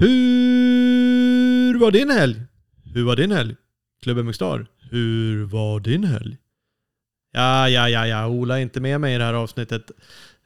Hur 0.00 1.78
var 1.78 1.90
din 1.90 2.10
helg? 2.10 2.36
Hur 2.94 3.04
var 3.04 3.16
din 3.16 3.32
helg? 3.32 3.56
Klubben 4.02 4.26
McStar, 4.26 4.66
hur 4.90 5.44
var 5.44 5.80
din 5.80 6.04
helg? 6.04 6.36
Ja, 7.32 7.68
ja, 7.68 7.88
ja, 7.88 8.06
ja, 8.06 8.28
Ola 8.28 8.58
är 8.58 8.62
inte 8.62 8.80
med 8.80 9.00
mig 9.00 9.14
i 9.14 9.18
det 9.18 9.24
här 9.24 9.34
avsnittet. 9.34 9.90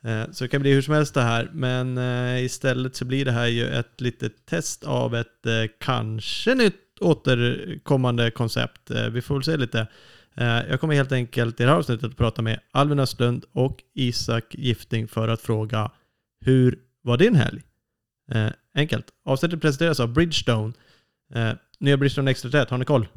Eh, 0.02 0.24
så 0.32 0.44
det 0.44 0.48
kan 0.48 0.60
bli 0.60 0.72
hur 0.72 0.82
som 0.82 0.94
helst 0.94 1.14
det 1.14 1.22
här, 1.22 1.50
men 1.52 1.98
eh, 1.98 2.44
istället 2.44 2.96
så 2.96 3.04
blir 3.04 3.24
det 3.24 3.32
här 3.32 3.46
ju 3.46 3.66
ett 3.66 4.00
litet 4.00 4.46
test 4.46 4.84
av 4.84 5.14
ett 5.14 5.46
eh, 5.46 5.70
kanske 5.80 6.54
nytt 6.54 6.98
återkommande 7.00 8.30
koncept. 8.30 8.90
Vi 9.10 9.22
får 9.22 9.34
väl 9.34 9.44
se 9.44 9.56
lite. 9.56 9.86
Jag 10.68 10.80
kommer 10.80 10.94
helt 10.94 11.12
enkelt 11.12 11.60
i 11.60 11.62
det 11.62 11.70
här 11.70 11.78
avsnittet 11.78 12.04
att 12.04 12.16
prata 12.16 12.42
med 12.42 12.60
Alvin 12.72 12.98
Östlund 12.98 13.44
och 13.52 13.82
Isak 13.94 14.54
Gifting 14.54 15.08
för 15.08 15.28
att 15.28 15.40
fråga 15.40 15.90
hur 16.44 16.78
var 17.02 17.16
din 17.16 17.34
helg? 17.34 17.62
Enkelt. 18.74 19.06
Avsnittet 19.24 19.60
presenteras 19.60 20.00
av 20.00 20.12
Bridgestone. 20.12 20.72
Eh, 21.34 21.52
nya 21.78 21.96
Bridgestone 21.96 22.30
Extra 22.30 22.50
31, 22.50 22.70
har 22.70 22.78
ni 22.78 22.84
koll? 22.84 23.08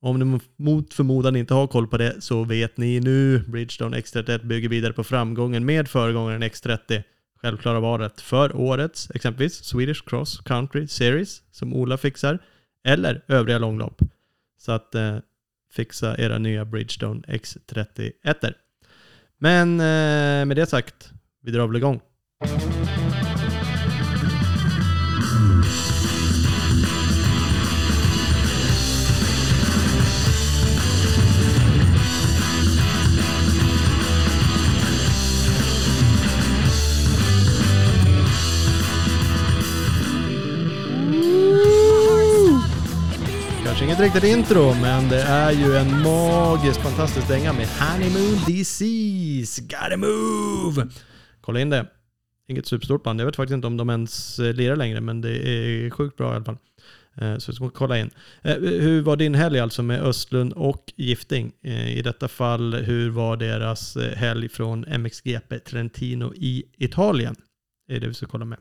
Om 0.00 0.18
ni 0.18 0.40
mot 0.56 0.94
förmodan 0.94 1.36
inte 1.36 1.54
har 1.54 1.66
koll 1.66 1.86
på 1.86 1.96
det 1.96 2.20
så 2.20 2.44
vet 2.44 2.76
ni 2.76 3.00
nu. 3.00 3.38
Bridgestone 3.38 4.00
X31 4.00 4.46
bygger 4.46 4.68
vidare 4.68 4.92
på 4.92 5.04
framgången 5.04 5.64
med 5.64 5.88
föregångaren 5.88 6.42
X30. 6.42 7.02
Självklara 7.42 7.80
valet 7.80 8.20
för 8.20 8.56
årets, 8.56 9.10
exempelvis 9.14 9.64
Swedish 9.64 10.04
Cross 10.06 10.40
Country 10.40 10.86
Series 10.88 11.42
som 11.50 11.74
Ola 11.74 11.98
fixar, 11.98 12.38
eller 12.84 13.24
övriga 13.28 13.58
långlopp. 13.58 14.02
Så 14.58 14.72
att 14.72 14.94
eh, 14.94 15.16
fixa 15.72 16.18
era 16.18 16.38
nya 16.38 16.64
Bridgestone 16.64 17.20
X31. 17.20 18.52
Men 19.38 19.80
eh, 19.80 20.46
med 20.46 20.56
det 20.56 20.66
sagt, 20.66 21.10
vi 21.42 21.50
drar 21.52 21.66
väl 21.66 21.76
igång. 21.76 22.00
Riktigt 44.06 44.24
intro, 44.24 44.74
men 44.74 45.08
det 45.08 45.22
är 45.22 45.52
ju 45.52 45.76
en 45.76 46.02
magisk, 46.02 46.80
fantastisk 46.80 47.28
dänga 47.28 47.52
med 47.52 47.66
Honeymoon 47.66 48.38
Disease, 48.46 49.62
Gotta 49.62 49.96
Move! 49.96 50.88
Kolla 51.40 51.60
in 51.60 51.70
det. 51.70 51.86
Inget 52.48 52.66
superstort 52.66 53.02
band, 53.02 53.20
jag 53.20 53.26
vet 53.26 53.36
faktiskt 53.36 53.54
inte 53.54 53.66
om 53.66 53.76
de 53.76 53.90
ens 53.90 54.38
eh, 54.38 54.54
lirar 54.54 54.76
längre, 54.76 55.00
men 55.00 55.20
det 55.20 55.48
är 55.48 55.90
sjukt 55.90 56.16
bra 56.16 56.32
i 56.32 56.36
alla 56.36 56.44
fall. 56.44 56.56
Eh, 57.14 57.38
så 57.38 57.52
vi 57.52 57.56
ska 57.56 57.70
kolla 57.70 57.98
in. 57.98 58.10
Eh, 58.42 58.56
hur 58.56 59.02
var 59.02 59.16
din 59.16 59.34
helg 59.34 59.60
alltså 59.60 59.82
med 59.82 60.02
Östlund 60.02 60.52
och 60.52 60.92
Gifting? 60.96 61.52
I 61.86 62.02
detta 62.02 62.28
fall, 62.28 62.74
hur 62.74 63.10
var 63.10 63.36
deras 63.36 63.96
helg 64.16 64.48
från 64.48 64.80
MXGP 64.80 65.58
Trentino 65.58 66.34
i 66.34 66.64
Italien? 66.76 67.36
Det 67.88 67.96
är 67.96 68.00
det 68.00 68.08
vi 68.08 68.14
ska 68.14 68.26
kolla 68.26 68.44
med. 68.44 68.58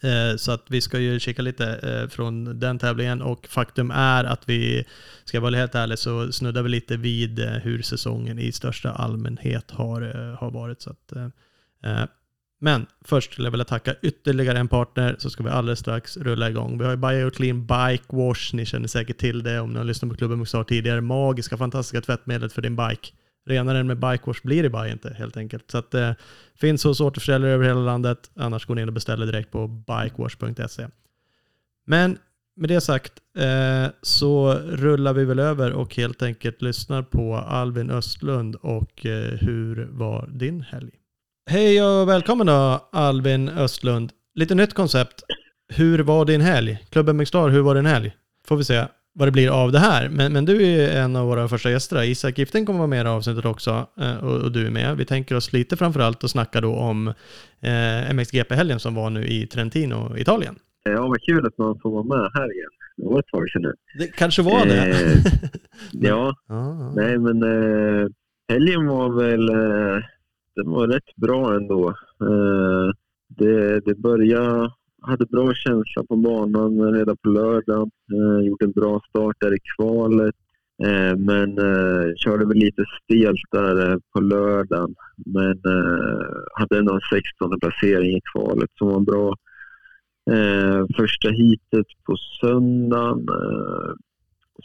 Eh, 0.00 0.36
så 0.36 0.52
att 0.52 0.64
vi 0.68 0.80
ska 0.80 0.98
ju 0.98 1.20
kika 1.20 1.42
lite 1.42 1.66
eh, 1.66 2.08
från 2.08 2.60
den 2.60 2.78
tävlingen 2.78 3.22
och 3.22 3.46
faktum 3.46 3.90
är 3.90 4.24
att 4.24 4.48
vi, 4.48 4.84
ska 5.24 5.36
jag 5.36 5.42
vara 5.42 5.56
helt 5.56 5.74
ärlig, 5.74 5.98
så 5.98 6.32
snuddar 6.32 6.62
vi 6.62 6.68
lite 6.68 6.96
vid 6.96 7.38
eh, 7.38 7.48
hur 7.48 7.82
säsongen 7.82 8.38
i 8.38 8.52
största 8.52 8.90
allmänhet 8.90 9.70
har, 9.70 10.00
har 10.36 10.50
varit. 10.50 10.82
Så 10.82 10.90
att, 10.90 11.12
men 12.60 12.86
först 13.04 13.32
skulle 13.32 13.46
jag 13.46 13.50
vilja 13.50 13.64
tacka 13.64 13.94
ytterligare 14.02 14.58
en 14.58 14.68
partner 14.68 15.16
så 15.18 15.30
ska 15.30 15.42
vi 15.42 15.50
alldeles 15.50 15.78
strax 15.78 16.16
rulla 16.16 16.50
igång. 16.50 16.78
Vi 16.78 16.84
har 16.84 16.90
ju 16.90 16.96
Bioclean 16.96 17.66
Bike 17.66 18.04
Wash, 18.08 18.54
ni 18.54 18.66
känner 18.66 18.88
säkert 18.88 19.18
till 19.18 19.42
det 19.42 19.60
om 19.60 19.72
ni 19.72 19.78
har 19.78 19.84
lyssnat 19.84 20.10
på 20.10 20.16
klubben 20.16 20.38
Muxar 20.38 20.64
tidigare. 20.64 21.00
Magiska, 21.00 21.56
fantastiska 21.56 22.00
tvättmedlet 22.00 22.52
för 22.52 22.62
din 22.62 22.76
bike 22.76 23.08
renare 23.48 23.78
än 23.78 23.86
med 23.86 23.98
bikewash 23.98 24.40
blir 24.42 24.62
det 24.62 24.70
bara 24.70 24.88
inte 24.88 25.14
helt 25.18 25.36
enkelt. 25.36 25.70
Så 25.70 25.78
att 25.78 25.90
det 25.90 26.06
eh, 26.06 26.14
finns 26.54 26.84
hos 26.84 27.00
återförsäljare 27.00 27.52
över 27.52 27.64
hela 27.64 27.80
landet. 27.80 28.30
Annars 28.36 28.66
går 28.66 28.74
ni 28.74 28.82
in 28.82 28.88
och 28.88 28.94
beställer 28.94 29.26
direkt 29.26 29.50
på 29.50 29.66
bikewash.se. 29.66 30.86
Men 31.86 32.18
med 32.56 32.68
det 32.68 32.80
sagt 32.80 33.12
eh, 33.38 33.90
så 34.02 34.54
rullar 34.54 35.12
vi 35.12 35.24
väl 35.24 35.38
över 35.38 35.72
och 35.72 35.96
helt 35.96 36.22
enkelt 36.22 36.62
lyssnar 36.62 37.02
på 37.02 37.36
Alvin 37.36 37.90
Östlund 37.90 38.54
och 38.54 39.06
eh, 39.06 39.32
hur 39.40 39.88
var 39.90 40.26
din 40.26 40.60
helg? 40.60 40.90
Hej 41.50 41.82
och 41.82 42.08
välkommen 42.08 42.46
då 42.46 42.88
Alvin 42.92 43.48
Östlund. 43.48 44.12
Lite 44.34 44.54
nytt 44.54 44.74
koncept. 44.74 45.22
Hur 45.68 45.98
var 45.98 46.24
din 46.24 46.40
helg? 46.40 46.78
Klubben 46.90 47.16
McStar, 47.16 47.48
hur 47.48 47.60
var 47.60 47.74
din 47.74 47.86
helg? 47.86 48.12
Får 48.44 48.56
vi 48.56 48.64
se 48.64 48.84
vad 49.18 49.28
det 49.28 49.32
blir 49.32 49.50
av 49.62 49.72
det 49.72 49.78
här. 49.78 50.08
Men, 50.08 50.32
men 50.32 50.44
du 50.44 50.66
är 50.66 51.02
en 51.02 51.16
av 51.16 51.26
våra 51.26 51.48
första 51.48 51.70
gäster. 51.70 52.02
Isak 52.02 52.38
Giften 52.38 52.66
kommer 52.66 52.78
vara 52.78 52.86
med 52.86 53.06
i 53.06 53.08
avsnittet 53.08 53.44
också 53.44 53.86
eh, 54.00 54.24
och, 54.24 54.42
och, 54.42 54.52
du 54.52 54.66
är 54.66 54.70
med. 54.70 54.96
Vi 54.96 55.04
tänker 55.04 55.36
oss 55.36 55.52
lite 55.52 55.76
framförallt 55.76 56.24
att 56.24 56.30
snacka 56.30 56.60
då 56.60 56.74
om 56.74 57.08
eh, 57.60 58.14
MXGP-helgen 58.14 58.80
som 58.80 58.94
var 58.94 59.10
nu 59.10 59.26
i 59.26 59.46
Trentino, 59.46 60.16
Italien. 60.16 60.54
Ja, 60.82 61.08
vad 61.08 61.22
kul 61.22 61.46
att 61.46 61.58
man 61.58 61.78
får 61.80 61.90
vara 61.90 62.02
med 62.02 62.30
här 62.34 62.54
igen. 62.54 62.70
Det 62.96 63.04
var 63.06 63.18
ett 63.18 63.26
tag 63.26 63.50
sedan 63.50 63.62
nu. 63.62 63.74
Det 63.98 64.06
kanske 64.06 64.42
var 64.42 64.66
det. 64.66 64.90
Eh, 64.90 65.18
ja, 65.92 66.34
ah, 66.48 66.92
nej 66.96 67.18
men 67.18 67.42
eh, 67.42 68.08
helgen 68.48 68.86
var 68.86 69.10
väl 69.22 69.48
eh, 69.48 70.02
den 70.56 70.70
var 70.70 70.86
rätt 70.86 71.16
bra 71.16 71.56
ändå. 71.56 71.88
Eh, 72.20 72.92
det, 73.28 73.80
det 73.80 73.94
började 73.94 74.70
hade 75.02 75.26
bra 75.26 75.54
känsla 75.54 76.04
på 76.08 76.16
banan 76.16 76.94
redan 76.94 77.16
på 77.16 77.28
lördagen. 77.28 77.90
Eh, 78.12 78.46
gjorde 78.46 78.64
en 78.64 78.72
bra 78.72 79.00
start 79.08 79.36
där 79.40 79.54
i 79.54 79.58
kvalet. 79.76 80.34
Eh, 80.82 81.16
men 81.16 81.58
eh, 81.58 82.14
körde 82.16 82.46
väl 82.46 82.56
lite 82.56 82.84
stelt 83.02 83.40
där 83.50 83.90
eh, 83.90 83.98
på 84.12 84.20
lördagen. 84.20 84.94
Men 85.16 85.50
eh, 85.50 86.26
hade 86.54 86.78
ändå 86.78 86.94
en 86.94 87.00
16 87.12 87.60
placering 87.60 88.16
i 88.16 88.20
kvalet 88.32 88.70
som 88.78 88.88
var 88.88 89.00
bra. 89.00 89.34
Eh, 90.30 90.86
första 90.96 91.28
hitet 91.28 91.86
på 92.06 92.16
söndagen 92.40 93.26
eh, 93.28 93.92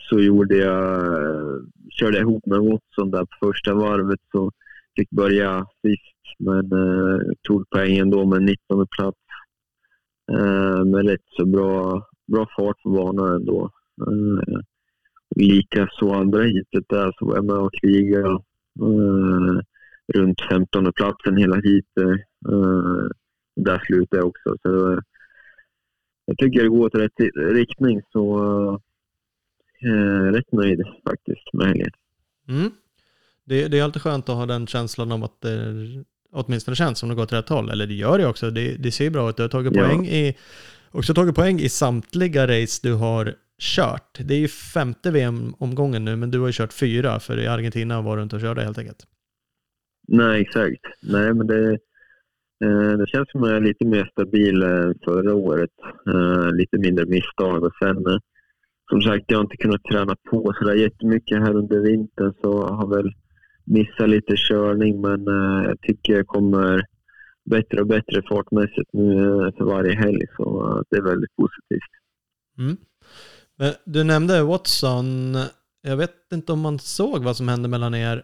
så 0.10 0.20
gjorde 0.20 0.56
jag, 0.58 1.06
eh, 1.06 1.58
körde 1.90 2.18
jag 2.18 2.22
ihop 2.22 2.46
med 2.46 2.60
Watson 2.60 3.12
där 3.12 3.26
på 3.26 3.48
första 3.48 3.74
varvet. 3.74 4.20
Så 4.32 4.52
fick 4.96 5.10
börja 5.10 5.66
sist 5.82 6.14
men 6.40 6.72
eh, 6.72 7.20
tog 7.42 7.70
poängen 7.70 8.10
då 8.10 8.26
med 8.26 8.42
19 8.42 8.88
plats 8.88 9.18
Eh, 10.32 10.86
med 10.86 11.08
rätt 11.08 11.26
så 11.38 11.46
bra, 11.46 12.08
bra 12.28 12.48
fart 12.58 12.82
på 12.84 12.90
banan 12.90 13.36
ändå. 13.36 13.72
Eh, 14.02 14.60
lika 15.36 15.90
så 15.92 16.14
andra 16.14 16.44
heatet 16.44 16.86
där 16.90 17.16
så 17.20 17.26
var 17.26 17.36
jag 17.36 17.46
med 17.46 17.56
och 17.56 17.74
krigade 17.82 18.30
eh, 18.30 19.60
runt 20.14 20.42
15 20.50 20.94
platsen 20.94 21.38
hela 21.38 21.56
heatet. 21.56 22.28
Eh, 22.50 23.08
där 23.56 23.80
slutade 23.86 24.22
jag 24.22 24.28
också. 24.28 24.56
Så, 24.62 24.92
eh, 24.92 25.00
jag 26.26 26.38
tycker 26.38 26.64
det 26.64 26.70
går 26.70 26.86
åt 26.86 26.96
rätt 26.96 27.20
riktning 27.36 28.02
så 28.12 28.40
eh, 29.82 30.32
rätt 30.32 30.52
nöjd 30.52 30.82
faktiskt 31.10 31.54
med 31.54 31.68
helgen. 31.68 31.92
Mm. 32.48 32.72
Det, 33.46 33.68
det, 33.68 33.80
är 33.80 33.84
alltid 33.84 34.02
skönt 34.02 34.30
att 34.30 34.36
ha 34.36 34.46
den 34.46 34.68
känslan 34.68 35.12
om 35.12 35.24
att 35.24 35.42
det 35.42 36.04
åtminstone 36.34 36.76
känns 36.76 37.00
som 37.00 37.10
det 37.10 37.16
går 37.16 37.24
åt 37.24 37.34
rätt 37.34 37.50
håll. 37.50 37.70
Eller 37.70 37.88
det 37.88 37.94
gör 37.94 38.18
det 38.18 38.28
också. 38.28 38.50
Det, 38.50 38.76
det 38.80 38.92
ser 38.92 39.10
bra 39.10 39.30
ut. 39.30 39.38
Du 39.38 39.44
har 39.44 39.50
tagit 39.50 39.76
ja. 39.76 39.84
poäng 39.84 40.08
i, 40.08 40.38
också 40.92 41.14
tagit 41.14 41.36
poäng 41.36 41.60
i 41.60 41.70
samtliga 41.70 42.48
race 42.48 42.80
du 42.84 42.94
har 42.94 43.34
kört. 43.62 44.20
Det 44.20 44.34
är 44.34 44.40
ju 44.40 44.48
femte 44.48 45.12
VM-omgången 45.12 46.06
nu, 46.06 46.16
men 46.16 46.32
du 46.32 46.40
har 46.40 46.48
ju 46.48 46.54
kört 46.54 46.74
fyra, 46.74 47.20
för 47.20 47.40
i 47.40 47.48
Argentina 47.48 48.02
var 48.02 48.18
du 48.18 48.24
inte 48.24 48.36
och 48.36 48.42
körde 48.42 48.64
helt 48.64 48.78
enkelt. 48.78 49.04
Nej, 50.08 50.42
exakt. 50.42 50.82
Nej, 51.02 51.34
men 51.34 51.48
det, 51.48 51.72
eh, 52.66 52.98
det 52.98 53.08
känns 53.08 53.32
som 53.32 53.44
att 53.44 53.50
jag 53.50 53.58
är 53.58 53.62
lite 53.62 53.86
mer 53.86 54.10
stabil 54.12 54.64
än 54.64 54.96
förra 55.06 55.36
året. 55.36 55.72
Eh, 56.08 56.52
lite 56.54 56.78
mindre 56.78 57.06
misstag 57.06 57.64
och 57.64 57.74
sen 57.80 57.98
eh, 58.08 58.18
som 58.90 59.02
sagt, 59.02 59.26
jag 59.28 59.38
har 59.38 59.44
inte 59.44 59.58
kunnat 59.58 59.84
träna 59.84 60.16
på 60.30 60.54
sådär 60.60 60.74
jättemycket 60.74 61.40
här 61.40 61.56
under 61.56 61.80
vintern 61.80 62.34
så 62.42 62.68
har 62.68 62.88
väl 62.88 63.14
missar 63.64 64.08
lite 64.08 64.34
körning 64.38 65.02
men 65.02 65.28
eh, 65.28 65.66
jag 65.66 65.82
tycker 65.82 66.14
jag 66.14 66.28
kommer 66.28 66.86
bättre 67.46 67.82
och 67.82 67.88
bättre 67.88 68.22
fartmässigt 68.30 68.90
nu 68.94 69.14
eh, 69.14 69.56
för 69.58 69.64
varje 69.64 69.96
helg 69.96 70.22
så 70.38 70.70
eh, 70.70 70.82
det 70.90 70.98
är 70.98 71.02
väldigt 71.02 71.36
positivt. 71.36 71.92
Mm. 72.58 72.78
Du 73.86 74.04
nämnde 74.04 74.44
Watson. 74.44 75.36
Jag 75.82 75.98
vet 75.98 76.14
inte 76.34 76.52
om 76.52 76.60
man 76.60 76.80
såg 76.80 77.24
vad 77.24 77.38
som 77.38 77.48
hände 77.48 77.70
mellan 77.70 77.96
er. 77.96 78.24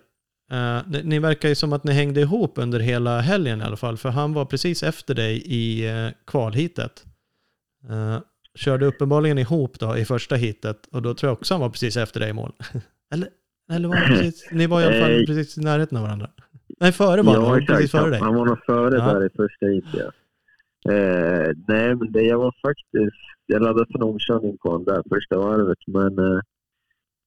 Ni, 0.88 1.04
ni, 1.04 1.20
verkar 1.20 1.50
ju 1.50 1.56
som 1.56 1.74
att 1.74 1.84
ni 1.84 1.92
hängde 1.92 2.22
ihop 2.22 2.58
under 2.58 2.80
hela 2.80 3.20
helgen 3.20 3.62
i 3.62 3.64
alla 3.64 3.78
fall, 3.78 3.98
för 3.98 4.10
han 4.10 4.34
var 4.34 4.46
precis 4.46 4.84
efter 4.84 5.16
dig 5.16 5.44
i 5.46 5.88
kvalhitet. 6.28 7.06
Körde 8.56 8.86
uppenbarligen 8.86 9.38
ihop 9.38 9.80
då 9.80 9.98
i 9.98 10.06
första 10.06 10.36
hitet 10.36 10.88
och 10.92 11.02
då 11.02 11.14
tror 11.14 11.30
jag 11.30 11.38
också 11.38 11.54
han 11.54 11.62
var 11.62 11.70
precis 11.70 11.98
efter 11.98 12.20
dig 12.20 12.30
i 12.30 12.34
mål. 12.34 12.52
Eller 13.14 13.30
eller 13.70 13.88
var 13.88 14.08
precis, 14.08 14.50
ni 14.52 14.68
var 14.68 14.82
i 14.82 14.86
alla 14.86 15.06
fall 15.06 15.26
precis 15.26 15.58
i 15.58 15.62
närheten 15.62 15.98
av 15.98 16.04
varandra? 16.04 16.30
Nej, 16.80 16.92
före 16.92 17.22
var 17.22 17.34
ja, 17.34 17.50
han, 17.50 17.66
precis 17.66 17.92
före 17.92 18.10
dig. 18.10 18.20
Han 18.20 18.36
var 18.36 18.46
nog 18.46 18.66
före 18.66 18.96
ja. 18.98 19.14
där 19.14 19.26
i 19.26 19.30
första 19.30 19.66
hit, 19.66 19.86
ja. 19.94 20.12
Eh, 20.94 21.52
nej, 21.68 21.96
men 21.96 22.12
det, 22.12 22.22
jag 22.22 22.38
var 22.38 22.54
faktiskt... 22.62 23.26
Jag 23.46 23.62
laddade 23.62 23.86
för 23.92 24.00
en 24.00 24.04
omkörning 24.04 24.58
på 24.58 24.70
honom 24.70 24.86
där 24.86 25.04
första 25.10 25.38
varvet, 25.38 25.78
men 25.88 26.20
eh, 26.20 26.40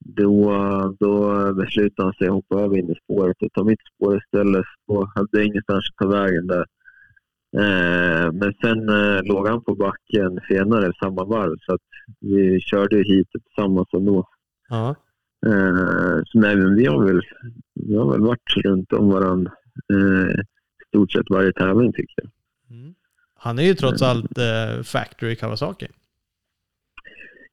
då, 0.05 0.53
då 1.00 1.55
beslutade 1.55 2.06
han 2.06 2.12
sig 2.12 2.27
att 2.27 2.33
hoppa 2.33 2.61
över 2.61 2.79
in 2.79 2.91
i 2.91 2.94
spåret 3.05 3.43
och 3.43 3.53
ta 3.53 3.65
mitt 3.65 3.81
spår 3.94 4.19
istället. 4.19 4.65
Då 4.89 5.12
hade 5.15 5.29
jag 5.31 5.44
ingenstans 5.44 5.85
att 5.91 5.97
ta 5.97 6.12
vägen 6.12 6.47
där. 6.47 6.67
Eh, 7.56 8.33
men 8.33 8.55
sen 8.61 8.89
eh, 8.89 9.23
låg 9.23 9.49
han 9.49 9.65
på 9.65 9.75
backen 9.75 10.41
senare 10.49 10.93
samma 11.03 11.25
varv, 11.25 11.56
så 11.61 11.75
att 11.75 11.89
vi 12.21 12.61
körde 12.61 12.97
hit 12.97 13.29
tillsammans 13.44 13.89
ändå. 13.93 14.29
Ja. 14.69 14.94
Eh, 15.47 16.23
så 16.27 16.39
nej, 16.39 16.56
men 16.56 16.75
vi 16.75 16.87
har 16.87 17.05
väl, 17.05 17.23
vi 17.75 17.97
har 17.97 18.12
väl 18.12 18.21
varit 18.21 18.56
runt 18.65 18.93
om 18.93 19.09
varandra 19.09 19.53
eh, 19.93 20.41
stort 20.89 21.12
sett 21.12 21.31
varje 21.31 21.53
tävling 21.53 21.93
tycker 21.93 22.15
jag. 22.17 22.31
Mm. 22.79 22.94
Han 23.35 23.59
är 23.59 23.62
ju 23.62 23.75
trots 23.75 24.03
allt 24.03 24.39
eh, 24.39 24.83
Factory 24.83 25.37
Kawasaki. 25.37 25.87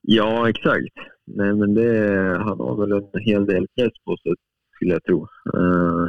Ja, 0.01 0.50
exakt. 0.50 0.95
Nej, 1.25 1.53
men 1.53 1.74
det, 1.74 2.38
han 2.38 2.59
har 2.59 2.75
väl 2.75 2.91
en 2.91 3.21
hel 3.21 3.45
del 3.45 3.68
press 3.75 3.94
på 4.06 4.18
sig, 4.18 4.33
skulle 4.75 4.91
jag 4.91 5.03
tro. 5.03 5.27
Uh, 5.56 6.07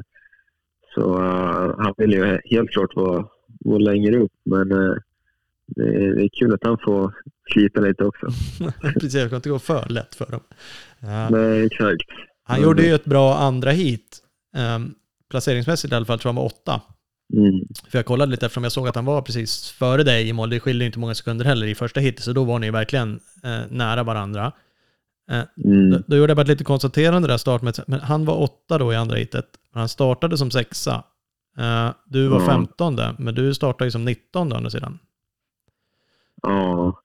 så 0.95 1.19
uh, 1.19 1.75
han 1.79 1.95
vill 1.97 2.13
ju 2.13 2.41
helt 2.45 2.71
klart 2.71 2.97
vara, 2.97 3.27
vara 3.61 3.79
längre 3.79 4.19
upp, 4.19 4.33
men 4.45 4.73
uh, 4.73 4.97
det, 5.67 5.83
är, 5.83 6.15
det, 6.15 6.25
är 6.25 6.29
kul 6.33 6.55
att 6.55 6.65
han 6.65 6.79
får 6.85 7.15
slita 7.53 7.81
lite 7.81 8.05
också. 8.05 8.27
Precis, 8.83 9.13
det 9.13 9.29
kan 9.29 9.37
inte 9.37 9.49
gå 9.49 9.59
för 9.59 9.89
lätt 9.89 10.15
för 10.15 10.27
dem. 10.31 10.41
Nej, 11.31 11.67
exakt. 11.67 12.03
Han 12.45 12.63
gjorde 12.63 12.83
ju 12.83 12.95
ett 12.95 13.05
bra 13.05 13.37
andra 13.37 13.71
hit. 13.71 14.19
Um, 14.77 14.95
placeringsmässigt 15.31 15.93
i 15.93 15.97
alla 15.97 16.07
fall 16.07 16.19
tror 16.19 16.29
jag 16.29 16.35
han 16.35 16.43
var 16.43 16.47
åtta. 16.47 16.81
Mm. 17.33 17.61
För 17.89 17.99
jag 17.99 18.07
kollade 18.07 18.31
lite 18.31 18.47
eftersom 18.47 18.63
jag 18.63 18.73
såg 18.73 18.89
att 18.89 18.95
han 18.95 19.05
var 19.05 19.23
precis 19.23 19.71
före 19.71 20.03
dig 20.03 20.29
i 20.29 20.33
mål. 20.33 20.51
Det 20.51 20.61
skiljer 20.61 20.87
inte 20.87 20.99
många 20.99 21.15
sekunder 21.15 21.45
heller 21.45 21.67
i 21.67 21.75
första 21.75 22.01
hitet, 22.01 22.25
så 22.25 22.33
då 22.33 22.45
var 22.45 22.59
ni 22.59 22.71
verkligen 22.71 23.21
eh, 23.45 23.61
nära 23.71 24.03
varandra. 24.03 24.53
Eh, 25.31 25.43
mm. 25.65 25.91
då, 25.91 25.99
då, 26.07 26.17
gjorde 26.17 26.31
jag 26.31 26.37
bara 26.37 26.43
ett 26.43 26.49
litet 26.49 26.67
konstaterande 26.67 27.29
där 27.29 27.37
startmässigt. 27.37 27.89
Men 27.89 28.01
han 28.01 28.25
var 28.25 28.43
åtta 28.43 28.79
då 28.79 28.93
i 28.93 28.97
andra 28.97 29.17
hitet. 29.17 29.47
Han 29.73 29.89
startade 29.89 30.39
som 30.39 30.51
sexa. 30.51 31.05
Eh, 31.59 31.91
du 32.07 32.29
var 32.29 32.47
femtonde, 32.47 33.05
mm. 33.05 33.17
men 33.19 33.35
du 33.35 33.55
startade 33.55 33.87
ju 33.87 33.91
som 33.91 34.05
nittonde 34.05 34.55
å 34.55 34.57
andra 34.57 34.71
sidan. 34.71 34.99
Ja. 36.43 37.03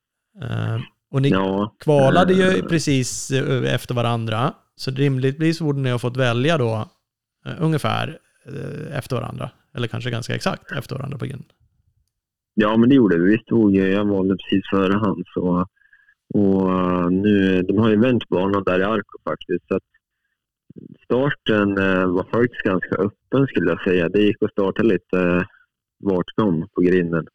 Eh, 1.11 1.15
och 1.15 1.21
ni 1.21 1.29
ja. 1.29 1.75
kvalade 1.79 2.33
ju 2.33 2.61
precis 2.61 3.31
eh, 3.31 3.73
efter 3.73 3.95
varandra. 3.95 4.53
Så 4.75 4.91
rimligtvis 4.91 5.61
borde 5.61 5.79
ni 5.79 5.91
ha 5.91 5.99
fått 5.99 6.17
välja 6.17 6.57
då 6.57 6.89
eh, 7.45 7.53
ungefär 7.59 8.19
eh, 8.45 8.97
efter 8.97 9.15
varandra. 9.15 9.49
Eller 9.75 9.87
kanske 9.87 10.11
ganska 10.11 10.35
exakt 10.35 10.71
efter 10.71 10.95
varandra 10.95 11.17
på 11.17 11.25
grund. 11.25 11.45
Ja, 12.53 12.77
men 12.77 12.89
det 12.89 12.95
gjorde 12.95 13.17
vi. 13.17 13.29
Vi 13.29 13.37
stod, 13.37 13.75
jag 13.75 14.05
valde 14.05 14.35
precis 14.35 14.69
före 14.69 14.93
han. 14.93 15.23
Så, 15.33 15.67
och 16.33 17.13
nu, 17.13 17.61
de 17.61 17.77
har 17.77 17.89
ju 17.89 17.99
vänt 17.99 18.29
banan 18.29 18.63
där 18.63 18.79
i 18.79 18.83
Arko 18.83 19.17
faktiskt. 19.23 19.67
Så 19.67 19.79
starten 21.05 21.75
var 22.13 22.23
faktiskt 22.23 22.63
ganska 22.63 22.95
öppen 22.95 23.47
skulle 23.47 23.69
jag 23.69 23.83
säga. 23.83 24.09
Det 24.09 24.21
gick 24.21 24.43
att 24.43 24.51
starta 24.51 24.83
lite 24.83 25.45
vart 25.99 26.31
som 26.35 26.67
på 26.73 26.81
grinden. 26.81 27.27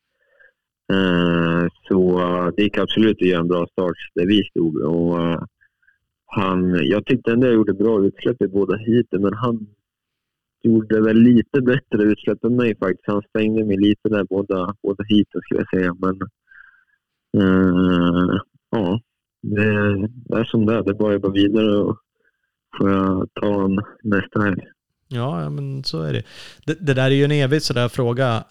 Eh, 0.91 1.67
så 1.89 2.21
det 2.57 2.63
gick 2.63 2.79
absolut 2.79 3.17
att 3.23 3.29
göra 3.29 3.41
en 3.41 3.49
bra 3.49 3.67
start 3.67 3.97
där 4.15 4.27
vi 4.27 4.45
stod. 4.45 4.77
Och, 4.77 5.23
eh, 5.23 5.43
han, 6.27 6.81
jag 6.85 7.07
tyckte 7.07 7.33
ändå 7.33 7.47
jag 7.47 7.55
gjorde 7.55 7.73
bra 7.73 8.05
utsläpp 8.05 8.43
i 8.43 8.49
båda 8.49 8.77
heaten, 8.77 9.23
men 9.23 9.35
han 9.35 9.67
gjorde 10.63 11.01
väl 11.01 11.17
lite 11.17 11.61
bättre 11.61 12.03
utsläpp 12.03 12.45
än 12.45 12.57
mig 12.57 12.77
faktiskt. 12.77 13.07
Han 13.07 13.23
stängde 13.23 13.65
mig 13.65 13.77
lite 13.77 14.09
där 14.09 14.25
båda, 14.25 14.75
båda 14.83 15.05
heaten 15.05 15.41
skulle 15.41 15.61
jag 15.61 15.81
säga. 15.81 15.97
Men 15.99 16.21
uh, 17.43 18.41
ja, 18.71 19.01
det 19.43 20.39
är 20.39 20.45
som 20.45 20.67
det 20.67 20.75
är. 20.75 20.83
Det 20.83 20.91
är 20.91 20.95
bara 20.95 21.09
att 21.09 21.23
jobba 21.23 21.33
vidare 21.33 21.77
och 21.77 21.99
får 22.79 22.91
jag 22.91 23.29
ta 23.35 23.65
en 23.65 23.81
nästa 24.03 24.41
helg. 24.41 24.63
Ja, 25.09 25.43
ja, 25.43 25.51
men 25.51 25.85
så 25.85 26.03
är 26.03 26.13
det. 26.13 26.23
det. 26.67 26.87
Det 26.87 26.95
där 26.95 27.11
är 27.11 27.15
ju 27.15 27.25
en 27.25 27.31
evig 27.31 27.63
sådär 27.63 27.89
fråga. 27.89 28.45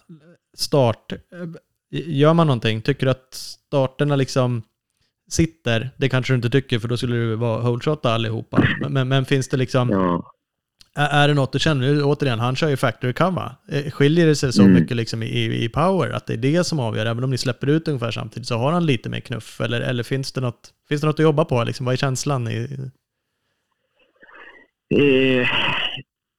Start. 0.54 1.12
Gör 1.90 2.34
man 2.34 2.46
någonting? 2.46 2.82
Tycker 2.82 3.06
du 3.06 3.10
att 3.10 3.34
starterna 3.34 4.16
liksom 4.16 4.62
sitter? 5.30 5.90
Det 5.96 6.08
kanske 6.08 6.32
du 6.32 6.36
inte 6.36 6.50
tycker 6.50 6.78
för 6.78 6.88
då 6.88 6.96
skulle 6.96 7.16
du 7.16 7.34
vara 7.34 7.62
holeshotta 7.62 8.12
allihopa. 8.12 8.64
Men, 8.88 9.08
men, 9.08 9.24
finns 9.24 9.48
det 9.48 9.56
liksom... 9.56 9.90
Ja. 9.90 10.32
Är 10.94 11.28
det 11.28 11.34
något 11.34 11.52
du 11.52 11.58
känner? 11.58 12.04
Återigen, 12.04 12.38
han 12.38 12.56
kör 12.56 12.68
ju 12.68 12.76
factory 12.76 13.12
cover. 13.12 13.52
Eh, 13.68 13.90
skiljer 13.90 14.26
det 14.26 14.36
sig 14.36 14.52
så 14.52 14.62
mm. 14.62 14.74
mycket 14.74 14.96
liksom 14.96 15.22
i, 15.22 15.64
i 15.64 15.68
power 15.68 16.10
att 16.10 16.26
det 16.26 16.32
är 16.32 16.36
det 16.36 16.64
som 16.64 16.80
avgör? 16.80 17.06
Även 17.06 17.24
om 17.24 17.30
ni 17.30 17.38
släpper 17.38 17.66
ut 17.66 17.88
ungefär 17.88 18.10
samtidigt 18.10 18.48
så 18.48 18.56
har 18.56 18.72
han 18.72 18.86
lite 18.86 19.08
mer 19.08 19.20
knuff? 19.20 19.60
Eller, 19.60 19.80
eller 19.80 20.02
finns, 20.02 20.32
det 20.32 20.40
något, 20.40 20.74
finns 20.88 21.00
det 21.00 21.06
något 21.06 21.18
att 21.18 21.24
jobba 21.24 21.44
på? 21.44 21.64
Liksom, 21.64 21.86
vad 21.86 21.92
är 21.92 21.96
känslan? 21.96 22.48
I... 22.48 22.78
Eh, 24.94 25.48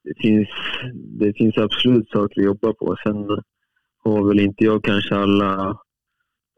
det, 0.03 0.21
finns, 0.21 0.49
det 0.93 1.33
finns 1.33 1.57
absolut 1.57 2.09
saker 2.09 2.41
att 2.41 2.45
jobba 2.45 2.73
på. 2.73 2.97
Sen 3.03 3.25
har 4.03 4.27
väl 4.27 4.39
inte 4.39 4.63
jag 4.63 4.83
kanske 4.83 5.15
alla, 5.15 5.77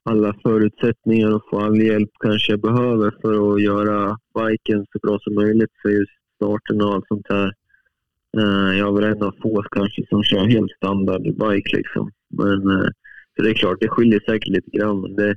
alla 0.04 0.34
förutsättningar 0.44 1.36
och 1.36 1.50
få 1.50 1.60
all 1.60 1.81
hjälp 1.81 2.10
kanske 2.19 2.51
jag 2.51 2.62
behöver 2.62 3.13
för 3.22 3.54
att 3.54 3.62
göra 3.62 4.18
biken 4.34 4.86
så 4.92 5.00
bra 5.00 5.19
som 5.19 5.36
möjligt 5.36 5.72
för 5.81 5.90
just 5.90 6.12
starten 6.36 6.81
och 6.81 6.94
allt 6.94 7.07
sånt 7.07 7.25
här. 7.30 7.54
Eh, 8.38 8.78
jag 8.78 8.88
är 8.88 9.01
väl 9.01 9.12
en 9.12 9.24
av 9.24 9.36
få 9.42 9.63
kanske 9.72 10.07
som 10.10 10.24
kör 10.24 10.45
helt 10.45 10.72
standard 10.72 11.22
bike 11.22 11.78
liksom. 11.78 12.12
Men, 12.30 12.69
eh, 12.69 12.88
så 13.36 13.44
det 13.44 13.50
är 13.50 13.54
klart, 13.54 13.78
det 13.81 13.88
skiljer 13.88 14.19
säkert 14.19 14.48
lite 14.48 14.78
grann. 14.78 15.01
Men 15.01 15.16
det, 15.16 15.36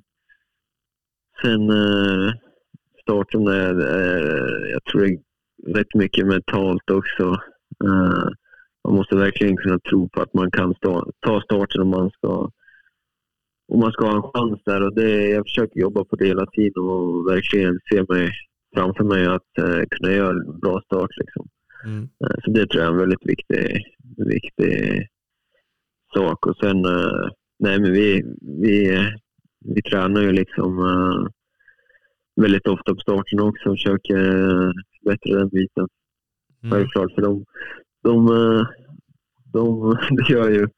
sen 1.43 1.71
eh, 1.71 2.33
starten 3.03 3.47
är, 3.47 3.81
är, 3.81 4.67
jag 4.73 4.85
tror 4.85 5.01
det 5.01 5.07
är 5.07 5.75
rätt 5.75 5.95
mycket 5.95 6.27
mentalt 6.27 6.91
också 6.91 7.37
man 8.87 8.95
måste 8.95 9.17
verkligen 9.17 9.57
kunna 9.57 9.79
tro 9.79 10.09
på 10.09 10.23
att 10.23 10.35
man 10.35 10.51
kan 10.51 10.75
stå, 10.75 11.13
ta 11.21 11.41
starten 11.41 11.83
om 11.83 11.89
man 11.89 12.11
ska 12.11 12.51
om 13.73 13.81
man 13.81 13.93
ska 13.93 14.07
ha 14.07 14.17
en 14.17 14.33
chans 14.33 14.61
där. 14.65 14.83
Och 14.83 14.95
det, 14.95 15.29
jag 15.29 15.45
försöker 15.45 15.81
jobba 15.81 16.05
på 16.05 16.17
det 16.17 16.27
hela 16.27 16.47
tiden 16.47 16.83
och 16.83 17.29
verkligen 17.29 17.81
se 17.91 18.05
mig 18.09 18.31
framför 18.75 19.05
mig 19.05 19.27
att 19.27 19.53
kunna 19.91 20.13
göra 20.13 20.31
en 20.31 20.61
bra 20.61 20.81
start. 20.81 21.11
Liksom. 21.17 21.49
Mm. 21.87 22.03
Eh, 22.03 22.37
så 22.45 22.51
det 22.51 22.67
tror 22.67 22.83
jag 22.83 22.89
är 22.89 22.93
en 22.93 22.99
väldigt 22.99 23.27
viktig, 23.27 23.85
viktig 24.17 25.07
sak. 26.15 26.47
Och 26.47 26.57
sen, 26.57 26.85
eh, 26.85 27.29
nej 27.59 27.81
men 27.81 27.93
vi, 27.93 28.23
vi, 28.63 28.99
vi 29.65 29.83
tränar 29.83 30.23
ju 30.23 30.33
liksom 30.33 30.79
eh, 30.79 31.29
väldigt 32.43 32.67
ofta 32.67 32.95
på 32.95 33.01
starten 33.01 33.41
också 33.41 33.69
och 33.69 33.77
försöker 33.77 34.19
förbättra 34.99 35.39
den 35.39 35.49
biten. 35.49 35.89
Mm. 36.63 36.73
Självklart, 36.73 37.13
för 37.15 37.23
de, 37.23 37.45
de, 38.03 38.29
de, 39.57 39.97
de 40.17 40.33
gör, 40.33 40.51
ju, 40.51 40.69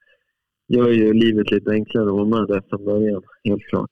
gör 0.68 0.88
ju 0.88 1.12
livet 1.12 1.50
lite 1.50 1.70
enklare 1.70 2.06
att 2.06 2.14
vara 2.14 2.24
med 2.24 2.48
där 2.48 2.62
från 2.70 2.84
början, 2.84 3.22
helt 3.44 3.66
klart. 3.68 3.90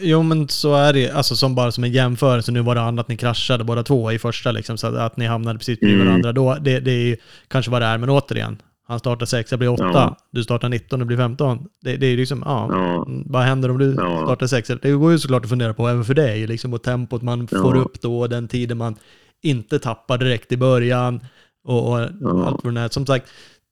Jo 0.00 0.22
men 0.22 0.48
så 0.48 0.74
är 0.74 0.92
det 0.92 1.10
alltså 1.10 1.36
som 1.36 1.54
bara 1.54 1.72
som 1.72 1.84
en 1.84 1.92
jämförelse. 1.92 2.52
Nu 2.52 2.62
var 2.62 2.74
det 2.74 2.80
annat 2.80 3.08
ni 3.08 3.16
kraschade 3.16 3.64
båda 3.64 3.82
två 3.82 4.12
i 4.12 4.18
första 4.18 4.52
liksom, 4.52 4.78
så 4.78 4.86
att 4.86 5.16
ni 5.16 5.26
hamnade 5.26 5.58
precis 5.58 5.80
bredvid 5.80 6.00
mm. 6.00 6.08
varandra. 6.08 6.32
Då, 6.32 6.56
det, 6.60 6.80
det 6.80 6.90
är 6.90 7.16
kanske 7.48 7.70
vad 7.70 7.82
det 7.82 7.86
är, 7.86 7.98
men 7.98 8.10
återigen. 8.10 8.62
Han 8.88 8.98
startar 8.98 9.26
6, 9.26 9.50
jag 9.50 9.58
blir 9.58 9.68
8. 9.68 9.84
Ja. 9.84 10.16
Du 10.30 10.44
startar 10.44 10.68
19, 10.68 10.98
du 10.98 11.04
blir 11.04 11.16
15. 11.16 11.68
Det, 11.80 11.96
det 11.96 12.06
är 12.06 12.16
liksom, 12.16 12.42
ja, 12.46 12.68
ja. 12.70 13.06
Vad 13.26 13.42
händer 13.42 13.70
om 13.70 13.78
du 13.78 13.94
ja. 13.98 14.22
startar 14.24 14.46
6? 14.46 14.70
Det 14.82 14.90
går 14.90 15.12
ju 15.12 15.18
såklart 15.18 15.44
att 15.44 15.50
fundera 15.50 15.74
på 15.74 15.88
även 15.88 16.04
för 16.04 16.14
dig. 16.14 16.46
Liksom, 16.46 16.74
och 16.74 16.82
tempot 16.82 17.22
man 17.22 17.48
får 17.48 17.76
upp 17.76 18.00
då, 18.00 18.26
den 18.26 18.48
tiden 18.48 18.78
man 18.78 18.96
inte 19.42 19.78
tappar 19.78 20.18
direkt 20.18 20.52
i 20.52 20.56
början. 20.56 21.20
Och, 21.66 21.88
och 21.88 21.98
allt 22.46 22.64
vad 22.64 22.74
det 22.74 22.80
är. 22.80 22.88
Som 22.88 23.06
sagt, 23.06 23.30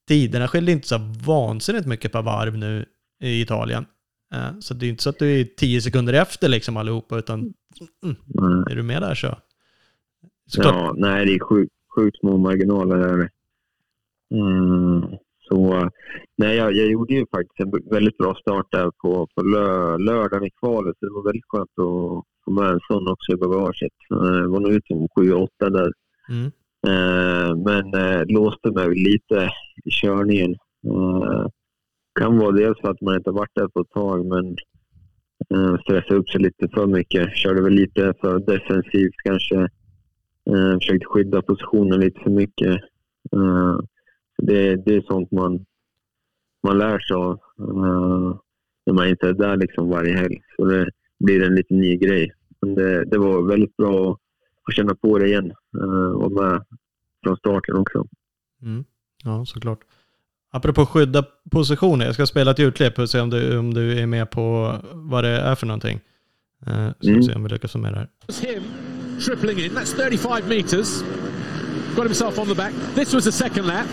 tiderna 0.08 0.48
skiljer 0.48 0.74
inte 0.74 0.88
så 0.88 0.98
vansinnigt 1.26 1.86
mycket 1.86 2.12
per 2.12 2.22
varv 2.22 2.58
nu 2.58 2.84
i 3.20 3.40
Italien. 3.40 3.86
Eh, 4.34 4.58
så 4.60 4.74
det 4.74 4.86
är 4.86 4.90
inte 4.90 5.02
så 5.02 5.10
att 5.10 5.18
du 5.18 5.40
är 5.40 5.44
tio 5.44 5.80
sekunder 5.80 6.12
efter 6.12 6.48
liksom 6.48 6.76
allihopa, 6.76 7.18
utan 7.18 7.54
mm, 8.02 8.64
är 8.70 8.76
du 8.76 8.82
med 8.82 9.02
där 9.02 9.14
så. 9.14 9.38
Såklart. 10.46 10.74
Ja, 10.74 10.94
nej, 10.96 11.26
det 11.26 11.34
är 11.34 11.38
sjukt, 11.38 11.72
sjukt 11.94 12.18
små 12.18 12.36
marginaler. 12.36 12.96
Där. 12.96 13.30
Mm, 14.34 15.18
så, 15.48 15.90
nej, 16.36 16.56
jag, 16.56 16.72
jag, 16.72 16.86
gjorde 16.86 17.14
ju 17.14 17.26
faktiskt 17.26 17.60
en 17.60 17.90
väldigt 17.90 18.18
bra 18.18 18.34
start 18.34 18.66
där 18.70 18.90
på, 18.90 19.28
på 19.34 19.42
lö, 19.42 19.98
lördagen 19.98 20.46
i 20.46 20.50
kvalet, 20.50 20.96
så 20.98 21.06
det 21.06 21.12
var 21.12 21.24
väldigt 21.24 21.44
skönt 21.48 21.70
att 21.70 22.24
få 22.44 22.50
med 22.50 22.70
en 22.70 22.80
sån 22.88 23.08
också 23.08 23.32
i 23.32 23.36
bagaget. 23.36 23.92
Jag 24.08 24.38
eh, 24.38 24.46
var 24.46 24.60
nog 24.60 24.72
ute 24.72 24.94
om 24.94 25.08
7-8 25.08 25.48
där. 25.58 25.92
Mm. 26.28 26.50
Eh, 26.86 27.56
men 27.56 27.94
eh, 27.94 28.22
låste 28.26 28.70
mig 28.70 28.88
lite 28.88 29.50
i 29.84 29.90
körningen. 29.90 30.50
Eh, 30.86 31.46
kan 32.20 32.38
vara 32.38 32.52
dels 32.52 32.80
för 32.80 32.90
att 32.90 33.00
man 33.00 33.16
inte 33.16 33.30
varit 33.30 33.54
där 33.54 33.68
på 33.68 33.80
ett 33.80 33.90
tag, 33.90 34.26
men 34.26 34.56
eh, 35.54 35.80
stressade 35.80 36.16
upp 36.16 36.28
sig 36.28 36.40
lite 36.40 36.68
för 36.68 36.86
mycket. 36.86 37.36
Körde 37.36 37.62
väl 37.62 37.72
lite 37.72 38.14
för 38.20 38.38
defensivt 38.38 39.14
kanske. 39.24 39.68
Eh, 40.50 40.74
försökte 40.78 41.06
skydda 41.06 41.42
positionen 41.42 42.00
lite 42.00 42.20
för 42.20 42.30
mycket. 42.30 42.80
Eh, 43.32 43.78
det, 44.38 44.76
det 44.76 44.94
är 44.94 45.02
sånt 45.02 45.30
man, 45.30 45.64
man 46.66 46.78
lär 46.78 46.98
sig 46.98 47.16
av. 47.16 47.38
Eh, 47.58 48.36
när 48.86 48.94
man 48.94 49.08
inte 49.08 49.28
är 49.28 49.32
där 49.32 49.56
liksom 49.56 49.88
varje 49.88 50.16
helg. 50.16 50.40
Så 50.56 50.64
det 50.64 50.90
blir 51.18 51.46
en 51.46 51.54
liten 51.54 51.78
ny 51.80 51.96
grej. 51.96 52.32
Men 52.60 52.74
det, 52.74 53.04
det 53.04 53.18
var 53.18 53.48
väldigt 53.48 53.76
bra 53.76 54.10
att 54.10 54.18
få 54.66 54.72
känna 54.72 54.94
på 54.94 55.18
det 55.18 55.26
igen 55.26 55.52
uh, 55.82 56.10
och 56.10 56.32
med 56.32 56.64
från 57.22 57.36
starten 57.36 57.76
också. 57.76 58.06
Mm. 58.62 58.84
Ja, 59.24 59.44
såklart. 59.44 59.80
Apropå 60.50 60.86
skydda 60.86 61.24
positioner, 61.50 62.06
jag 62.06 62.14
ska 62.14 62.26
spela 62.26 62.50
ett 62.50 62.58
ljudklipp 62.58 62.98
och 62.98 63.10
se 63.10 63.20
om 63.20 63.30
du, 63.30 63.58
om 63.58 63.74
du 63.74 63.98
är 63.98 64.06
med 64.06 64.30
på 64.30 64.76
vad 64.92 65.24
det 65.24 65.30
är 65.30 65.54
för 65.54 65.66
någonting. 65.66 66.00
Uh, 66.66 66.90
ska 67.00 67.08
mm. 67.08 67.22
se 67.22 67.34
om 67.34 67.42
vi 67.42 67.48
lyckas 67.48 67.74
med 67.74 67.92
det 67.92 67.98
här. 67.98 68.08
Tripling 69.20 69.58
in, 69.58 69.72
that's 69.72 69.92
35 69.96 70.48
meters. 70.48 71.02
Got 71.96 72.06
himself 72.06 72.38
on 72.38 72.48
the 72.48 72.54
back. 72.54 72.72
This 72.94 73.14
was 73.14 73.24
the 73.24 73.32
second 73.32 73.66
lap. 73.66 73.86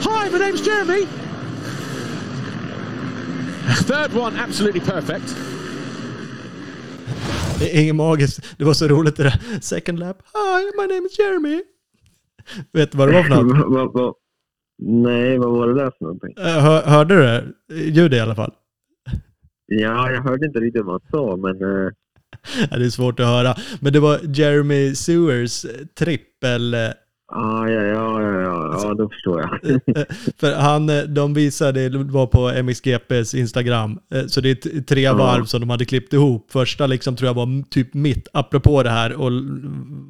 Hi, 0.00 0.28
my 0.28 0.38
name's 0.38 0.60
Jeremy. 0.60 1.06
Third 3.84 4.12
one, 4.14 4.36
absolutely 4.36 4.80
perfect. 4.80 5.57
Det 7.58 7.76
är 7.76 7.82
inget 7.82 7.94
magiskt. 7.94 8.58
Det 8.58 8.64
var 8.64 8.72
så 8.72 8.88
roligt 8.88 9.16
det 9.16 9.22
där. 9.22 9.60
Second 9.60 9.98
lap. 9.98 10.16
Hi, 10.34 10.80
my 10.80 10.94
name 10.94 11.06
is 11.06 11.18
Jeremy. 11.18 11.62
Vet 12.72 12.92
du 12.92 12.98
vad 12.98 13.08
det 13.08 13.14
var 13.14 13.22
för 13.22 13.34
något? 13.34 14.16
Nej, 14.82 15.38
vad 15.38 15.50
var 15.50 15.68
det 15.68 15.74
där 15.74 15.92
för 15.98 16.04
någonting? 16.04 16.34
Eh, 16.38 16.44
hör, 16.44 16.82
hörde 16.82 17.14
du 17.16 17.22
det? 17.22 17.44
Ljudet 17.74 18.16
i 18.16 18.20
alla 18.20 18.34
fall. 18.34 18.52
Ja, 19.66 20.10
jag 20.10 20.22
hörde 20.22 20.46
inte 20.46 20.58
riktigt 20.58 20.84
vad 20.84 21.02
han 21.02 21.10
sa, 21.10 21.36
men... 21.36 21.62
Uh... 22.72 22.78
det 22.78 22.84
är 22.84 22.90
svårt 22.90 23.20
att 23.20 23.26
höra. 23.26 23.54
Men 23.80 23.92
det 23.92 24.00
var 24.00 24.20
Jeremy 24.22 24.94
Sewers 24.94 25.66
trippel 25.98 26.74
Ah, 27.32 27.68
ja, 27.68 27.82
ja, 27.82 28.22
ja, 28.22 28.40
ja, 28.40 28.80
ja, 28.82 28.94
då 28.94 29.08
förstår 29.08 29.40
jag. 29.40 29.48
För 30.40 30.54
han, 30.54 30.88
eh, 30.88 31.02
de 31.02 31.34
visade, 31.34 31.88
det 31.88 31.98
var 31.98 32.26
på 32.26 32.62
MXGPs 32.62 33.34
Instagram, 33.34 33.98
eh, 34.14 34.26
så 34.26 34.40
det 34.40 34.50
är 34.50 34.82
tre 34.82 35.00
ja. 35.00 35.14
varv 35.14 35.44
som 35.44 35.60
de 35.60 35.70
hade 35.70 35.84
klippt 35.84 36.12
ihop. 36.12 36.52
Första 36.52 36.86
liksom 36.86 37.16
tror 37.16 37.26
jag 37.26 37.34
var 37.34 37.70
typ 37.70 37.94
mitt, 37.94 38.28
apropå 38.32 38.82
det 38.82 38.90
här, 38.90 39.12
och 39.12 39.30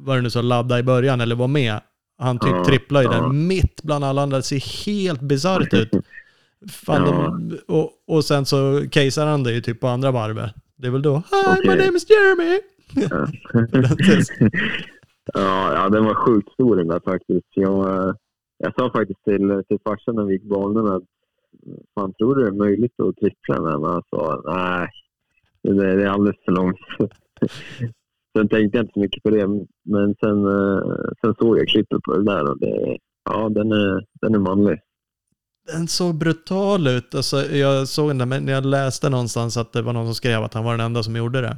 vad 0.05 0.17
det 0.17 0.21
nu 0.21 0.29
så, 0.29 0.41
ladda 0.41 0.79
i 0.79 0.83
början 0.83 1.21
eller 1.21 1.35
var 1.35 1.47
med. 1.47 1.79
Han 2.17 2.39
typ 2.39 2.51
ja, 2.51 2.65
tripplar 2.65 3.01
ju 3.01 3.07
ja. 3.07 3.13
där 3.13 3.29
mitt 3.29 3.83
bland 3.83 4.05
alla 4.05 4.21
andra, 4.21 4.37
det 4.37 4.43
ser 4.43 4.85
helt 4.85 5.21
bisarrt 5.21 5.73
ut. 5.73 5.89
Fan, 6.71 7.05
ja. 7.05 7.11
de, 7.11 7.57
och, 7.67 7.91
och 8.07 8.25
sen 8.25 8.45
så 8.45 8.85
casear 8.91 9.25
han 9.25 9.43
det 9.43 9.51
ju 9.51 9.61
typ 9.61 9.79
på 9.79 9.87
andra 9.87 10.11
varvet. 10.11 10.53
Det 10.77 10.87
är 10.87 10.91
väl 10.91 11.01
då, 11.01 11.15
Hi, 11.15 11.51
okay. 11.51 11.75
my 11.75 11.85
name 11.85 11.97
is 11.97 12.05
Jeremy. 12.09 12.59
Ja, 15.33 15.73
ja, 15.73 15.89
den 15.89 16.05
var 16.05 16.13
sjukt 16.13 16.53
stor 16.53 16.75
den 16.75 16.87
där 16.87 16.99
faktiskt. 16.99 17.47
Jag, 17.55 18.15
jag 18.57 18.73
sa 18.75 18.91
faktiskt 18.91 19.23
till, 19.23 19.63
till 19.67 19.79
farsan 19.83 20.15
när 20.15 20.23
vi 20.23 20.33
gick 20.33 20.43
banorna 20.43 20.95
att 20.95 21.03
fan 21.95 22.13
tror 22.13 22.35
du 22.35 22.41
det 22.41 22.47
är 22.47 22.65
möjligt 22.65 22.99
att 22.99 23.15
trippla 23.15 23.61
med? 23.61 23.79
Men 23.79 23.89
han 23.89 24.03
sa 24.09 24.41
nej, 24.45 24.89
det, 25.63 25.95
det 25.95 26.03
är 26.03 26.09
alldeles 26.09 26.45
för 26.45 26.51
långt. 26.51 26.77
sen 28.37 28.49
tänkte 28.49 28.77
jag 28.77 28.83
inte 28.83 28.93
så 28.93 28.99
mycket 28.99 29.23
på 29.23 29.29
det, 29.29 29.47
men 29.83 30.15
sen, 30.19 30.45
sen 31.21 31.35
såg 31.39 31.59
jag 31.59 31.67
klippet 31.67 32.01
på 32.01 32.17
det 32.17 32.23
där 32.23 32.51
och 32.51 32.59
det, 32.59 32.97
ja, 33.29 33.49
den 33.49 33.71
är, 33.71 34.05
den 34.21 34.35
är 34.35 34.39
manlig. 34.39 34.79
Den 35.73 35.87
såg 35.87 36.15
brutal 36.15 36.87
ut. 36.87 37.15
Alltså, 37.15 37.37
jag 37.37 37.87
såg 37.87 38.17
den, 38.17 38.29
men 38.29 38.47
jag 38.47 38.65
läste 38.65 39.09
någonstans 39.09 39.57
att 39.57 39.73
det 39.73 39.81
var 39.81 39.93
någon 39.93 40.05
som 40.05 40.15
skrev 40.15 40.43
att 40.43 40.53
han 40.53 40.63
var 40.63 40.71
den 40.71 40.85
enda 40.85 41.03
som 41.03 41.15
gjorde 41.15 41.41
det. 41.41 41.57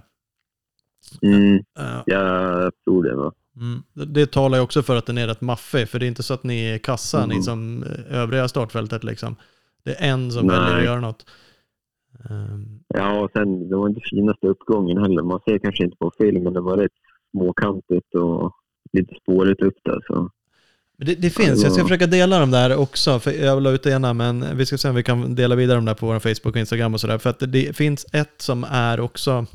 Mm, 1.22 1.56
uh, 1.56 2.04
jag 2.06 2.72
tror 2.86 3.04
det. 3.04 3.16
Va? 3.16 3.32
Mm. 3.56 3.84
Det 3.94 4.32
talar 4.32 4.58
ju 4.58 4.64
också 4.64 4.84
för 4.84 4.96
att 4.96 5.06
den 5.06 5.18
är 5.18 5.28
rätt 5.28 5.42
maffig, 5.42 5.90
för 5.90 6.00
det 6.00 6.06
är 6.06 6.08
inte 6.08 6.24
så 6.24 6.34
att 6.34 6.44
ni 6.44 6.66
är 6.66 6.78
kassa, 6.78 7.24
mm. 7.24 7.38
ni 7.38 7.44
som 7.44 7.84
eh, 7.84 8.20
övriga 8.20 8.48
startfältet 8.48 9.04
liksom. 9.04 9.36
Det 9.84 9.92
är 9.92 10.12
en 10.12 10.32
som 10.32 10.48
Nej. 10.48 10.60
väljer 10.60 10.78
att 10.78 10.84
göra 10.84 11.00
något. 11.00 11.26
Um. 12.30 12.80
Ja, 12.88 13.20
och 13.20 13.32
sen 13.34 13.70
det 13.70 13.76
var 13.76 13.90
inte 13.90 14.02
finaste 14.10 14.48
uppgången 14.48 14.98
heller. 14.98 15.24
Man 15.24 15.40
ser 15.46 15.58
kanske 15.58 15.84
inte 15.84 15.98
på 15.98 16.12
film, 16.18 16.44
men 16.44 16.54
det 16.54 16.62
var 16.62 16.78
rätt 16.78 16.92
småkantigt 17.32 18.16
och 18.16 18.52
lite 18.94 19.16
spårigt 19.22 19.62
upp 19.62 19.78
där. 19.84 20.00
Så. 20.08 20.30
Det, 20.98 21.16
det, 21.16 21.30
finns, 21.30 21.64
jag 21.64 21.72
ska 21.72 21.84
försöka 21.84 22.08
dela 22.08 22.40
dem 22.40 22.52
där 22.52 22.78
också, 22.78 23.20
för 23.20 23.32
jag 23.32 23.64
la 23.64 23.72
ut 23.72 23.84
det 23.84 23.92
ena, 23.92 24.14
men 24.14 24.58
vi 24.58 24.66
ska 24.66 24.78
se 24.78 24.90
om 24.90 24.96
vi 24.96 25.04
kan 25.04 25.36
dela 25.36 25.56
vidare 25.56 25.78
dem 25.78 25.86
där 25.86 25.94
på 25.94 26.06
vår 26.06 26.20
Facebook 26.20 26.56
och 26.56 26.60
Instagram 26.60 26.94
och 26.94 27.00
sådär. 27.00 27.18
För 27.18 27.30
att 27.30 27.40
det 27.40 27.76
finns 27.76 28.06
ett 28.14 28.42
som 28.42 28.66
är 28.70 29.00
också 29.00 29.46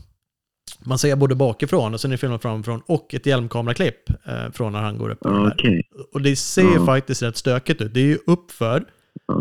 man 0.87 0.99
ser 0.99 1.17
både 1.17 1.35
bakifrån 1.35 1.95
och 1.95 2.01
sen 2.01 2.13
är 2.13 2.17
filmen 2.17 2.39
framifrån 2.39 2.83
och 2.87 3.15
ett 3.15 3.27
hjälmkameraklipp 3.27 4.11
eh, 4.25 4.51
från 4.53 4.73
när 4.73 4.81
han 4.81 4.99
går 4.99 5.11
upp. 5.11 5.27
Okay. 5.27 5.83
Och 6.13 6.21
det 6.23 6.37
ser 6.37 6.75
ja. 6.75 6.87
faktiskt 6.87 7.23
rätt 7.23 7.37
stökigt 7.37 7.83
ut. 7.83 7.95
Det 7.95 8.01
är 8.01 8.05
ju 8.05 8.19
uppför 8.27 8.85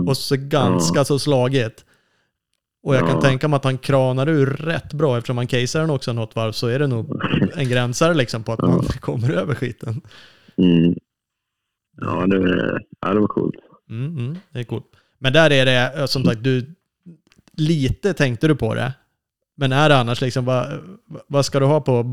och 0.07 0.17
så 0.17 0.35
ganska 0.39 0.99
ja. 0.99 1.05
så 1.05 1.19
slaget. 1.19 1.85
Och 2.83 2.95
jag 2.95 3.03
ja. 3.03 3.07
kan 3.07 3.21
tänka 3.21 3.47
mig 3.47 3.57
att 3.57 3.63
han 3.63 3.77
kranar 3.77 4.29
ur 4.29 4.45
rätt 4.45 4.93
bra 4.93 5.17
eftersom 5.17 5.37
han 5.37 5.47
casear 5.47 5.81
den 5.81 5.89
också 5.89 6.13
något 6.13 6.35
varv 6.35 6.51
så 6.51 6.67
är 6.67 6.79
det 6.79 6.87
nog 6.87 7.21
en 7.55 7.69
gränsare 7.69 8.13
liksom 8.13 8.43
på 8.43 8.53
att 8.53 8.61
man 8.61 8.79
kommer 8.99 9.31
över 9.31 9.55
skiten. 9.55 10.01
Mm. 10.57 10.95
Ja, 12.01 12.27
det, 12.27 12.81
ja, 13.01 13.13
det 13.13 13.19
var 13.19 13.27
coolt. 13.27 13.55
Mm, 13.89 14.17
mm, 14.17 14.37
det 14.49 14.59
är 14.59 14.63
coolt. 14.63 14.85
Men 15.19 15.33
där 15.33 15.51
är 15.51 15.65
det, 15.65 16.07
som 16.07 16.23
sagt, 16.23 16.43
du, 16.43 16.75
lite 17.57 18.13
tänkte 18.13 18.47
du 18.47 18.55
på 18.55 18.75
det. 18.75 18.93
Men 19.57 19.71
är 19.71 19.89
det 19.89 19.97
annars 19.97 20.21
liksom, 20.21 20.45
vad, 20.45 20.67
vad 21.27 21.45
ska 21.45 21.59
du 21.59 21.65
ha 21.65 21.81
på 21.81 22.05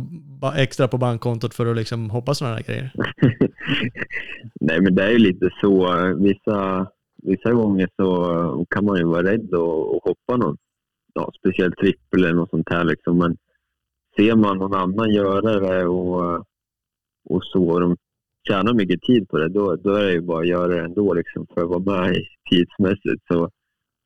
extra 0.56 0.88
på 0.88 0.99
bankkontot 0.99 1.54
för 1.54 1.66
att 1.66 1.76
liksom 1.76 2.11
hoppa 2.11 2.34
sådana 2.34 2.56
här 2.56 2.62
grejer? 2.62 2.92
Nej, 4.61 4.80
men 4.80 4.94
det 4.94 5.04
är 5.04 5.11
ju 5.11 5.18
lite 5.18 5.50
så. 5.61 5.96
Vissa, 6.18 6.87
vissa 7.22 7.52
gånger 7.52 7.88
så 7.96 8.66
kan 8.70 8.84
man 8.84 8.99
ju 8.99 9.04
vara 9.04 9.22
rädd 9.22 9.54
och, 9.54 9.96
och 9.96 10.02
hoppa 10.02 10.37
någon, 10.37 10.56
ja, 11.14 11.30
speciellt 11.38 11.76
trippel 11.76 12.25
eller 12.25 12.34
något 12.34 12.50
sånt 12.50 12.68
här 12.70 12.84
liksom. 12.84 13.18
Men 13.18 13.37
ser 14.16 14.37
man 14.37 14.58
någon 14.58 14.75
annan 14.75 15.12
göra 15.12 15.61
det 15.61 15.87
och, 15.87 16.46
och 17.25 17.44
så, 17.44 17.68
och 17.68 17.80
de 17.80 17.96
tjänar 18.49 18.75
mycket 18.75 19.02
tid 19.02 19.28
på 19.28 19.38
det, 19.38 19.49
då, 19.49 19.76
då 19.76 19.94
är 19.94 20.04
det 20.04 20.12
ju 20.12 20.20
bara 20.20 20.40
att 20.40 20.49
göra 20.49 20.68
det 20.68 20.80
ändå 20.80 21.14
liksom 21.14 21.46
för 21.54 21.61
att 21.62 21.68
vara 21.68 22.02
med 22.02 22.16
tidsmässigt. 22.50 23.22
Så 23.32 23.50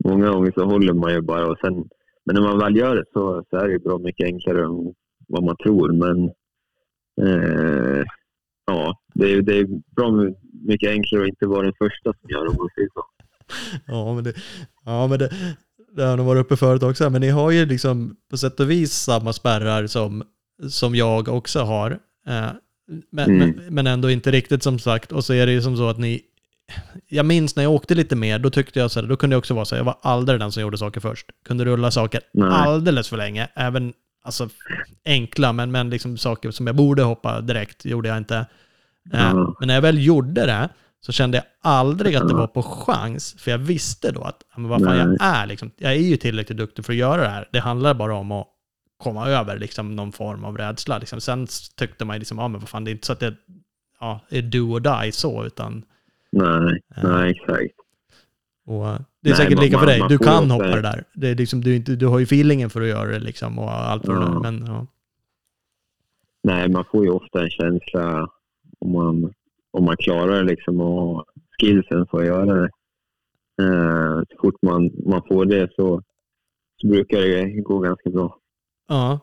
många 0.05 0.31
gånger 0.31 0.53
så 0.55 0.65
håller 0.65 0.93
man 0.93 1.13
ju 1.13 1.21
bara 1.21 1.47
och 1.47 1.59
sen 1.59 1.89
men 2.27 2.35
när 2.35 2.43
man 2.43 2.59
väl 2.59 2.77
gör 2.77 2.97
det 2.97 3.05
så, 3.13 3.45
så 3.51 3.57
är 3.57 3.69
det 3.69 3.79
bra 3.79 3.99
mycket 3.99 4.27
enklare 4.27 4.65
än 4.65 4.95
vad 5.29 5.45
man 5.45 5.57
tror. 5.57 5.93
Men 5.93 6.25
eh, 7.27 8.05
ja, 8.67 9.01
det 9.15 9.33
är, 9.33 9.43
det 9.43 9.59
är 9.59 9.67
bra 9.97 10.11
mycket 10.67 10.91
enklare 10.91 11.23
att 11.23 11.29
inte 11.29 11.47
vara 11.47 11.63
den 11.63 11.75
första 11.79 12.13
som 12.13 12.31
gör 12.31 12.45
det 12.45 12.51
om 12.51 12.57
man 12.57 12.69
säger 12.75 12.89
så. 12.95 13.05
Ja, 13.87 14.15
men 14.15 14.25
det, 14.25 14.33
ja, 14.85 15.07
men 15.07 15.19
det, 15.19 15.31
det 15.97 16.03
har 16.03 16.17
nog 16.17 16.27
varit 16.27 16.41
uppe 16.41 16.57
förut 16.57 16.83
också, 16.83 17.11
men 17.11 17.21
ni 17.21 17.29
har 17.29 17.51
ju 17.51 17.67
liksom 17.67 18.17
på 18.31 18.37
sätt 18.37 18.61
och 18.61 18.71
vis 18.71 18.93
samma 18.93 19.33
spärrar 19.33 19.87
som, 19.87 20.23
som 20.69 20.95
jag 20.95 21.29
också 21.29 21.61
har. 21.61 21.91
Eh, 22.27 22.51
men, 23.11 23.31
mm. 23.31 23.51
men, 23.51 23.75
men, 23.75 23.87
ändå 23.87 24.11
inte 24.11 24.31
riktigt 24.31 24.63
som 24.63 24.79
sagt. 24.79 25.13
Och 25.13 25.25
så 25.25 25.33
är 25.33 25.47
det 25.47 25.53
ju 25.53 25.63
som 25.63 25.77
så 25.77 25.89
att 25.89 25.99
ni 25.99 26.23
jag 27.09 27.27
minns 27.27 27.57
när 27.57 27.63
jag 27.63 27.73
åkte 27.73 27.95
lite 27.95 28.17
mer, 28.17 28.39
då 28.39 28.51
tyckte 28.51 28.79
jag 28.79 28.91
så 28.91 29.01
här, 29.01 29.07
då 29.07 29.17
kunde 29.17 29.35
jag 29.35 29.39
också 29.39 29.55
vara 29.55 29.65
så 29.65 29.75
här, 29.75 29.81
jag 29.81 29.85
var 29.85 29.99
aldrig 30.03 30.41
den 30.41 30.53
som 30.53 30.63
gjorde 30.63 30.79
saker 30.79 31.01
först. 31.01 31.27
Kunde 31.45 31.65
rulla 31.65 31.91
saker 31.91 32.21
Nej. 32.33 32.49
alldeles 32.51 33.09
för 33.09 33.17
länge. 33.17 33.49
Även 33.55 33.93
alltså, 34.25 34.49
enkla, 35.05 35.53
men, 35.53 35.71
men 35.71 35.91
liksom 35.91 36.19
saker 36.19 36.51
som 36.51 36.67
jag 36.67 36.77
borde 36.77 37.03
hoppa 37.03 37.41
direkt, 37.41 37.85
gjorde 37.85 38.09
jag 38.09 38.19
inte. 38.19 38.47
Mm. 39.13 39.55
Men 39.59 39.69
när 39.69 39.75
jag 39.75 39.83
väl 39.83 40.05
gjorde 40.05 40.47
det, 40.47 40.69
så 41.01 41.13
kände 41.13 41.37
jag 41.37 41.45
aldrig 41.63 42.17
att 42.17 42.29
det 42.29 42.35
var 42.35 42.47
på 42.47 42.63
chans. 42.63 43.37
För 43.39 43.51
jag 43.51 43.59
visste 43.59 44.13
då 44.13 44.23
att, 44.23 44.43
men 44.57 44.69
vad 44.69 44.85
fan, 44.85 44.97
jag 44.97 45.17
är 45.21 45.47
liksom, 45.47 45.71
jag 45.77 45.93
är 45.93 45.97
ju 45.97 46.17
tillräckligt 46.17 46.59
duktig 46.59 46.85
för 46.85 46.93
att 46.93 46.99
göra 46.99 47.23
det 47.23 47.29
här. 47.29 47.49
Det 47.53 47.61
handlar 47.61 47.95
bara 47.95 48.15
om 48.15 48.33
att 48.33 48.47
komma 48.97 49.29
över 49.29 49.59
liksom, 49.59 49.97
någon 49.97 50.13
form 50.13 50.45
av 50.45 50.59
rädsla. 50.59 50.99
Liksom. 50.99 51.21
Sen 51.21 51.47
tyckte 51.77 52.05
man 52.05 52.19
liksom, 52.19 52.39
ja 52.39 52.49
men 52.49 52.61
vad 52.61 52.69
fan, 52.69 52.85
det 52.85 52.91
är 52.91 52.93
inte 52.93 53.07
så 53.07 53.13
att 53.13 53.21
det 53.21 53.35
ja, 54.01 54.21
är 54.29 54.43
do 54.43 54.59
or 54.59 54.81
die 54.81 55.13
så, 55.13 55.45
utan 55.45 55.85
Nej, 56.33 56.81
nej 57.03 57.31
exakt. 57.31 57.75
Och 58.67 58.89
eh, 58.89 58.99
det 59.23 59.31
är 59.31 59.35
nej, 59.35 59.37
säkert 59.37 59.61
lika 59.61 59.79
för 59.79 59.87
dig. 59.87 60.03
Du 60.09 60.19
kan 60.19 60.51
hoppa 60.51 60.77
det 60.77 60.83
där. 60.83 61.05
Det 61.15 61.29
är 61.29 61.35
liksom, 61.35 61.61
du, 61.61 61.77
inte, 61.77 61.97
du 61.97 62.07
har 62.07 62.19
ju 62.19 62.25
feelingen 62.25 62.71
för 62.71 62.81
att 62.81 62.89
göra 62.89 63.11
det 63.11 63.19
liksom 63.19 63.59
och 63.59 63.71
allt 63.71 64.07
vad 64.07 64.17
ja. 64.17 64.41
men 64.43 64.67
ja. 64.67 64.87
Nej, 66.43 66.69
man 66.69 66.85
får 66.91 67.05
ju 67.05 67.11
ofta 67.11 67.43
en 67.43 67.51
känsla 67.51 68.29
om 68.79 68.93
man, 68.93 69.33
om 69.71 69.85
man 69.85 69.97
klarar 69.97 70.37
det 70.37 70.51
liksom 70.51 70.81
och 70.81 71.25
skillsen 71.61 72.07
för 72.07 72.21
att 72.21 72.27
göra 72.27 72.55
det. 72.55 72.71
Eh, 73.63 74.21
så 74.31 74.37
fort 74.41 74.63
man, 74.63 74.91
man 75.07 75.23
får 75.29 75.45
det 75.45 75.69
så, 75.77 76.03
så 76.81 76.89
brukar 76.89 77.21
det 77.21 77.61
gå 77.61 77.79
ganska 77.79 78.11
bra. 78.11 78.39
Ja, 78.89 79.21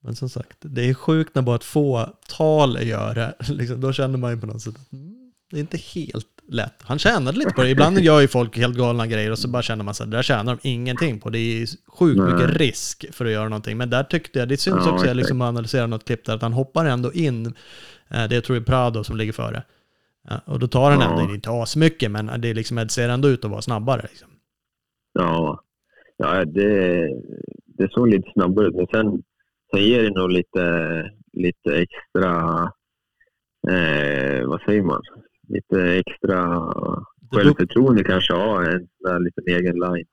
men 0.00 0.16
som 0.16 0.28
sagt, 0.28 0.58
det 0.60 0.88
är 0.88 0.94
sjukt 0.94 1.34
när 1.34 1.42
bara 1.42 1.56
ett 1.56 1.64
fåtal 1.64 2.82
gör 2.82 3.14
det. 3.14 3.34
Liksom, 3.48 3.80
då 3.80 3.92
känner 3.92 4.18
man 4.18 4.30
ju 4.30 4.40
på 4.40 4.46
något 4.46 4.62
sätt 4.62 4.92
mm, 4.92 5.07
det 5.50 5.56
är 5.56 5.60
inte 5.60 5.76
helt 5.76 6.26
lätt. 6.48 6.82
Han 6.82 6.98
tjänade 6.98 7.38
lite 7.38 7.54
på 7.54 7.62
det. 7.62 7.70
Ibland 7.70 7.98
gör 7.98 8.20
ju 8.20 8.28
folk 8.28 8.56
helt 8.56 8.76
galna 8.76 9.06
grejer 9.06 9.30
och 9.30 9.38
så 9.38 9.48
bara 9.48 9.62
känner 9.62 9.84
man 9.84 9.94
sig 9.94 10.06
det 10.06 10.16
där 10.16 10.22
tjänar 10.22 10.58
de 10.62 10.68
ingenting 10.68 11.20
på. 11.20 11.30
Det 11.30 11.38
är 11.38 11.66
sjukt 11.98 12.20
Nej. 12.20 12.32
mycket 12.32 12.56
risk 12.56 13.14
för 13.14 13.24
att 13.24 13.30
göra 13.30 13.48
någonting. 13.48 13.76
Men 13.76 13.90
där 13.90 14.04
tyckte 14.04 14.38
jag, 14.38 14.48
det 14.48 14.56
syns 14.56 14.82
ja, 14.86 14.92
också, 14.92 15.06
jag 15.06 15.16
liksom 15.16 15.42
analyserar 15.42 15.86
något 15.86 16.04
klipp 16.04 16.24
där, 16.24 16.34
att 16.34 16.42
han 16.42 16.52
hoppar 16.52 16.84
ändå 16.84 17.12
in, 17.12 17.46
eh, 18.08 18.28
det 18.28 18.34
jag 18.34 18.44
tror 18.44 18.56
är 18.56 18.60
Prado 18.60 19.04
som 19.04 19.16
ligger 19.16 19.32
före. 19.32 19.62
Och 20.44 20.58
då 20.58 20.68
tar 20.68 20.90
han 20.90 21.00
ja. 21.00 21.20
ändå, 21.20 21.34
inte 21.34 21.50
asmycket, 21.50 22.10
men 22.10 22.40
det 22.40 22.54
liksom, 22.54 22.88
ser 22.88 23.08
ändå 23.08 23.28
ut 23.28 23.44
att 23.44 23.50
vara 23.50 23.62
snabbare. 23.62 24.02
Liksom. 24.02 24.28
Ja. 25.12 25.60
ja, 26.16 26.44
det, 26.44 27.08
det 27.66 27.92
såg 27.92 28.08
lite 28.08 28.30
snabbare 28.32 28.66
ut. 28.66 28.74
Men 28.74 28.86
sen, 28.86 29.22
sen 29.70 29.84
ger 29.84 30.02
det 30.02 30.10
nog 30.10 30.30
lite, 30.30 31.10
lite 31.32 31.74
extra, 31.74 32.62
eh, 33.68 34.46
vad 34.46 34.60
säger 34.60 34.82
man, 34.82 35.02
lite 35.48 35.94
extra 35.98 36.72
självförtroende 37.32 38.04
kanske 38.04 38.32
ha 38.32 38.64
en 38.64 38.88
där 39.00 39.20
liten 39.20 39.44
egen 39.46 39.74
line. 39.74 40.06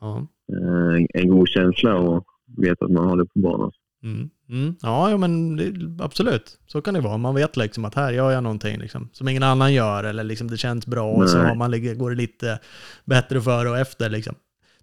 Ja. 0.00 0.26
Eh, 0.52 1.22
en, 1.22 1.28
god 1.28 1.48
känsla 1.48 1.94
och 1.94 2.26
veta 2.56 2.84
att 2.84 2.90
man 2.90 3.08
har 3.08 3.16
det 3.16 3.24
på 3.24 3.38
banan. 3.38 3.72
Mm. 4.02 4.30
Mm. 4.48 4.74
Ja, 4.82 5.16
men 5.16 5.60
absolut. 6.00 6.58
Så 6.66 6.82
kan 6.82 6.94
det 6.94 7.00
vara. 7.00 7.16
Man 7.16 7.34
vet 7.34 7.56
liksom 7.56 7.84
att 7.84 7.94
här 7.94 8.12
gör 8.12 8.30
jag 8.30 8.42
någonting 8.42 8.78
liksom, 8.78 9.08
som 9.12 9.28
ingen 9.28 9.42
annan 9.42 9.74
gör 9.74 10.04
eller 10.04 10.24
liksom 10.24 10.50
det 10.50 10.56
känns 10.56 10.86
bra 10.86 11.12
och 11.12 11.30
så 11.30 11.38
har 11.38 11.54
man, 11.54 11.98
går 11.98 12.10
det 12.10 12.16
lite 12.16 12.58
bättre 13.04 13.40
före 13.40 13.70
och 13.70 13.78
efter. 13.78 14.10
Liksom. 14.10 14.34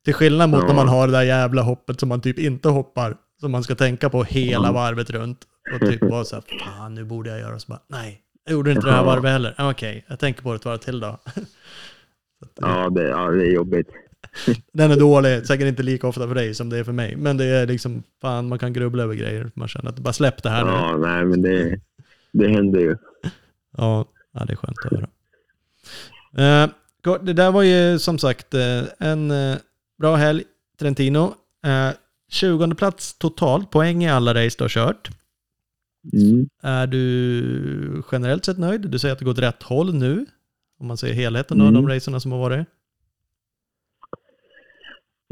Till 0.05 0.13
skillnad 0.13 0.49
mot 0.49 0.61
ja. 0.61 0.67
när 0.67 0.75
man 0.75 0.87
har 0.87 1.07
det 1.07 1.13
där 1.13 1.23
jävla 1.23 1.61
hoppet 1.61 1.99
som 1.99 2.09
man 2.09 2.21
typ 2.21 2.39
inte 2.39 2.69
hoppar, 2.69 3.17
som 3.39 3.51
man 3.51 3.63
ska 3.63 3.75
tänka 3.75 4.09
på 4.09 4.23
hela 4.23 4.67
mm. 4.67 4.73
varvet 4.73 5.09
runt. 5.09 5.39
Och 5.73 5.89
typ 5.89 5.99
bara 5.99 6.23
så 6.23 6.35
här, 6.35 6.43
fan 6.65 6.95
nu 6.95 7.03
borde 7.03 7.29
jag 7.29 7.39
göra 7.39 7.59
så 7.59 7.65
bara, 7.67 7.81
nej, 7.87 8.21
jag 8.49 8.55
gjorde 8.55 8.71
inte 8.71 8.87
det 8.87 8.93
här 8.93 9.03
varvet 9.03 9.31
heller. 9.31 9.55
Okej, 9.57 9.69
okay, 9.69 10.01
jag 10.07 10.19
tänker 10.19 10.41
på 10.41 10.51
det 10.51 10.55
ett 10.55 10.65
varv 10.65 10.77
till 10.77 10.99
då. 10.99 11.19
ja, 12.61 12.89
det, 12.89 13.03
ja, 13.03 13.29
det 13.29 13.45
är 13.45 13.51
jobbigt. 13.51 13.87
Den 14.73 14.91
är 14.91 14.95
dålig, 14.95 15.45
säkert 15.45 15.67
inte 15.67 15.83
lika 15.83 16.07
ofta 16.07 16.27
för 16.27 16.35
dig 16.35 16.53
som 16.53 16.69
det 16.69 16.77
är 16.77 16.83
för 16.83 16.91
mig. 16.91 17.15
Men 17.15 17.37
det 17.37 17.45
är 17.45 17.67
liksom, 17.67 18.03
fan 18.21 18.47
man 18.47 18.59
kan 18.59 18.73
grubbla 18.73 19.03
över 19.03 19.15
grejer. 19.15 19.51
Man 19.53 19.67
känner 19.67 19.89
att 19.89 19.99
bara 19.99 20.13
släpp 20.13 20.43
det 20.43 20.49
här 20.49 20.65
nu. 20.65 20.71
Ja, 20.71 20.97
nej 20.97 21.25
men 21.25 21.41
det, 21.41 21.79
det 22.31 22.47
händer 22.47 22.79
ju. 22.79 22.97
Ja, 23.77 24.05
ja, 24.31 24.45
det 24.45 24.53
är 24.53 24.57
skönt 24.57 24.77
att 24.85 24.91
höra. 24.91 25.09
Uh, 26.65 27.23
det 27.25 27.33
där 27.33 27.51
var 27.51 27.63
ju 27.63 27.99
som 27.99 28.17
sagt 28.17 28.53
uh, 28.53 28.83
en 28.99 29.31
uh, 29.31 29.57
bra 29.99 30.15
helg, 30.15 30.43
Trentino. 30.79 31.35
20 32.31 32.75
plats 32.75 33.17
totalt, 33.17 33.71
poäng 33.71 34.03
i 34.03 34.09
alla 34.09 34.33
race 34.33 34.55
du 34.57 34.63
har 34.63 34.69
kört. 34.69 35.09
Mm. 36.13 36.49
Är 36.61 36.87
du 36.87 38.03
generellt 38.11 38.45
sett 38.45 38.57
nöjd? 38.57 38.89
Du 38.89 38.99
säger 38.99 39.13
att 39.13 39.19
det 39.19 39.25
går 39.25 39.31
åt 39.31 39.39
rätt 39.39 39.63
håll 39.63 39.93
nu, 39.93 40.25
om 40.79 40.87
man 40.87 40.97
ser 40.97 41.13
helheten 41.13 41.57
mm. 41.61 41.67
av 41.67 41.73
de 41.73 41.89
racerna 41.89 42.19
som 42.19 42.31
har 42.31 42.39
varit. 42.39 42.67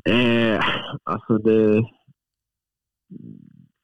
Eh, 0.06 0.60
alltså 1.04 1.38
det... 1.38 1.84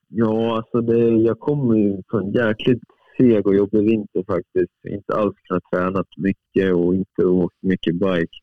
Ja, 0.08 0.58
alltså 0.58 0.82
det, 0.82 1.08
jag 1.08 1.40
kommer 1.40 1.76
ju 1.76 2.02
från 2.10 2.32
jäkligt 2.32 2.82
seg 3.18 3.48
och 3.48 3.56
jobbig 3.56 3.84
vinter 3.84 4.24
faktiskt. 4.28 4.86
Inte 4.90 5.14
alls 5.14 5.36
kunnat 5.48 5.64
träna 5.74 6.04
mycket 6.18 6.74
och 6.74 6.96
inte 6.96 7.26
åkt 7.26 7.56
mycket 7.62 7.94
bike. 7.94 8.38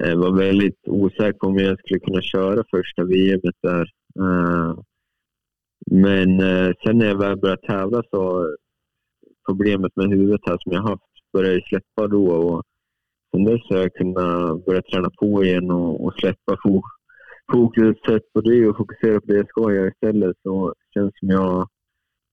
Eh, 0.00 0.16
var 0.18 0.38
väldigt 0.38 0.88
osäker 0.88 1.38
på 1.38 1.46
om 1.46 1.58
jag 1.58 1.78
skulle 1.78 2.00
kunna 2.00 2.22
köra 2.22 2.64
första 2.70 3.04
VM 3.04 3.40
där. 3.62 3.86
Men 5.90 6.40
eh, 6.40 6.72
sen 6.84 6.98
när 6.98 7.06
jag 7.06 7.18
väl 7.18 7.36
började 7.36 7.66
tävla 7.66 8.02
så 8.10 8.48
problemet 9.46 9.96
med 9.96 10.10
huvudet 10.10 10.40
här 10.46 10.58
som 10.60 10.72
jag 10.72 10.82
haft 10.82 11.02
började 11.32 11.62
släppa 11.68 12.08
då. 12.08 12.26
Och 12.26 12.62
sen 13.30 13.44
dess 13.44 13.60
har 13.68 13.76
jag 13.76 13.94
kunnat 13.94 14.64
börja 14.64 14.82
träna 14.82 15.10
på 15.10 15.44
igen 15.44 15.70
och, 15.70 16.04
och 16.04 16.14
släppa 16.14 16.56
fokuset 17.52 18.32
på 18.32 18.40
det 18.40 18.68
och 18.68 18.76
fokusera 18.76 19.20
på 19.20 19.26
det 19.26 19.36
jag 19.36 19.48
ska 19.48 19.72
göra 19.72 19.88
istället. 19.88 20.36
Så 20.42 20.68
det 20.68 21.00
känns 21.00 21.12
som 21.20 21.28
jag, 21.28 21.68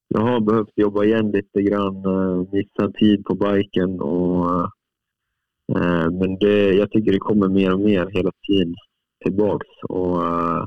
jag 0.07 0.21
har 0.21 0.39
behövt 0.39 0.73
jobba 0.75 1.03
igen 1.03 1.31
lite 1.31 1.61
grann, 1.61 2.05
uh, 2.05 2.45
missa 2.51 2.91
tid 2.91 3.25
på 3.25 3.35
biken 3.35 4.01
och 4.01 4.61
eh, 5.75 6.11
men 6.11 6.37
det, 6.39 6.73
jag 6.73 6.91
tycker 6.91 7.11
det 7.11 7.19
kommer 7.19 7.47
mer 7.47 7.73
och 7.73 7.79
mer 7.79 8.09
hela 8.11 8.31
tiden 8.47 8.75
tillbaks 9.25 9.67
och 9.89 10.23
eh, 10.23 10.65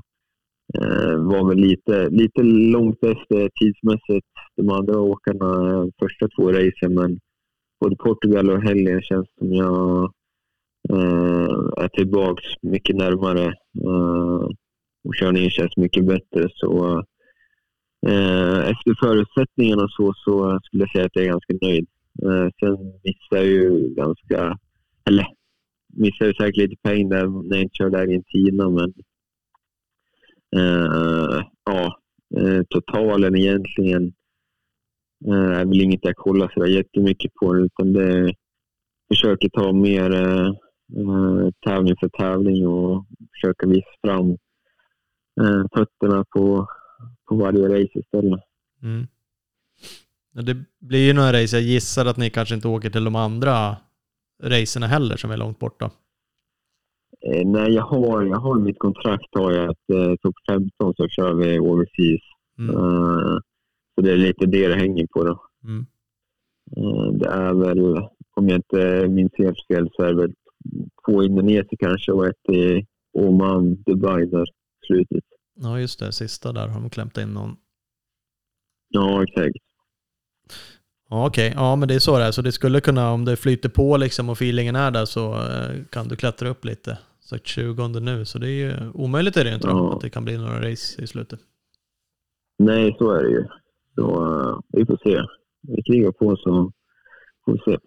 Eh, 0.74 1.16
var 1.16 1.48
väl 1.48 1.58
lite, 1.58 2.08
lite 2.08 2.42
långt 2.42 3.04
efter 3.04 3.50
tidsmässigt 3.60 4.26
de 4.56 4.70
andra 4.70 5.00
åkarna 5.00 5.70
eh, 5.70 5.86
första 6.00 6.28
två 6.28 6.52
racen 6.52 6.94
men 6.94 7.18
både 7.80 7.96
Portugal 7.96 8.50
och 8.50 8.62
helgen 8.62 9.02
känns 9.02 9.28
som 9.38 9.52
jag 9.52 10.12
eh, 10.90 11.84
är 11.84 11.88
tillbaks 11.88 12.42
mycket 12.62 12.96
närmare 12.96 13.54
och 15.04 15.14
körningen 15.20 15.50
känns 15.50 15.76
mycket 15.76 16.06
bättre. 16.06 16.48
Så 16.54 17.02
efter 18.64 18.94
förutsättningarna 19.04 19.88
så, 19.88 20.12
så 20.16 20.60
skulle 20.62 20.82
jag 20.82 20.90
säga 20.92 21.04
att 21.04 21.16
jag 21.16 21.24
är 21.24 21.28
ganska 21.28 21.54
nöjd. 21.62 21.86
Sen 22.60 22.76
missar 23.04 23.36
jag 23.36 23.46
ju 23.46 23.94
ganska, 23.94 24.58
eller 25.04 25.26
missar 25.96 26.26
ju 26.26 26.34
säkert 26.34 26.56
lite 26.56 26.76
poäng 26.82 27.08
där 27.08 27.48
när 27.48 27.56
jag 27.56 27.62
inte 27.62 27.76
körde 27.76 27.98
Argentina 27.98 28.70
men 28.70 28.92
Eh, 30.56 31.42
ja, 31.64 31.98
eh, 32.36 32.62
totalen 32.68 33.36
egentligen 33.36 34.12
eh, 35.26 35.58
är 35.58 35.64
väl 35.64 35.80
inget 35.80 36.04
jag 36.04 36.16
kollar 36.16 36.52
så 36.54 36.66
jättemycket 36.66 37.34
på 37.34 37.56
utan 37.56 37.92
det 37.92 38.34
försöker 39.08 39.48
ta 39.48 39.72
mer 39.72 40.12
eh, 40.12 40.52
tävling 41.66 41.96
för 42.00 42.08
tävling 42.08 42.66
och 42.66 43.06
försöka 43.32 43.66
visa 43.66 43.88
fram 44.00 44.30
eh, 45.40 45.64
fötterna 45.74 46.24
på, 46.30 46.68
på 47.28 47.36
varje 47.36 47.68
race 47.68 47.98
istället. 47.98 48.40
Mm. 48.82 49.06
Det 50.32 50.56
blir 50.80 51.06
ju 51.06 51.12
några 51.12 51.42
race, 51.42 51.56
jag 51.56 51.62
gissar 51.62 52.06
att 52.06 52.16
ni 52.16 52.30
kanske 52.30 52.54
inte 52.54 52.68
åker 52.68 52.90
till 52.90 53.04
de 53.04 53.16
andra 53.16 53.76
racerna 54.42 54.86
heller 54.86 55.16
som 55.16 55.30
är 55.30 55.36
långt 55.36 55.58
borta? 55.58 55.90
Eh, 57.26 57.46
nej, 57.46 57.72
jag 57.72 57.82
har, 57.82 58.22
jag 58.22 58.36
har 58.36 58.58
mitt 58.58 58.78
kontrakt 58.78 59.28
har 59.32 59.52
jag 59.52 59.70
att 59.70 59.90
eh, 59.90 60.14
topp 60.22 60.34
15 60.50 60.94
så 60.96 61.08
kör 61.08 61.34
vi 61.34 61.58
overseas. 61.58 62.22
Mm. 62.58 62.76
Uh, 62.76 63.38
så 63.94 64.02
det 64.02 64.12
är 64.12 64.16
lite 64.16 64.46
det 64.46 64.68
det 64.68 64.74
hänger 64.74 65.06
på 65.06 65.24
då. 65.24 65.42
Mm. 65.64 65.86
Uh, 66.76 67.12
det 67.12 67.28
är 67.28 67.54
väl, 67.54 68.08
om 68.36 68.48
jag 68.48 68.56
inte 68.58 69.08
minns 69.08 69.32
helt 69.38 69.66
fel, 69.68 69.88
så 69.92 70.02
är 70.02 70.08
det 70.08 70.20
väl 70.20 70.32
två 71.06 71.22
i 71.22 71.26
Indonesien 71.26 71.78
kanske 71.78 72.12
och 72.12 72.26
ett 72.26 72.48
i 72.48 72.86
Oman, 73.12 73.82
Dubai 73.82 74.26
där 74.26 74.46
slutet. 74.86 75.24
Ja, 75.54 75.80
just 75.80 75.98
det. 75.98 76.12
Sista 76.12 76.52
där 76.52 76.68
har 76.68 76.80
de 76.80 76.90
klämt 76.90 77.18
in 77.18 77.28
någon. 77.28 77.56
Ja, 78.88 79.22
exakt. 79.22 79.56
Ja, 81.10 81.26
okej. 81.26 81.48
Okay. 81.48 81.62
Ja, 81.62 81.76
men 81.76 81.88
det 81.88 81.94
är 81.94 81.98
så 81.98 82.18
det 82.18 82.24
är. 82.24 82.32
Så 82.32 82.42
det 82.42 82.52
skulle 82.52 82.80
kunna, 82.80 83.12
om 83.12 83.24
det 83.24 83.36
flyter 83.36 83.68
på 83.68 83.96
liksom 83.96 84.28
och 84.28 84.36
feelingen 84.36 84.76
är 84.76 84.90
där 84.90 85.04
så 85.04 85.34
eh, 85.34 85.84
kan 85.90 86.08
du 86.08 86.16
klättra 86.16 86.48
upp 86.48 86.64
lite. 86.64 86.98
Så 87.24 87.38
20 87.38 87.88
nu, 87.88 88.24
så 88.24 88.38
det 88.38 88.48
är 88.48 88.50
ju 88.50 88.90
omöjligt 88.94 89.36
är 89.36 89.44
det 89.44 89.54
inte 89.54 89.68
ja. 89.68 89.94
att 89.94 90.00
det 90.00 90.10
kan 90.10 90.24
bli 90.24 90.38
några 90.38 90.70
race 90.70 91.02
i 91.02 91.06
slutet. 91.06 91.40
Nej, 92.58 92.96
så 92.98 93.10
är 93.10 93.22
det 93.22 93.30
ju. 93.30 93.46
Så 93.94 94.24
uh, 94.24 94.60
vi 94.68 94.86
får 94.86 94.96
se. 95.04 95.22
Vi 95.62 95.82
krigar 95.82 96.12
på 96.12 96.36
så 96.36 96.72
får 97.44 97.52
vi 97.52 97.58
se. 97.58 97.78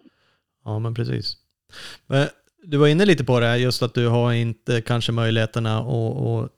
Ja, 0.64 0.78
men 0.78 0.94
precis. 0.94 1.36
Men 2.06 2.26
du 2.62 2.76
var 2.76 2.86
inne 2.86 3.04
lite 3.04 3.24
på 3.24 3.40
det, 3.40 3.58
just 3.58 3.82
att 3.82 3.94
du 3.94 4.08
har 4.08 4.32
inte 4.32 4.80
kanske 4.80 5.12
möjligheterna 5.12 5.78
att, 5.78 6.50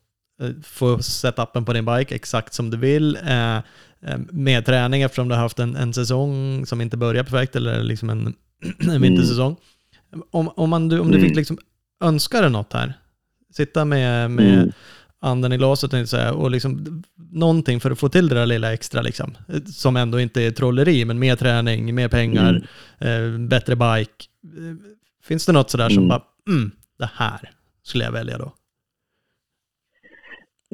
eh, 0.42 0.50
få 0.62 0.98
setupen 0.98 1.64
på 1.64 1.72
din 1.72 1.84
bike 1.84 2.14
exakt 2.14 2.54
som 2.54 2.70
du 2.70 2.76
vill 2.76 3.16
eh, 3.16 3.58
med 4.30 4.66
träning 4.66 5.02
eftersom 5.02 5.28
du 5.28 5.34
har 5.34 5.42
haft 5.42 5.58
en, 5.58 5.76
en 5.76 5.94
säsong 5.94 6.66
som 6.66 6.80
inte 6.80 6.96
börjar 6.96 7.24
perfekt 7.24 7.56
eller 7.56 7.82
liksom 7.82 8.10
en, 8.10 8.34
en 8.90 9.02
vintersäsong. 9.02 9.56
Om, 10.30 10.48
om, 10.48 10.70
man, 10.70 11.00
om 11.00 11.10
du 11.10 11.20
fick 11.20 11.30
mm. 11.30 11.36
liksom 11.36 11.58
önska 12.00 12.40
dig 12.40 12.50
något 12.50 12.72
här, 12.72 12.92
sitta 13.50 13.84
med, 13.84 14.30
med 14.30 14.54
mm. 14.54 14.72
anden 15.20 15.52
i 15.52 15.56
glaset 15.56 15.92
och, 15.92 16.08
säga, 16.08 16.32
och 16.32 16.50
liksom 16.50 17.02
någonting 17.32 17.80
för 17.80 17.90
att 17.90 17.98
få 17.98 18.08
till 18.08 18.28
det 18.28 18.34
där 18.34 18.46
lilla 18.46 18.72
extra 18.72 19.02
liksom, 19.02 19.34
som 19.66 19.96
ändå 19.96 20.20
inte 20.20 20.42
är 20.42 20.50
trolleri, 20.50 21.04
men 21.04 21.18
mer 21.18 21.36
träning, 21.36 21.94
mer 21.94 22.08
pengar, 22.08 22.68
mm. 22.98 23.34
eh, 23.34 23.48
bättre 23.48 23.76
bike. 23.76 24.24
Finns 25.22 25.46
det 25.46 25.52
något 25.52 25.70
sådär 25.70 25.84
mm. 25.84 25.94
som 25.94 26.08
bara, 26.08 26.22
mm, 26.48 26.70
det 26.98 27.10
här 27.14 27.50
skulle 27.82 28.04
jag 28.04 28.12
välja 28.12 28.38
då? 28.38 28.52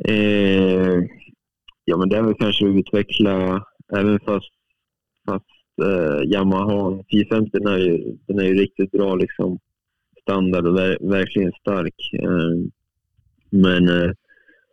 Eh, 0.09 1.05
ja, 1.85 1.97
men 1.97 2.09
det 2.09 2.17
är 2.17 2.23
väl 2.23 2.35
kanske 2.35 2.69
att 2.69 2.77
utveckla, 2.77 3.65
även 3.97 4.21
fast, 4.21 4.53
fast 5.27 5.45
eh, 5.83 6.31
Yamaha 6.33 7.05
450 7.11 7.51
den 7.53 7.67
är, 7.67 7.79
ju, 7.79 8.17
den 8.27 8.39
är 8.39 8.45
ju 8.45 8.55
riktigt 8.55 8.91
bra 8.91 9.15
liksom, 9.15 9.59
standard 10.25 10.67
och 10.67 10.77
ver 10.77 10.99
verkligen 11.01 11.53
stark. 11.53 12.11
Eh, 12.13 12.71
men 13.51 13.89
eh, 13.89 14.13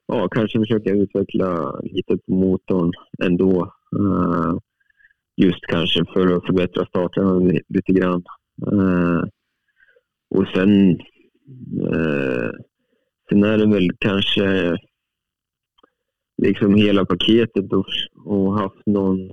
ja, 0.07 0.27
kanske 0.29 0.59
försöka 0.59 0.89
utveckla 0.89 1.79
lite 1.83 2.17
på 2.17 2.33
motorn 2.33 2.91
ändå. 3.23 3.73
Eh, 3.99 4.53
just 5.35 5.61
kanske 5.61 6.05
för 6.13 6.37
att 6.37 6.45
förbättra 6.45 6.85
starten 6.85 7.59
lite 7.67 7.93
grann. 7.93 8.23
Ehm, 8.71 9.29
och 10.29 10.47
sen, 10.55 10.89
eh, 11.93 12.51
sen 13.29 13.43
är 13.43 13.57
det 13.57 13.67
väl 13.67 13.89
kanske 13.99 14.77
liksom 16.37 16.75
hela 16.75 17.05
paketet 17.05 17.73
och, 17.73 17.85
och 18.25 18.59
haft 18.59 18.85
någon 18.85 19.31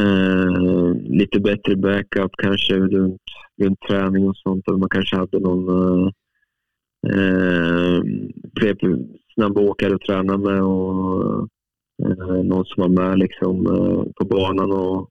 eh, 0.00 0.94
lite 0.94 1.40
bättre 1.40 1.76
backup 1.76 2.32
kanske 2.36 2.74
runt, 2.74 3.22
runt 3.62 3.80
träning 3.88 4.28
och 4.28 4.36
sånt. 4.36 4.68
Eller 4.68 4.78
man 4.78 4.88
kanske 4.88 5.16
hade 5.16 5.40
någon, 5.40 5.68
eh, 5.68 6.10
eh, 7.06 8.02
fler 8.58 8.76
snabba 9.34 9.60
åkare 9.60 9.94
att 9.94 10.00
träna 10.00 10.38
med 10.38 10.62
och 10.62 11.48
eh, 12.02 12.42
någon 12.44 12.64
som 12.64 12.82
var 12.82 12.88
med 12.88 13.18
liksom, 13.18 13.66
eh, 13.66 14.12
på 14.16 14.24
banan 14.24 14.72
och, 14.72 15.10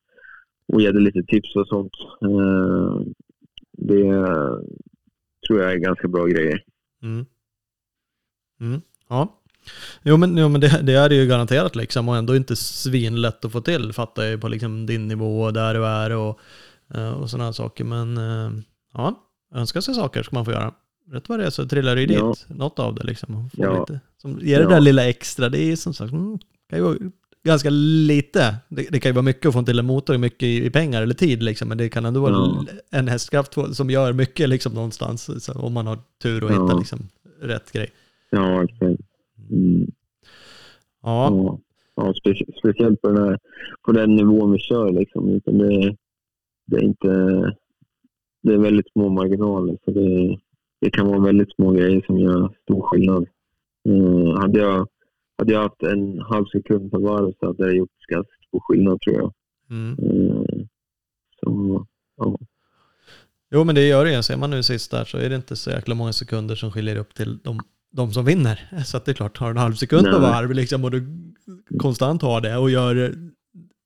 och 0.73 0.81
ge 0.81 0.91
lite 0.91 1.23
tips 1.23 1.55
och 1.55 1.67
sånt. 1.67 1.93
Eh, 2.21 3.01
det 3.77 4.03
tror 5.47 5.59
jag 5.61 5.73
är 5.73 5.77
ganska 5.77 6.07
bra 6.07 6.25
grejer. 6.25 6.63
Mm. 7.03 7.25
Mm. 8.59 8.81
Ja. 9.09 9.42
Jo 10.03 10.17
men, 10.17 10.37
jo, 10.37 10.49
men 10.49 10.61
det, 10.61 10.81
det, 10.83 10.93
är 10.93 11.09
det 11.09 11.15
ju 11.15 11.27
garanterat 11.27 11.75
liksom 11.75 12.09
och 12.09 12.17
ändå 12.17 12.35
inte 12.35 12.55
svinlätt 12.55 13.45
att 13.45 13.51
få 13.51 13.61
till 13.61 13.93
fattar 13.93 14.23
jag 14.23 14.31
ju 14.31 14.37
på 14.37 14.47
liksom 14.47 14.85
din 14.85 15.07
nivå 15.07 15.41
och 15.41 15.53
där 15.53 15.73
du 15.73 15.85
är 15.85 16.09
och, 16.09 16.39
eh, 16.93 17.11
och 17.11 17.29
sådana 17.29 17.53
saker. 17.53 17.83
Men 17.83 18.17
eh, 18.17 18.51
ja, 18.93 19.19
önska 19.55 19.81
sig 19.81 19.95
saker 19.95 20.23
ska 20.23 20.35
man 20.35 20.45
få 20.45 20.51
göra. 20.51 20.73
Rätt 21.11 21.29
vad 21.29 21.39
det 21.39 21.45
är 21.45 21.49
så 21.49 21.67
trillar 21.67 21.95
det 21.95 22.01
ju 22.01 22.13
ja. 22.13 22.27
dit 22.27 22.45
något 22.57 22.79
av 22.79 22.95
det 22.95 23.03
liksom. 23.03 23.49
Ja. 23.53 23.79
Lite, 23.79 23.99
som 24.21 24.39
ger 24.41 24.57
det 24.57 24.63
ja. 24.63 24.69
där 24.69 24.79
lilla 24.79 25.09
extra, 25.09 25.49
det 25.49 25.59
är 25.59 25.65
ju 25.65 25.77
som 25.77 25.93
sagt, 25.93 26.11
mm, 26.11 26.39
kan 26.69 26.79
ju 26.79 26.85
vara 26.85 26.97
ganska 27.43 27.69
lite. 27.69 28.55
Det, 28.69 28.87
det, 28.89 28.99
kan 28.99 29.09
ju 29.09 29.13
vara 29.13 29.23
mycket 29.23 29.45
att 29.45 29.53
få 29.53 29.63
till 29.63 29.79
en 29.79 29.85
motor, 29.85 30.17
mycket 30.17 30.43
i, 30.43 30.65
i 30.65 30.69
pengar 30.69 31.01
eller 31.01 31.15
tid 31.15 31.43
liksom, 31.43 31.69
men 31.69 31.77
det 31.77 31.89
kan 31.89 32.05
ändå 32.05 32.21
vara 32.21 32.31
ja. 32.31 32.65
en 32.91 33.07
hästkraft 33.07 33.57
som 33.73 33.89
gör 33.89 34.13
mycket 34.13 34.49
liksom 34.49 34.73
någonstans, 34.73 35.43
så, 35.45 35.53
om 35.53 35.73
man 35.73 35.87
har 35.87 35.99
tur 36.21 36.43
och 36.43 36.51
ja. 36.51 36.63
hittar 36.63 36.79
liksom 36.79 37.09
rätt 37.41 37.71
grej. 37.71 37.91
Ja, 38.29 38.63
exakt. 38.63 39.01
Mm. 39.53 39.91
Ja. 41.03 41.29
ja. 41.31 41.59
ja 41.95 42.13
specie 42.13 42.45
speciellt 42.59 43.01
på 43.01 43.07
den, 43.07 43.23
här, 43.23 43.39
på 43.85 43.91
den 43.91 44.15
nivån 44.15 44.51
vi 44.51 44.59
kör 44.59 44.91
liksom. 44.91 45.29
Utan 45.29 45.57
det, 45.57 45.95
det 46.65 46.75
är 46.75 46.83
inte... 46.83 47.09
Det 48.43 48.53
är 48.53 48.57
väldigt 48.57 48.91
små 48.91 49.09
marginaler. 49.09 49.77
Så 49.85 49.91
det, 49.91 50.37
det 50.81 50.89
kan 50.89 51.07
vara 51.07 51.19
väldigt 51.19 51.55
små 51.55 51.71
grejer 51.71 52.03
som 52.05 52.19
gör 52.19 52.55
stor 52.63 52.81
skillnad. 52.81 53.27
Mm, 53.89 54.27
hade, 54.27 54.59
jag, 54.59 54.87
hade 55.37 55.53
jag 55.53 55.61
haft 55.61 55.83
en 55.83 56.19
halv 56.19 56.45
sekund 56.45 56.91
på 56.91 56.99
varv 56.99 57.33
så 57.39 57.45
hade 57.45 57.65
det 57.65 57.75
gjort 57.75 57.89
ganska 58.07 58.33
stor 58.47 58.59
skillnad 58.59 59.01
tror 59.01 59.15
jag. 59.15 59.33
Mm. 59.69 59.97
Mm, 59.99 60.67
så, 61.39 61.85
ja. 62.17 62.37
Jo 63.51 63.63
men 63.63 63.75
det 63.75 63.87
gör 63.87 64.05
det. 64.05 64.23
Ser 64.23 64.37
man 64.37 64.49
nu 64.49 64.63
sist 64.63 64.91
där 64.91 65.05
så 65.05 65.17
är 65.17 65.29
det 65.29 65.35
inte 65.35 65.55
så 65.55 65.69
jäkla 65.69 65.95
många 65.95 66.13
sekunder 66.13 66.55
som 66.55 66.71
skiljer 66.71 66.97
upp 66.97 67.13
till 67.13 67.37
de, 67.37 67.59
de 67.93 68.13
som 68.13 68.25
vinner. 68.25 68.83
Så 68.85 68.97
att 68.97 69.05
det 69.05 69.11
är 69.11 69.13
klart, 69.13 69.37
har 69.37 69.47
du 69.47 69.51
en 69.51 69.57
halv 69.57 69.73
sekund 69.73 70.07
på 70.11 70.19
varv 70.19 70.51
liksom, 70.51 70.83
och 70.83 70.91
du 70.91 71.07
konstant 71.79 72.21
har 72.21 72.41
det 72.41 72.57
och 72.57 72.69
gör 72.69 73.13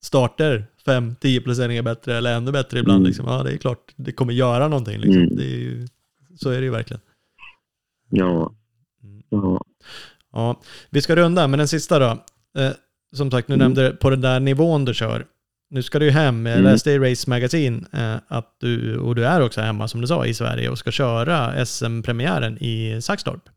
starter 0.03 0.67
5-10 0.85 1.43
placeringar 1.43 1.81
bättre 1.81 2.17
eller 2.17 2.37
ännu 2.37 2.51
bättre 2.51 2.79
ibland. 2.79 2.97
Mm. 2.97 3.07
Liksom. 3.07 3.27
Ja, 3.27 3.43
det 3.43 3.51
är 3.51 3.57
klart, 3.57 3.93
det 3.95 4.11
kommer 4.11 4.33
göra 4.33 4.67
någonting. 4.67 4.99
Liksom. 4.99 5.21
Mm. 5.21 5.35
Det 5.35 5.43
är 5.43 5.59
ju, 5.59 5.87
så 6.35 6.49
är 6.49 6.57
det 6.57 6.63
ju 6.63 6.71
verkligen. 6.71 7.01
Ja. 8.09 8.53
Mm. 9.03 9.23
ja. 9.29 9.61
Ja, 10.33 10.61
vi 10.89 11.01
ska 11.01 11.15
runda, 11.15 11.47
men 11.47 11.57
den 11.57 11.67
sista 11.67 11.99
då. 11.99 12.23
Eh, 12.61 12.71
som 13.15 13.31
sagt, 13.31 13.47
nu 13.47 13.55
mm. 13.55 13.65
nämnde 13.65 13.89
du 13.89 13.95
på 13.95 14.09
den 14.09 14.21
där 14.21 14.39
nivån 14.39 14.85
du 14.85 14.93
kör. 14.93 15.25
Nu 15.69 15.83
ska 15.83 15.99
du 15.99 16.05
ju 16.05 16.11
hem. 16.11 16.45
Jag 16.45 16.59
mm. 16.59 16.71
läste 16.71 16.91
i 16.91 16.99
Race 16.99 17.29
Magazine 17.29 17.85
eh, 17.93 18.15
att 18.27 18.55
du, 18.59 18.97
och 18.97 19.15
du 19.15 19.25
är 19.25 19.41
också 19.41 19.61
hemma 19.61 19.87
som 19.87 20.01
du 20.01 20.07
sa, 20.07 20.25
i 20.25 20.33
Sverige 20.33 20.69
och 20.69 20.77
ska 20.77 20.91
köra 20.91 21.65
SM-premiären 21.65 22.57
i 22.57 23.01
Saxtorp. 23.01 23.49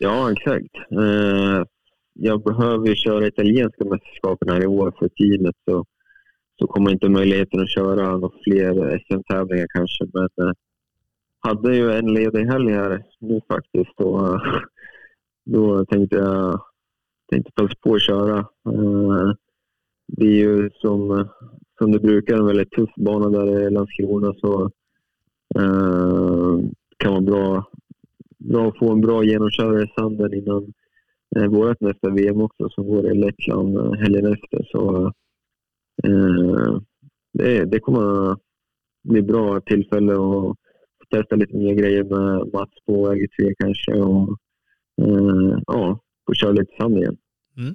Ja, 0.00 0.32
exakt. 0.32 0.74
Eh, 0.90 1.64
jag 2.12 2.42
behöver 2.42 2.86
ju 2.88 2.94
köra 2.94 3.26
italienska 3.26 3.84
mästerskapen 3.84 4.48
här 4.48 4.62
i 4.62 4.66
år 4.66 4.94
för 4.98 5.08
teamet 5.08 5.56
så, 5.64 5.84
så 6.58 6.66
kommer 6.66 6.90
inte 6.90 7.08
möjligheten 7.08 7.60
att 7.60 7.70
köra 7.70 8.16
några 8.16 8.34
fler 8.44 8.98
SM-tävlingar 8.98 9.66
kanske. 9.74 10.04
Men 10.12 10.48
eh, 10.48 10.52
hade 11.40 11.76
ju 11.76 11.92
en 11.92 12.14
ledig 12.14 12.44
helg 12.44 12.72
här 12.72 13.04
nu 13.20 13.40
faktiskt. 13.48 14.00
och 14.00 14.26
eh, 14.26 14.40
då 15.44 15.84
tänkte 15.84 16.16
jag 16.16 16.60
tänkte 17.30 17.52
passa 17.52 17.74
på 17.80 17.94
att 17.94 18.02
köra. 18.02 18.38
Eh, 18.38 19.32
det 20.06 20.26
är 20.26 20.36
ju 20.36 20.70
som, 20.74 21.28
som 21.78 21.92
det 21.92 21.98
brukar 21.98 22.36
en 22.36 22.46
väldigt 22.46 22.70
tuff 22.70 22.90
bana 22.96 23.28
där 23.28 23.66
i 23.66 23.70
Landskrona 23.70 24.34
så 24.40 24.70
eh, 25.54 26.58
kan 26.96 27.12
vara 27.12 27.20
bra, 27.20 27.70
bra 28.38 28.68
att 28.68 28.78
få 28.78 28.92
en 28.92 29.00
bra 29.00 29.24
genomkörare 29.24 29.84
i 29.84 29.92
sanden 29.98 30.34
innan 30.34 30.72
eh, 31.36 31.46
vårt 31.46 31.80
nästa 31.80 32.10
VM 32.10 32.40
också 32.40 32.68
som 32.70 32.86
går 32.86 33.12
i 33.12 33.14
Lettland 33.14 33.76
eh, 33.76 33.92
helgen 33.92 34.32
efter. 34.32 34.66
Så 34.70 35.12
eh, 36.04 36.80
det, 37.32 37.64
det 37.64 37.80
kommer 37.80 38.36
bli 39.08 39.22
bra 39.22 39.60
tillfälle 39.60 40.12
att 40.12 40.56
testa 41.10 41.36
lite 41.36 41.56
nya 41.56 41.74
grejer 41.74 42.04
med 42.04 42.52
Mats 42.52 42.72
på 42.86 43.08
LG3 43.12 43.54
kanske 43.58 43.92
och 43.92 44.38
eh, 45.02 45.58
ja, 45.66 46.00
få 46.26 46.34
köra 46.34 46.52
lite 46.52 46.72
sand 46.80 46.98
igen. 46.98 47.16
Mm. 47.56 47.74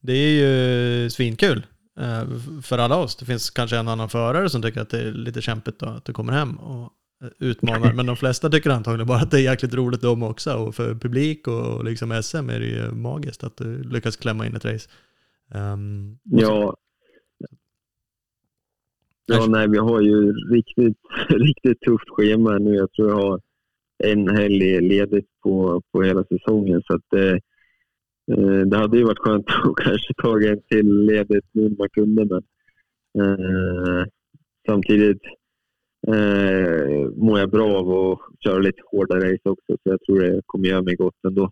Det 0.00 0.12
är 0.12 0.32
ju 0.40 1.10
svinkul 1.10 1.66
eh, 1.98 2.28
för 2.62 2.78
alla 2.78 2.96
oss. 2.96 3.16
Det 3.16 3.24
finns 3.24 3.50
kanske 3.50 3.76
en 3.76 3.88
annan 3.88 4.08
förare 4.08 4.50
som 4.50 4.62
tycker 4.62 4.80
att 4.80 4.90
det 4.90 5.00
är 5.00 5.12
lite 5.12 5.42
kämpigt 5.42 5.82
att 5.82 6.04
du 6.04 6.12
kommer 6.12 6.32
hem 6.32 6.56
och 6.56 6.92
utmanar. 7.38 7.92
Men 7.92 8.06
de 8.06 8.16
flesta 8.16 8.48
tycker 8.48 8.70
antagligen 8.70 9.06
bara 9.06 9.18
att 9.18 9.30
det 9.30 9.36
är 9.36 9.42
jäkligt 9.42 9.74
roligt 9.74 10.02
de 10.02 10.22
också. 10.22 10.54
Och 10.54 10.74
för 10.74 10.94
publik 10.94 11.48
och 11.48 11.84
liksom 11.84 12.22
SM 12.22 12.50
är 12.50 12.60
det 12.60 12.66
ju 12.66 12.92
magiskt 12.92 13.44
att 13.44 13.56
du 13.56 13.82
lyckas 13.82 14.16
klämma 14.16 14.46
in 14.46 14.56
ett 14.56 14.64
race. 14.64 14.90
Um, 15.54 16.18
ja, 16.22 16.76
Ja, 19.26 19.46
nej, 19.46 19.68
vi 19.68 19.78
har 19.78 20.00
ju 20.00 20.32
riktigt, 20.32 20.98
riktigt 21.28 21.80
tufft 21.80 22.08
schema 22.08 22.58
nu. 22.58 22.74
Jag 22.74 22.92
tror 22.92 23.08
jag 23.08 23.16
har 23.16 23.40
en 24.04 24.28
helg 24.28 24.80
ledigt 24.80 25.28
på, 25.42 25.82
på 25.92 26.02
hela 26.02 26.24
säsongen. 26.24 26.82
Så 26.82 26.94
att, 26.94 27.12
eh, 27.12 27.36
eh 28.36 28.60
det 28.66 28.76
hade 28.76 28.98
ju 28.98 29.04
varit 29.04 29.18
skönt 29.18 29.46
att 29.64 29.76
kanske 29.84 30.14
ta 30.22 30.42
en 30.42 30.62
till 30.62 31.04
ledigt 31.04 31.44
nu 31.52 31.68
när 31.68 31.76
man 31.78 31.88
kunde. 31.88 32.24
Men, 32.24 32.42
eh, 33.24 34.06
samtidigt 34.66 35.22
eh, 36.08 37.10
mår 37.16 37.38
jag 37.38 37.50
bra 37.50 37.78
av 37.78 37.90
att 37.90 38.18
köra 38.44 38.58
lite 38.58 38.82
hårdare 38.90 39.32
race 39.32 39.48
också. 39.48 39.66
Så 39.66 39.78
jag 39.82 40.00
tror 40.00 40.20
det 40.20 40.40
kommer 40.46 40.68
göra 40.68 40.82
mig 40.82 40.94
gott 40.94 41.24
ändå. 41.28 41.50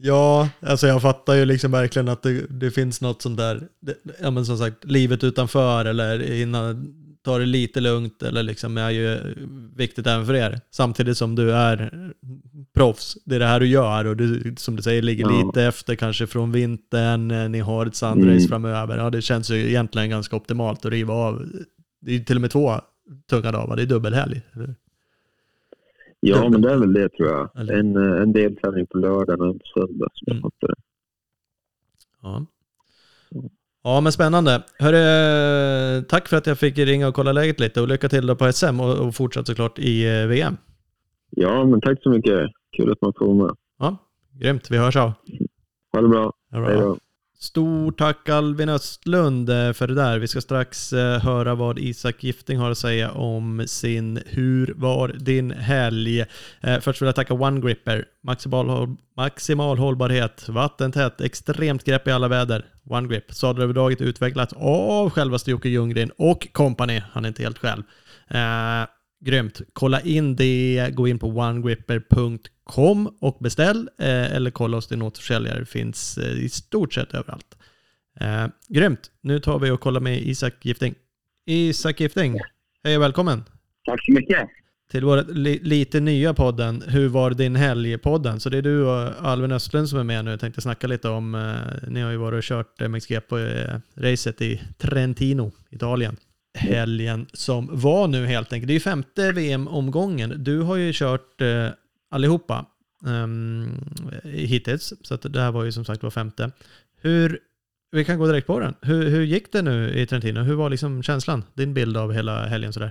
Ja, 0.00 0.48
alltså 0.60 0.86
jag 0.86 1.02
fattar 1.02 1.34
ju 1.34 1.44
liksom 1.44 1.72
verkligen 1.72 2.08
att 2.08 2.22
det, 2.22 2.46
det 2.60 2.70
finns 2.70 3.00
något 3.00 3.22
sånt 3.22 3.36
där, 3.36 3.68
det, 3.80 3.94
ja 4.20 4.30
men 4.30 4.46
som 4.46 4.58
sagt, 4.58 4.84
livet 4.84 5.24
utanför 5.24 5.84
eller 5.84 6.32
innan, 6.32 6.94
ta 7.24 7.38
det 7.38 7.46
lite 7.46 7.80
lugnt 7.80 8.22
eller 8.22 8.42
liksom 8.42 8.78
är 8.78 8.90
ju 8.90 9.18
viktigt 9.76 10.06
även 10.06 10.26
för 10.26 10.34
er. 10.34 10.60
Samtidigt 10.70 11.16
som 11.16 11.34
du 11.34 11.52
är 11.52 12.10
proffs, 12.74 13.16
det 13.24 13.34
är 13.34 13.38
det 13.38 13.46
här 13.46 13.60
du 13.60 13.66
gör 13.66 14.04
och 14.04 14.16
du, 14.16 14.54
som 14.56 14.76
du 14.76 14.82
säger, 14.82 15.02
ligger 15.02 15.24
ja. 15.24 15.46
lite 15.46 15.62
efter 15.62 15.94
kanske 15.94 16.26
från 16.26 16.52
vintern, 16.52 17.52
ni 17.52 17.60
har 17.60 17.86
ett 17.86 17.96
sandrace 17.96 18.30
mm. 18.30 18.48
framöver. 18.48 18.98
Ja, 18.98 19.10
det 19.10 19.22
känns 19.22 19.50
ju 19.50 19.68
egentligen 19.68 20.10
ganska 20.10 20.36
optimalt 20.36 20.84
att 20.84 20.92
riva 20.92 21.14
av. 21.14 21.46
Det 22.00 22.14
är 22.14 22.18
till 22.18 22.36
och 22.36 22.40
med 22.40 22.50
två 22.50 22.80
tunga 23.30 23.52
dagar, 23.52 23.76
det 23.76 23.82
är 23.82 23.86
dubbelhelg. 23.86 24.42
Eller? 24.52 24.74
Ja, 26.20 26.48
men 26.48 26.60
det 26.60 26.72
är 26.72 26.76
väl 26.76 26.92
det 26.92 27.08
tror 27.08 27.28
jag. 27.28 27.70
En, 27.78 27.96
eh, 27.96 28.22
en 28.22 28.32
deltävling 28.32 28.86
på 28.86 28.98
lördagen 28.98 29.40
och 29.40 29.46
en 29.46 29.58
på 29.58 29.64
söndag 29.74 30.08
som 30.12 30.24
jag 30.26 30.36
mm. 30.36 30.42
fattar 30.42 30.68
det. 30.68 30.74
Ja. 32.22 32.46
Ja, 33.82 34.00
men 34.00 34.12
spännande. 34.12 34.62
Hörru, 34.78 36.02
tack 36.02 36.28
för 36.28 36.36
att 36.36 36.46
jag 36.46 36.58
fick 36.58 36.78
ringa 36.78 37.08
och 37.08 37.14
kolla 37.14 37.32
läget 37.32 37.60
lite 37.60 37.80
och 37.80 37.88
lycka 37.88 38.08
till 38.08 38.26
då 38.26 38.36
på 38.36 38.52
SM 38.52 38.80
och, 38.80 39.06
och 39.06 39.14
fortsatt 39.14 39.46
såklart 39.46 39.78
i 39.78 40.20
eh, 40.20 40.26
VM. 40.26 40.56
Ja, 41.30 41.64
men 41.64 41.80
tack 41.80 42.02
så 42.02 42.10
mycket. 42.10 42.50
Kul 42.76 42.92
att 42.92 43.00
man 43.00 43.12
får 43.18 43.26
vara 43.26 43.46
med. 43.46 43.56
Ja, 43.78 43.96
grymt. 44.32 44.70
Vi 44.70 44.78
hörs 44.78 44.96
av. 44.96 45.12
Ha 45.92 46.00
det 46.00 46.08
bra. 46.08 46.32
Hej 46.50 46.76
då. 46.76 46.98
Stort 47.44 47.98
tack 47.98 48.28
Alvin 48.28 48.68
Östlund 48.68 49.50
eh, 49.50 49.72
för 49.72 49.86
det 49.86 49.94
där. 49.94 50.18
Vi 50.18 50.28
ska 50.28 50.40
strax 50.40 50.92
eh, 50.92 51.20
höra 51.20 51.54
vad 51.54 51.78
Isak 51.78 52.24
Gifting 52.24 52.58
har 52.58 52.70
att 52.70 52.78
säga 52.78 53.10
om 53.10 53.64
sin 53.66 54.22
Hur 54.26 54.74
var 54.76 55.08
din 55.08 55.50
helg? 55.50 56.20
Eh, 56.60 56.80
först 56.80 57.02
vill 57.02 57.06
jag 57.06 57.14
tacka 57.14 57.34
One 57.34 57.60
Gripper. 57.60 58.04
Maximal, 58.22 58.96
maximal 59.16 59.78
hållbarhet, 59.78 60.48
vattentätt, 60.48 61.20
extremt 61.20 61.84
grepp 61.84 62.08
i 62.08 62.10
alla 62.10 62.28
väder. 62.28 62.64
One 62.84 63.08
Grip. 63.08 63.34
Sadelöverdraget 63.34 64.00
utvecklat 64.00 64.52
av 64.56 65.10
självaste 65.10 65.50
Jocke 65.50 65.68
Ljunggren 65.68 66.10
och 66.18 66.48
company. 66.52 67.02
Han 67.12 67.24
är 67.24 67.28
inte 67.28 67.42
helt 67.42 67.58
själv. 67.58 67.82
Eh, 69.20 69.26
grymt. 69.26 69.60
Kolla 69.72 70.00
in 70.00 70.36
det. 70.36 70.90
Gå 70.94 71.08
in 71.08 71.18
på 71.18 71.26
onegripper.com 71.28 73.16
och 73.20 73.38
beställ 73.40 73.88
eh, 73.98 74.34
eller 74.34 74.50
kolla 74.50 74.76
hos 74.76 74.88
din 74.88 75.02
återförsäljare. 75.02 75.58
Det 75.58 75.66
finns 75.66 76.18
eh, 76.18 76.44
i 76.44 76.48
stort 76.48 76.92
sett 76.92 77.14
överallt. 77.14 77.56
Eh, 78.20 78.46
grymt. 78.68 79.10
Nu 79.20 79.40
tar 79.40 79.58
vi 79.58 79.70
och 79.70 79.80
kollar 79.80 80.00
med 80.00 80.22
Isak 80.22 80.54
Gifting. 80.62 80.94
Isak 81.46 82.00
Gifting, 82.00 82.40
hej 82.84 82.96
och 82.96 83.02
välkommen. 83.02 83.44
Tack 83.84 84.04
så 84.04 84.12
mycket. 84.12 84.48
Till 84.90 85.04
vår 85.04 85.24
li 85.32 85.58
lite 85.62 86.00
nya 86.00 86.34
podden, 86.34 86.82
Hur 86.86 87.08
var 87.08 87.30
din 87.30 87.56
helg-podden? 87.56 88.38
Så 88.38 88.50
det 88.50 88.58
är 88.58 88.62
du 88.62 88.84
och 88.84 89.12
Alvin 89.20 89.52
Östlund 89.52 89.88
som 89.88 89.98
är 89.98 90.04
med 90.04 90.24
nu. 90.24 90.30
Jag 90.30 90.40
tänkte 90.40 90.60
snacka 90.60 90.86
lite 90.86 91.08
om, 91.08 91.34
eh, 91.34 91.88
ni 91.88 92.00
har 92.00 92.10
ju 92.10 92.16
varit 92.16 92.38
och 92.38 92.44
kört 92.44 92.80
MXG 92.80 93.20
på 93.28 93.38
eh, 93.38 94.12
i 94.40 94.60
Trentino, 94.78 95.52
Italien 95.70 96.16
helgen 96.54 97.26
som 97.32 97.68
var 97.72 98.08
nu 98.08 98.26
helt 98.26 98.52
enkelt. 98.52 98.68
Det 98.68 98.72
är 98.72 98.74
ju 98.74 98.80
femte 98.80 99.32
VM-omgången. 99.32 100.44
Du 100.44 100.60
har 100.60 100.76
ju 100.76 100.92
kört 100.94 101.40
eh, 101.40 101.68
allihopa 102.08 102.66
um, 103.06 103.68
hittills, 104.24 104.92
så 105.02 105.14
att 105.14 105.32
det 105.32 105.40
här 105.40 105.52
var 105.52 105.64
ju 105.64 105.72
som 105.72 105.84
sagt 105.84 106.02
var 106.02 106.10
femte. 106.10 106.50
Hur, 107.02 107.38
vi 107.90 108.04
kan 108.04 108.18
gå 108.18 108.26
direkt 108.26 108.46
på 108.46 108.60
den. 108.60 108.74
Hur, 108.82 109.08
hur 109.08 109.22
gick 109.22 109.52
det 109.52 109.62
nu 109.62 109.90
i 109.90 110.06
Trentino? 110.06 110.40
Hur 110.40 110.54
var 110.54 110.70
liksom 110.70 111.02
känslan? 111.02 111.44
Din 111.54 111.74
bild 111.74 111.96
av 111.96 112.12
hela 112.12 112.42
helgen 112.42 112.72
sådär? 112.72 112.90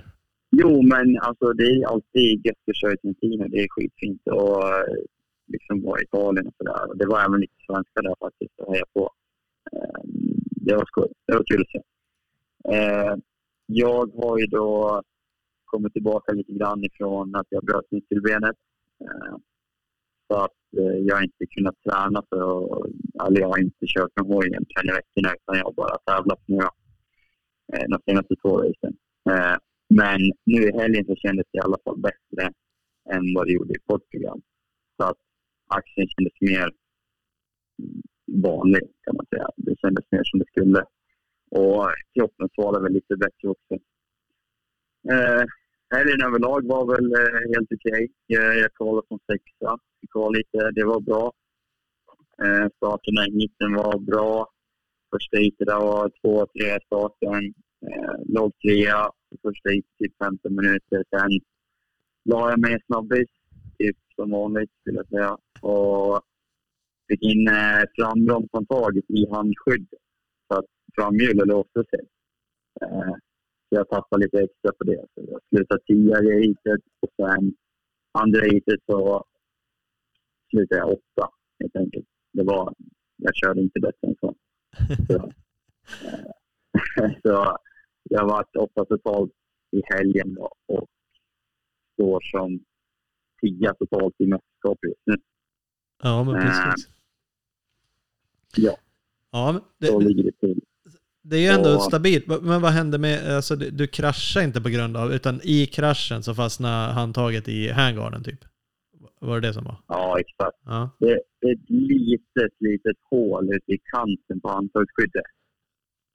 Jo, 0.50 0.82
men 0.82 1.18
alltså 1.18 1.52
det 1.52 1.64
är 1.64 1.86
alltid 1.86 2.46
gött 2.46 2.68
att 2.70 2.76
köra 2.76 2.92
i 2.92 2.96
Trentino. 2.96 3.48
Det 3.48 3.60
är 3.62 3.68
skitfint 3.70 4.22
och 4.26 4.68
eh, 4.68 4.94
liksom 5.46 5.82
vara 5.82 6.00
i 6.00 6.04
Italien 6.04 6.46
och 6.46 6.54
sådär. 6.58 6.94
Det 6.94 7.06
var 7.06 7.20
även 7.24 7.40
lite 7.40 7.54
svenskar 7.66 8.02
där 8.02 8.14
faktiskt 8.20 8.60
att 8.60 8.68
heja 8.74 8.84
på. 8.94 9.10
Ehm, 9.72 10.10
det 10.66 10.74
var 10.76 10.84
skoj. 10.86 11.08
Det 11.26 11.32
var 11.32 11.44
kul 11.44 11.62
att 11.62 11.70
se. 11.70 11.82
Ehm, 12.74 13.20
jag 13.66 14.12
har 14.22 14.38
ju 14.38 14.46
då 14.46 15.02
kommit 15.64 15.92
tillbaka 15.92 16.32
lite 16.32 16.52
grann 16.52 16.84
ifrån 16.84 17.34
att 17.34 17.46
jag 17.48 17.64
bröt 17.64 17.90
nyckelbenet. 17.90 18.56
Eh, 19.00 19.36
så 20.26 20.34
att 20.44 20.58
eh, 20.78 20.98
jag 21.08 21.24
inte 21.24 21.46
kunnat 21.46 21.74
träna, 21.86 22.22
för, 22.28 22.44
eller 23.26 23.40
jag 23.40 23.48
har 23.48 23.60
inte 23.60 23.86
kört 23.86 24.16
någon 24.16 24.32
hoj 24.32 24.46
egentligen 24.46 24.88
i 24.88 24.92
veckorna 24.92 25.34
utan 25.34 25.58
jag 25.58 25.64
har 25.64 25.72
bara 25.72 25.98
tävlat 25.98 26.42
nu 26.46 26.56
då. 26.56 26.70
Eh, 27.72 27.84
de 27.88 27.98
senaste 28.06 28.34
två 28.42 28.58
racen. 28.62 28.94
Men 29.88 30.20
nu 30.44 30.60
i 30.68 30.78
helgen 30.78 31.04
så 31.04 31.14
kändes 31.16 31.46
det 31.52 31.58
i 31.58 31.60
alla 31.60 31.78
fall 31.84 31.98
bättre 31.98 32.52
än 33.10 33.34
vad 33.34 33.46
det 33.46 33.52
gjorde 33.52 33.74
i 33.74 33.84
Portugal. 33.86 34.40
Så 34.96 35.04
att 35.04 35.16
axeln 35.68 36.08
kändes 36.08 36.40
mer 36.40 36.72
vanlig 38.26 38.82
kan 39.04 39.16
man 39.16 39.26
säga. 39.26 39.48
Det 39.56 39.76
kändes 39.80 40.04
mer 40.10 40.24
som 40.24 40.38
det 40.38 40.46
skulle. 40.46 40.84
Och 42.66 42.84
väl 42.84 42.92
lite 42.92 43.16
bättre 43.16 43.48
också. 43.48 43.74
Eh, 45.12 45.44
helgen 45.96 46.22
överlag 46.26 46.66
var 46.66 46.86
väl 46.92 47.12
eh, 47.12 47.40
helt 47.54 47.72
okej. 47.72 48.08
Okay. 48.28 48.38
Eh, 48.38 48.54
jag 48.62 48.74
kvalade 48.74 49.06
som 49.08 49.18
sexa. 49.30 49.78
Fick 50.00 50.14
lite. 50.36 50.70
Det 50.70 50.84
var 50.84 51.00
bra. 51.00 51.32
Eh, 52.42 52.66
starten 52.76 53.14
i 53.28 53.36
mitten 53.36 53.74
var 53.74 53.98
bra. 53.98 54.48
Första 55.12 55.36
heatet 55.36 55.68
var 55.68 56.10
två, 56.20 56.46
tre 56.46 56.78
starten. 56.86 57.54
Eh, 57.86 58.14
låg 58.26 58.52
trea 58.58 59.10
första 59.42 59.68
heatet, 59.68 59.96
typ 59.98 60.12
15 60.18 60.56
minuter. 60.56 61.04
Sen 61.10 61.30
la 62.24 62.50
jag 62.50 62.60
mig 62.60 62.82
snabbis, 62.86 63.28
typ 63.78 63.96
som 64.14 64.30
vanligt 64.30 64.70
skulle 64.80 64.96
jag 64.96 65.08
säga. 65.08 65.36
Och 65.60 66.22
fick 67.08 67.22
in 67.22 67.48
eh, 67.48 67.84
frambromshandtaget 67.96 69.04
i 69.08 69.26
handskyddet 69.30 70.00
så 70.48 70.58
att 70.58 70.64
framhjulet 70.94 71.46
låste 71.46 71.84
sig. 71.90 72.04
Eh, 72.90 73.14
jag 73.68 73.88
tappade 73.88 74.24
lite 74.24 74.38
extra 74.38 74.72
på 74.78 74.84
det. 74.84 75.06
Så 75.14 75.24
jag 75.30 75.40
slutade 75.48 75.80
tia 75.84 76.22
i 76.22 76.46
heatet 76.46 76.84
och 77.00 77.10
sen 77.16 77.54
andra 78.12 78.40
heatet 78.40 78.80
så 78.86 79.24
slutade 80.50 80.80
jag 80.80 80.88
åtta 80.88 81.30
helt 81.60 81.76
enkelt. 81.76 82.06
Det 82.32 82.44
var, 82.44 82.74
jag 83.16 83.34
körde 83.34 83.60
inte 83.60 83.80
bättre 83.80 84.08
än 84.08 84.16
så. 84.20 84.34
så, 85.06 85.14
eh, 86.08 87.10
så 87.22 87.58
jag 88.02 88.26
varit 88.26 88.56
åtta 88.56 88.84
totalt 88.84 89.32
i 89.70 89.82
helgen 89.94 90.34
då, 90.34 90.52
och 90.66 90.86
står 91.92 92.20
som 92.20 92.64
tia 93.40 93.74
totalt 93.74 94.14
i 94.18 94.26
mästerskapet 94.26 94.88
just 94.88 95.02
nu. 95.06 95.14
Ja, 96.02 96.24
men 96.24 96.34
precis. 96.34 96.88
Äh, 96.88 98.64
ja, 98.64 98.76
ja 99.30 99.60
det, 99.78 99.86
så 99.86 100.00
ligger 100.00 100.24
det 100.24 100.38
till. 100.38 100.60
Det 101.26 101.36
är 101.36 101.40
ju 101.40 101.46
ändå 101.46 101.74
och, 101.74 101.82
stabilt. 101.82 102.26
Men 102.26 102.62
vad 102.62 102.72
hände 102.72 102.98
med, 102.98 103.36
alltså 103.36 103.56
du 103.56 103.86
kraschade 103.86 104.44
inte 104.44 104.60
på 104.60 104.68
grund 104.68 104.96
av, 104.96 105.12
utan 105.12 105.40
i 105.42 105.66
kraschen 105.66 106.22
så 106.22 106.34
fastnade 106.34 106.92
handtaget 106.92 107.48
i 107.48 107.68
handgarden 107.68 108.24
typ? 108.24 108.40
Var 109.20 109.40
det 109.40 109.48
det 109.48 109.54
som 109.54 109.64
var? 109.64 109.76
Ja, 109.88 110.18
exakt. 110.20 110.58
Ja. 110.64 110.90
Det 110.98 111.10
är 111.10 111.18
ett 111.52 111.70
litet, 111.70 112.52
litet 112.58 112.96
hål 113.10 113.54
ute 113.54 113.72
i 113.72 113.78
kanten 113.92 114.40
på 114.40 114.48
handtagsskyddet 114.48 115.24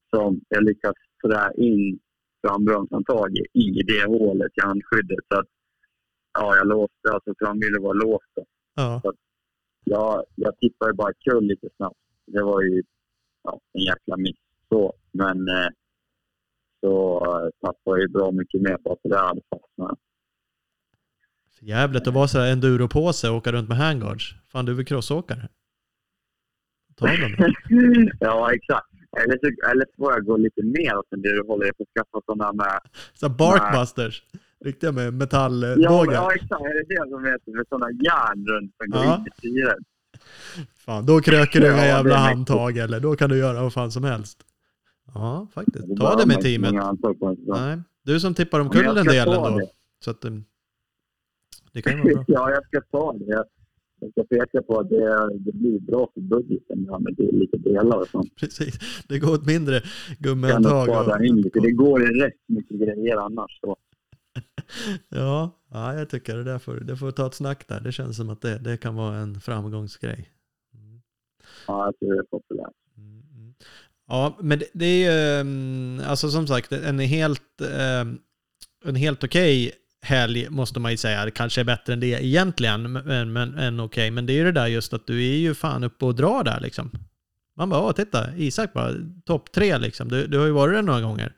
som 0.10 0.42
jag 0.50 0.64
lyckats 0.64 1.00
trä 1.26 1.52
in 1.58 2.00
frambromshandtaget 2.48 3.46
i 3.54 3.84
det 3.84 4.06
hålet 4.06 4.52
i 4.58 4.62
handskyddet. 4.62 5.20
Så 5.34 5.40
att, 5.40 5.48
ja, 6.34 6.56
jag 6.56 6.68
låste, 6.68 7.12
alltså 7.14 7.34
framhjulet 7.40 7.82
var 7.82 7.94
låst. 7.94 8.34
Ja. 8.76 9.00
Så 9.04 9.10
att, 9.10 9.16
jag, 9.84 10.24
jag 10.36 10.58
tippade 10.58 10.94
bara 10.94 11.14
kull 11.14 11.46
lite 11.46 11.68
snabbt. 11.78 12.00
Det 12.26 12.44
var 12.44 12.62
ju 12.62 12.84
ja, 13.44 13.60
en 13.74 13.82
jäkla 13.82 14.18
miss. 14.18 14.49
Så, 14.70 14.94
men 15.12 15.48
eh, 15.48 15.70
så 16.80 17.16
eh, 17.26 17.68
tappade 17.68 17.98
jag 17.98 18.00
ju 18.00 18.08
bra 18.08 18.32
mycket 18.32 18.62
mer 18.62 18.78
på 18.78 18.92
att 18.92 19.00
det 19.04 19.18
hade 19.18 19.42
fastnat. 19.50 20.00
Jävligt 21.62 22.08
att 22.08 22.14
vara 22.14 22.28
sådär 22.28 22.52
enduropåse 22.52 23.30
och 23.30 23.36
åka 23.36 23.52
runt 23.52 23.70
med 23.70 23.78
handguards. 23.78 24.36
Fan, 24.52 24.66
du 24.66 24.72
är 24.72 24.76
väl 24.76 24.86
crossåkare? 24.86 25.50
Ta 26.96 27.06
dem 27.06 27.54
ja, 28.20 28.54
exakt. 28.54 28.88
Eller 29.18 29.38
så, 29.42 29.70
eller 29.72 29.86
så 29.86 29.92
får 29.98 30.12
jag 30.14 30.26
gå 30.26 30.38
lite 30.38 30.64
mer 30.64 30.98
åt 30.98 31.06
det 31.10 31.36
du 31.36 31.44
håller. 31.48 31.66
Jag 31.66 31.78
får 31.78 31.86
skaffa 31.86 32.22
sådana 32.26 32.54
med... 32.54 32.80
Så 33.14 33.30
barkbusters? 33.30 34.24
Med, 34.34 34.42
Riktiga 34.66 34.92
med 34.92 35.14
metallbågar? 35.14 35.78
Ja, 35.78 36.14
ja, 36.14 36.36
exakt. 36.36 36.62
Är 36.62 36.74
det 36.74 36.96
det 36.96 37.10
som 37.10 37.26
heter? 37.26 37.52
Med 37.58 37.66
sådana 37.70 37.92
järn 37.92 38.48
runt 38.48 38.74
som 38.78 38.92
går 38.92 39.04
in 39.04 39.28
i 39.28 39.38
styret. 39.38 39.78
Fan, 40.86 41.06
då 41.06 41.22
kröker 41.22 41.62
du 41.62 41.68
med 41.68 41.80
ja, 41.80 41.86
jävla 41.86 42.16
handtag 42.16 42.78
eller 42.78 43.00
då 43.00 43.16
kan 43.16 43.30
du 43.30 43.38
göra 43.38 43.62
vad 43.62 43.74
fan 43.74 43.92
som 43.92 44.04
helst. 44.04 44.46
Ja, 45.14 45.48
faktiskt. 45.54 45.98
Ta 45.98 46.16
det 46.16 46.26
med 46.26 46.42
teamet. 46.42 46.74
Nej, 47.38 47.82
du 48.04 48.20
som 48.20 48.34
tippar 48.34 48.60
omkull 48.60 48.96
den 48.96 49.06
delen 49.06 49.36
då. 49.36 49.50
Det. 49.50 49.68
Så 50.04 50.12
att, 50.12 50.26
um, 50.26 50.46
det 51.74 51.82
kan 51.82 51.98
ju 51.98 52.04
vara 52.04 52.14
bra. 52.14 52.24
ja, 52.28 52.52
jag 52.52 52.66
ska 52.66 52.82
ta 52.82 53.14
det. 53.14 53.46
Jag 54.02 54.12
ska 54.12 54.24
peka 54.24 54.62
på 54.62 54.80
att 54.80 54.90
det, 54.90 55.40
det 55.40 55.52
blir 55.52 55.80
bra 55.80 56.12
för 56.14 56.22
budgeten 56.22 56.86
ja, 56.88 57.00
med 57.00 57.16
det, 57.18 57.32
lite 57.32 57.58
delar 57.58 57.98
och 57.98 58.08
sånt. 58.08 58.36
Precis, 58.36 59.04
det 59.08 59.20
går 59.20 59.34
åt 59.34 59.46
mindre 59.46 59.82
gummihandtag. 60.20 60.90
Och. 60.90 61.62
Det 61.62 61.72
går 61.72 62.04
i 62.04 62.06
rätt 62.06 62.40
mycket 62.48 62.80
grejer 62.80 63.18
annars. 63.18 63.60
Så. 63.62 63.78
ja, 65.10 65.52
ja, 65.72 65.94
jag 65.94 66.10
tycker 66.10 66.36
det 66.36 66.44
där 66.44 66.60
får, 66.60 66.76
det 66.76 66.98
får 66.98 67.12
ta 67.12 67.28
ett 67.28 67.34
snack 67.34 67.68
där. 67.68 67.80
Det 67.80 67.92
känns 67.92 68.18
som 68.18 68.30
att 68.30 68.42
det, 68.42 68.58
det 68.58 68.78
kan 68.78 68.96
vara 68.96 69.16
en 69.16 69.40
framgångsgrej. 69.40 70.30
Mm. 70.74 71.02
Ja, 71.68 71.86
jag 71.86 72.00
tror 72.00 72.14
det 72.14 72.20
är 72.20 72.24
populärt. 72.24 72.74
Ja, 74.10 74.38
men 74.42 74.60
det, 74.60 74.66
det 74.74 74.86
är 74.86 75.12
ju, 75.12 75.40
mm, 75.40 76.02
alltså 76.08 76.30
som 76.30 76.48
sagt, 76.48 76.72
en 76.72 77.00
helt, 77.00 77.62
eh, 77.62 78.06
en 78.86 78.96
helt 78.96 79.24
okej 79.24 79.68
okay 79.68 79.80
helg 80.02 80.50
måste 80.50 80.80
man 80.80 80.92
ju 80.92 80.98
säga. 80.98 81.26
Det 81.26 81.32
kanske 81.32 81.62
är 81.62 81.66
bättre 81.66 81.94
än 81.94 82.00
det 82.00 82.26
egentligen, 82.26 82.92
men, 82.92 83.34
men, 83.34 83.52
men 83.52 83.80
okej. 83.80 83.86
Okay. 83.86 84.12
Men 84.12 84.26
det 84.26 84.34
är 84.34 84.38
ju 84.38 84.44
det 84.44 84.52
där 84.52 84.68
just 84.68 84.94
att 84.94 85.08
du 85.08 85.28
är 85.28 85.38
ju 85.38 85.54
fan 85.54 85.84
uppe 85.84 86.06
och 86.06 86.16
drar 86.16 86.44
där 86.44 86.60
liksom. 86.60 86.92
Man 87.58 87.70
bara, 87.70 87.94
titta, 87.94 88.36
Isak 88.38 88.74
bara, 88.74 88.94
topp 89.26 89.52
tre 89.52 89.78
liksom. 89.78 90.10
Du, 90.10 90.28
du 90.28 90.38
har 90.38 90.46
ju 90.46 90.52
varit 90.52 90.76
där 90.76 90.82
några 90.82 91.02
gånger. 91.02 91.34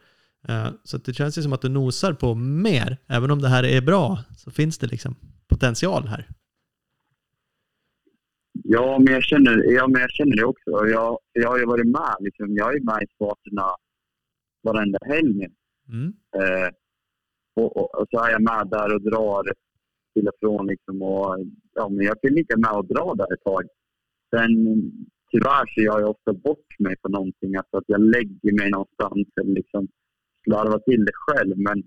Eh, 0.47 0.67
så 0.83 0.97
det 0.97 1.13
känns 1.13 1.37
ju 1.37 1.41
som 1.41 1.53
att 1.53 1.61
du 1.61 1.69
nosar 1.69 2.13
på 2.13 2.35
mer. 2.35 2.97
Även 3.07 3.31
om 3.31 3.41
det 3.41 3.49
här 3.49 3.63
är 3.63 3.81
bra 3.81 4.23
så 4.37 4.51
finns 4.51 4.77
det 4.77 4.87
liksom 4.87 5.15
potential 5.47 6.07
här. 6.07 6.27
Ja, 8.73 8.99
men 8.99 9.13
jag 9.13 9.23
känner, 9.23 9.71
ja, 9.77 9.87
men 9.87 10.01
jag 10.01 10.11
känner 10.11 10.35
det 10.35 10.45
också. 10.45 10.69
Jag, 10.87 11.19
jag 11.33 11.49
har 11.49 11.59
ju 11.59 11.65
varit 11.65 11.87
med. 11.87 12.15
Liksom. 12.19 12.55
Jag 12.55 12.75
är 12.75 12.79
med 12.79 13.03
i 13.03 13.13
starterna 13.15 13.67
varenda 14.63 14.99
helg 15.01 15.47
mm. 15.93 16.07
uh, 16.41 16.69
och, 17.55 17.77
och, 17.77 17.95
och, 17.95 18.07
så 18.11 18.23
är 18.23 18.31
jag 18.31 18.41
med 18.41 18.67
där 18.71 18.95
och 18.95 19.01
drar 19.01 19.43
till 20.13 20.27
och 20.27 20.37
från. 20.39 20.67
Liksom, 20.67 21.01
och, 21.01 21.37
ja, 21.73 21.89
men 21.89 22.05
jag 22.05 22.21
kan 22.21 22.33
lika 22.33 22.57
med 22.57 22.71
och 22.71 22.87
dra 22.87 23.13
där 23.15 23.33
ett 23.33 23.43
tag. 23.43 23.63
Sen 24.35 24.53
tyvärr 25.31 25.65
så 25.73 25.81
gör 25.81 25.99
jag 25.99 26.09
ofta 26.09 26.33
bort 26.33 26.71
mig 26.79 26.95
på 27.01 27.09
någonting. 27.09 27.55
Alltså 27.55 27.77
att 27.77 27.93
jag 27.93 28.01
lägger 28.01 28.53
mig 28.59 28.69
någonstans 28.71 29.27
eller 29.41 29.53
liksom 29.53 29.87
slarvar 30.43 30.79
till 30.79 31.05
det 31.05 31.17
själv. 31.25 31.57
Men 31.57 31.83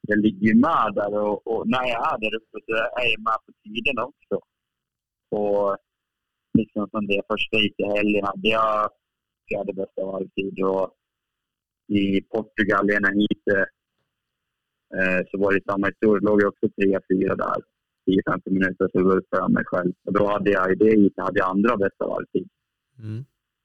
jag 0.00 0.18
ligger 0.18 0.54
med 0.54 0.94
där 0.94 1.12
och, 1.18 1.46
och, 1.46 1.68
när 1.68 1.84
jag 1.92 2.00
är 2.12 2.18
där 2.20 2.36
uppe 2.36 2.58
så 2.66 2.72
är 3.02 3.08
jag 3.12 3.20
med 3.28 3.38
på 3.46 3.52
tiderna 3.62 4.02
också. 4.04 4.36
Och 5.30 5.76
liksom 6.60 6.88
som 6.90 7.06
det 7.06 7.22
första 7.30 7.56
i 7.56 7.72
helgen 7.96 8.24
hade 8.24 8.48
jag 8.48 8.90
fjärde 9.48 9.72
bästa 9.72 10.04
varvtid 10.04 10.56
och 10.72 10.86
i 11.88 12.20
Portugal 12.20 12.90
ena 12.90 13.08
heatet 13.08 13.68
Eh, 14.96 15.20
så 15.30 15.38
var 15.38 15.52
det 15.52 15.70
samma 15.70 15.86
historia. 15.86 16.28
låg 16.28 16.42
jag 16.42 16.48
också 16.48 16.66
3-4 16.66 17.36
där. 17.36 17.60
10-15 18.06 18.50
minuter 18.50 18.88
så 18.92 19.04
var 19.04 19.22
jag 19.30 19.50
mig 19.50 19.64
själv. 19.66 19.92
Och 20.06 20.12
då 20.12 20.26
hade 20.26 20.50
jag 20.50 20.72
i 20.72 20.74
det 20.74 21.00
heatet 21.00 21.24
hade 21.24 21.38
jag 21.38 21.50
andra 21.50 21.76
bästa 21.76 22.06
varvtid. 22.06 22.48
Mm. 22.98 23.24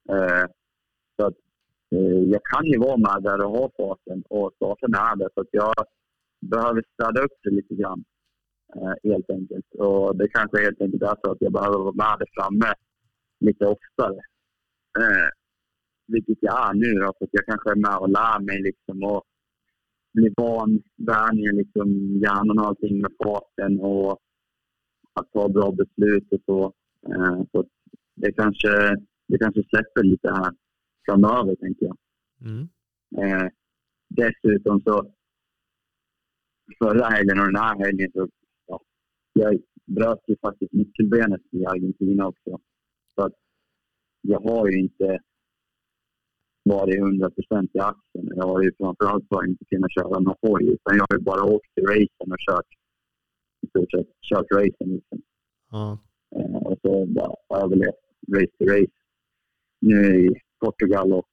Eh, 0.10 0.46
så 1.16 1.26
att, 1.28 1.38
eh, 1.96 2.22
jag 2.34 2.44
kan 2.44 2.66
ju 2.66 2.78
vara 2.80 2.98
med 2.98 3.24
där 3.24 3.46
och 3.46 3.52
ha 3.52 3.72
farten 3.78 4.24
och 4.30 4.54
starten 4.56 4.94
är 4.94 5.16
där. 5.16 5.30
Så 5.34 5.42
att 5.42 5.52
jag 5.52 5.74
behöver 6.42 6.84
städa 6.94 7.22
upp 7.22 7.38
det 7.44 7.50
lite 7.50 7.76
grann. 7.76 8.04
Helt 9.04 9.30
enkelt. 9.30 9.66
Och 9.80 10.18
det 10.18 10.28
kanske 10.28 10.62
helt 10.62 10.82
enkelt 10.82 11.04
är 11.04 11.16
så 11.24 11.32
att 11.32 11.42
jag 11.42 11.54
behöver 11.54 11.78
vara 11.78 11.92
med 12.04 12.20
där 12.20 12.28
framme 12.34 12.74
lite 13.40 13.66
oftare. 13.66 14.20
vilket 16.08 16.38
jag 16.42 16.70
är 16.70 16.74
nu 16.74 16.94
då, 16.94 17.14
för 17.18 17.26
att 17.26 17.30
jag 17.32 17.46
kanske 17.46 17.72
är 17.72 17.76
med 17.76 17.98
och 17.98 18.10
lär 18.10 18.40
mig 18.40 18.62
liksom. 18.62 19.04
Och 19.04 19.24
bli 20.14 20.34
van, 20.38 20.82
vänja 20.98 21.52
liksom 21.52 22.18
hjärnan 22.22 22.60
och 22.60 22.66
allting 22.66 23.02
med 23.02 23.12
farten 23.24 23.80
och 23.80 24.20
att 25.14 25.32
ta 25.32 25.50
bra 25.50 25.72
beslut 25.72 26.32
och 26.32 26.42
så. 26.46 26.74
Eh, 27.08 27.42
så 27.52 27.66
det 28.16 28.32
kanske, 28.32 28.96
det 29.28 29.38
kanske 29.38 29.64
släpper 29.64 30.04
lite 30.04 30.30
här 30.30 30.54
framöver, 31.06 31.56
tänker 31.56 31.86
jag. 31.86 31.98
Mm. 32.42 32.68
Eh, 33.18 33.48
dessutom 34.10 34.82
så 34.82 35.14
förra 36.78 37.06
helgen 37.06 37.40
och 37.40 37.46
den 37.46 37.56
här 37.56 37.80
helgen 37.80 38.12
så 38.14 38.28
jag 39.34 39.60
bröt 39.86 40.24
ju 40.28 40.36
faktiskt 40.42 40.74
nyckelbenet 40.74 41.42
i 41.52 41.66
Argentina 41.66 42.28
också. 42.28 42.60
Så 43.16 43.26
att 43.26 43.34
jag 44.22 44.40
har 44.40 44.68
ju 44.68 44.80
inte 44.80 45.20
varit 46.64 46.98
100 46.98 47.30
procent 47.30 47.72
i 47.74 47.80
axeln. 47.80 48.28
Jag 48.36 48.48
har 48.48 48.64
ju 48.64 48.72
framförallt 48.78 49.30
bara 49.30 49.48
inte 49.48 49.66
kunnat 49.66 49.94
köra 49.94 50.20
någon 50.20 50.36
hoj 50.42 50.64
utan 50.64 50.98
jag 50.98 51.06
har 51.10 51.18
ju 51.18 51.24
bara 51.24 51.44
åkt 51.44 51.74
till 51.74 51.84
racen 51.84 52.32
och 52.32 52.44
kört 52.48 52.68
i 53.62 53.68
stort 53.68 53.92
sett 53.92 54.08
kört 54.22 54.52
racen. 54.52 54.90
Liksom. 54.96 55.22
Mm. 55.74 55.98
Eh, 56.36 56.56
och 56.56 56.78
så 56.82 57.06
bara 57.06 57.62
överlevt 57.64 58.04
race 58.36 58.58
till 58.58 58.70
race. 58.70 58.98
Nu 59.80 60.26
i 60.26 60.36
Portugal 60.60 61.14
och 61.14 61.28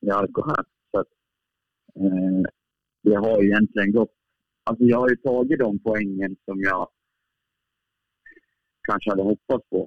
i 0.00 0.10
Arco 0.10 0.42
här. 0.46 0.64
Så 0.90 1.00
att, 1.00 1.08
eh, 1.94 2.42
jag 3.02 3.20
har 3.20 3.42
ju 3.42 3.48
egentligen 3.48 3.92
gått... 3.92 4.14
Alltså 4.64 4.84
jag 4.84 4.98
har 4.98 5.10
ju 5.10 5.16
tagit 5.16 5.58
de 5.58 5.78
poängen 5.78 6.36
som 6.44 6.60
jag 6.60 6.88
kanske 8.90 9.10
hade 9.10 9.22
hoppats 9.32 9.64
på 9.72 9.80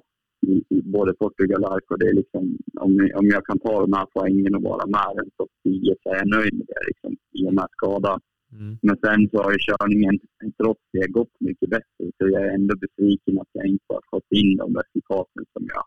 i, 0.46 0.54
i 0.76 0.82
både 0.82 1.12
Portugal 1.14 1.64
och 1.64 1.72
Arco. 1.74 1.96
Det 1.96 2.08
är 2.12 2.16
liksom, 2.22 2.42
om, 2.84 2.92
om 3.20 3.26
jag 3.34 3.46
kan 3.46 3.58
ta 3.58 3.74
de 3.86 3.92
här 3.98 4.06
poängen 4.14 4.54
och 4.54 4.62
vara 4.62 4.86
med 4.86 5.14
en 5.22 5.30
topp 5.38 5.52
10 5.64 5.94
så 6.02 6.06
är 6.12 6.16
jag 6.16 6.28
nöjd 6.36 6.54
med 6.58 6.66
det 6.72 6.82
liksom, 6.90 7.12
i 7.38 7.40
och 7.48 7.54
med 7.54 7.68
skadan. 7.76 8.20
Mm. 8.58 8.78
Men 8.86 8.96
sen 9.04 9.20
så 9.30 9.36
har 9.42 9.52
ju 9.52 9.58
körningen 9.70 10.14
trots 10.60 10.82
det 10.92 11.06
gått 11.18 11.34
mycket 11.40 11.70
bättre. 11.70 12.02
Så 12.16 12.22
jag 12.34 12.42
är 12.46 12.50
ändå 12.58 12.74
besviken 12.84 13.38
att 13.40 13.52
jag 13.52 13.66
inte 13.66 13.90
har 13.94 14.02
fått 14.10 14.30
in 14.40 14.56
de 14.56 14.66
resultaten 14.80 15.42
som 15.52 15.62
jag 15.74 15.84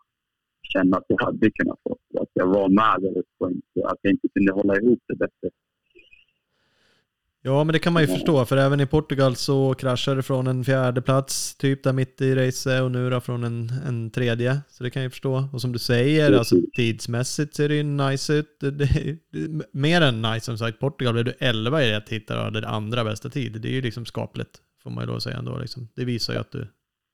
kände 0.72 0.96
att 0.96 1.08
jag 1.08 1.20
hade 1.26 1.50
kunnat 1.50 1.80
få. 1.84 1.92
Att 2.22 2.32
jag 2.32 2.46
var 2.46 2.68
med 2.68 2.96
där 3.02 3.18
uppe 3.22 3.44
att 3.90 3.98
jag 4.02 4.12
inte 4.12 4.28
kunde 4.34 4.52
hålla 4.52 4.74
ihop 4.80 5.02
det 5.08 5.16
bättre. 5.24 5.48
Ja, 7.46 7.64
men 7.64 7.72
det 7.72 7.78
kan 7.78 7.92
man 7.92 8.02
ju 8.02 8.08
förstå, 8.08 8.44
för 8.44 8.56
även 8.56 8.80
i 8.80 8.86
Portugal 8.86 9.36
så 9.36 9.74
kraschade 9.74 10.16
det 10.16 10.22
från 10.22 10.46
en 10.46 10.64
fjärde 10.64 11.02
plats 11.02 11.54
typ 11.54 11.84
där 11.84 11.92
mitt 11.92 12.20
i 12.20 12.34
racet 12.34 12.82
och 12.82 12.90
nu 12.90 13.10
då 13.10 13.20
från 13.20 13.44
en, 13.44 13.72
en 13.86 14.10
tredje. 14.10 14.60
Så 14.68 14.84
det 14.84 14.90
kan 14.90 15.02
jag 15.02 15.12
förstå. 15.12 15.48
Och 15.52 15.60
som 15.60 15.72
du 15.72 15.78
säger, 15.78 16.32
alltså 16.32 16.56
tidsmässigt 16.76 17.54
ser 17.54 17.68
det 17.68 17.74
ju 17.74 17.82
nice 17.82 18.34
ut. 18.34 18.56
Det, 18.60 18.70
det, 18.70 19.18
det, 19.32 19.64
mer 19.72 20.00
än 20.00 20.22
nice 20.22 20.44
som 20.44 20.58
sagt. 20.58 20.78
Portugal 20.78 21.12
blev 21.12 21.24
du 21.24 21.34
11 21.38 21.82
i 21.82 21.92
rätt 21.92 22.08
hit 22.08 22.30
och 22.30 22.36
hade 22.36 22.68
andra 22.68 23.04
bästa 23.04 23.28
tid. 23.28 23.60
Det 23.60 23.68
är 23.68 23.72
ju 23.72 23.82
liksom 23.82 24.06
skapligt, 24.06 24.60
får 24.82 24.90
man 24.90 25.04
ju 25.04 25.12
då 25.12 25.20
säga 25.20 25.36
ändå. 25.36 25.58
Liksom. 25.58 25.88
Det 25.94 26.04
visar 26.04 26.32
ju 26.32 26.38
att 26.38 26.52
du, 26.52 26.68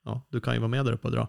ja, 0.05 0.27
du 0.31 0.40
kan 0.40 0.55
ju 0.55 0.61
vara 0.61 0.68
med 0.68 0.85
där 0.85 0.92
uppe 0.92 1.09
och 1.09 1.14
dra. 1.14 1.29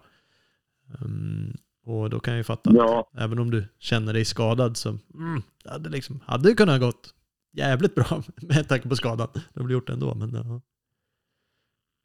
Um, 1.00 1.56
och 1.86 2.10
då 2.10 2.20
kan 2.20 2.34
jag 2.34 2.38
ju 2.38 2.44
fatta 2.44 2.70
ja. 2.74 3.08
att 3.12 3.22
även 3.22 3.38
om 3.38 3.50
du 3.50 3.64
känner 3.78 4.12
dig 4.12 4.24
skadad 4.24 4.76
så 4.76 4.88
mm, 4.88 5.42
det 5.64 5.70
hade, 5.70 5.90
liksom, 5.90 6.20
hade 6.26 6.48
det 6.48 6.54
kunnat 6.54 6.80
gått 6.80 7.14
jävligt 7.54 7.94
bra 7.94 8.22
med 8.42 8.68
tanke 8.68 8.88
på 8.88 8.96
skadan. 8.96 9.28
Det 9.54 9.62
har 9.62 9.70
gjort 9.70 9.86
det 9.86 9.92
ändå, 9.92 10.14
men 10.14 10.30
ja. 10.34 10.60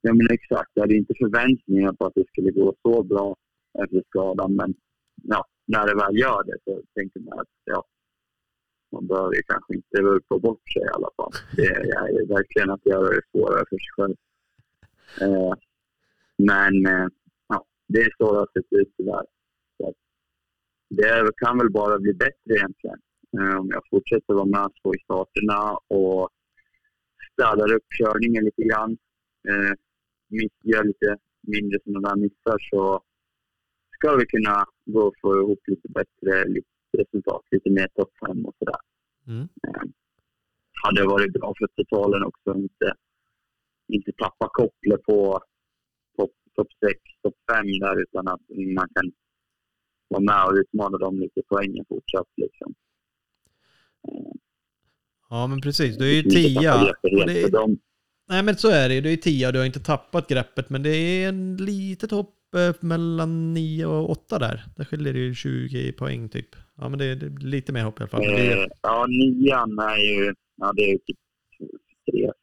Ja, 0.02 0.14
men 0.14 0.28
exakt. 0.32 0.72
Jag 0.74 0.84
hade 0.84 0.96
inte 0.96 1.14
förväntningar 1.20 1.94
på 1.94 2.06
att 2.06 2.14
det 2.16 2.28
skulle 2.28 2.52
gå 2.52 2.76
så 2.82 3.04
bra 3.04 3.36
efter 3.84 4.04
skadan, 4.10 4.56
men 4.56 4.74
ja, 5.24 5.46
när 5.66 5.88
det 5.88 5.96
väl 5.96 6.18
gör 6.18 6.44
det 6.44 6.58
så 6.66 6.82
tänker 6.96 7.20
man 7.20 7.40
att 7.40 7.48
ja, 7.64 7.84
man 8.92 9.08
behöver 9.08 9.36
ju 9.36 9.42
kanske 9.42 9.76
inte 9.76 10.02
vurpa 10.02 10.40
bort 10.40 10.72
sig 10.74 10.82
i 10.82 10.94
alla 10.96 11.10
fall. 11.18 11.32
Det 11.56 11.66
är 11.66 12.28
verkligen 12.28 12.70
att 12.70 12.86
göra 12.86 13.10
det 13.10 13.22
svårare 13.32 13.66
för 13.70 13.78
sig 13.78 13.92
själv. 13.96 14.16
Eh, 15.22 15.54
men 16.38 16.86
eh, 16.86 17.08
ja, 17.48 17.66
det 17.88 18.00
är 18.00 18.14
så 18.18 18.34
det 18.34 18.40
har 18.40 18.50
sett 18.54 18.74
ut 18.74 18.94
tyvärr. 18.98 19.26
Det 20.90 21.32
kan 21.36 21.58
väl 21.58 21.70
bara 21.72 22.00
bli 22.00 22.14
bättre 22.14 22.56
egentligen. 22.56 23.00
Eh, 23.38 23.60
om 23.60 23.68
jag 23.70 23.84
fortsätter 23.90 24.34
vara 24.34 24.46
med 24.46 24.70
så 24.82 24.94
i 24.96 25.00
starterna 25.00 25.78
och 25.88 26.30
städar 27.34 27.74
upp 27.74 27.88
körningen 28.00 28.44
lite 28.44 28.64
grann. 28.64 28.98
Eh, 29.50 29.74
gör 30.64 30.84
lite 30.84 31.18
mindre 31.42 31.80
sådana 31.84 32.10
där 32.10 32.16
missar 32.16 32.58
så 32.70 33.02
ska 33.96 34.16
vi 34.16 34.26
kunna 34.26 34.66
gå 34.86 35.02
och 35.02 35.16
få 35.22 35.38
ihop 35.38 35.60
lite 35.68 35.88
bättre 35.90 36.46
resultat, 36.98 37.42
lite 37.52 37.70
mer 37.70 37.88
topp 37.88 38.12
5 38.28 38.46
och 38.46 38.56
sådär. 38.60 38.82
Mm. 39.28 39.48
Eh, 39.68 39.84
hade 40.84 41.04
varit 41.06 41.34
bra 41.34 41.54
för 41.58 41.68
totalen 41.68 42.24
också, 42.24 42.56
inte, 42.56 42.94
inte 43.88 44.12
tappa 44.12 44.50
kopplet 44.52 45.04
på 45.04 45.40
topp 46.18 46.32
top 46.56 46.68
6, 46.86 47.00
topp 47.22 47.36
5 47.52 47.66
där 47.66 48.02
utan 48.02 48.28
att 48.28 48.42
man 48.76 48.88
kan 48.96 49.12
vara 50.08 50.24
med 50.24 50.46
och 50.46 50.58
utmana 50.62 50.98
dem 50.98 51.20
lite 51.20 51.42
poängen 51.48 51.86
fortsatt. 51.90 52.28
Liksom. 52.36 52.74
Ja, 55.30 55.48
men 55.48 55.62
precis. 55.62 55.98
Du 55.98 56.10
är 56.10 56.14
ju 56.14 56.22
tia. 56.22 56.74
Är... 56.74 57.90
Nej, 58.30 58.44
men 58.44 58.56
så 58.56 58.70
är 58.70 58.90
det 58.90 58.96
ju. 58.96 59.02
Du 59.02 59.14
är 59.14 59.18
tia 59.18 59.52
du 59.52 59.60
har 59.60 59.66
inte 59.66 59.80
tappat 59.80 60.28
greppet, 60.28 60.70
men 60.70 60.84
det 60.84 60.90
är 60.90 61.30
en 61.30 61.58
litet 61.58 62.12
hopp 62.12 62.36
eh, 62.56 62.76
mellan 62.80 63.54
9 63.54 63.86
och 63.86 64.10
8 64.10 64.40
där. 64.40 64.66
Där 64.78 64.86
skiljer 64.86 65.14
det 65.14 65.20
ju 65.20 65.36
20 65.36 65.92
poäng 65.92 66.30
typ. 66.30 66.56
Ja, 66.76 66.90
men 66.90 67.00
det 67.00 67.06
är 67.06 67.40
lite 67.40 67.74
mer 67.74 67.84
hopp 67.84 68.00
i 68.00 68.04
alla 68.04 68.10
fall. 68.10 68.24
Eh, 68.24 68.68
ja, 68.82 69.06
nian 69.08 69.80
är 69.80 69.98
ju, 69.98 70.34
ja 70.56 70.74
det 70.76 70.92
är 70.92 70.98
typ 70.98 71.18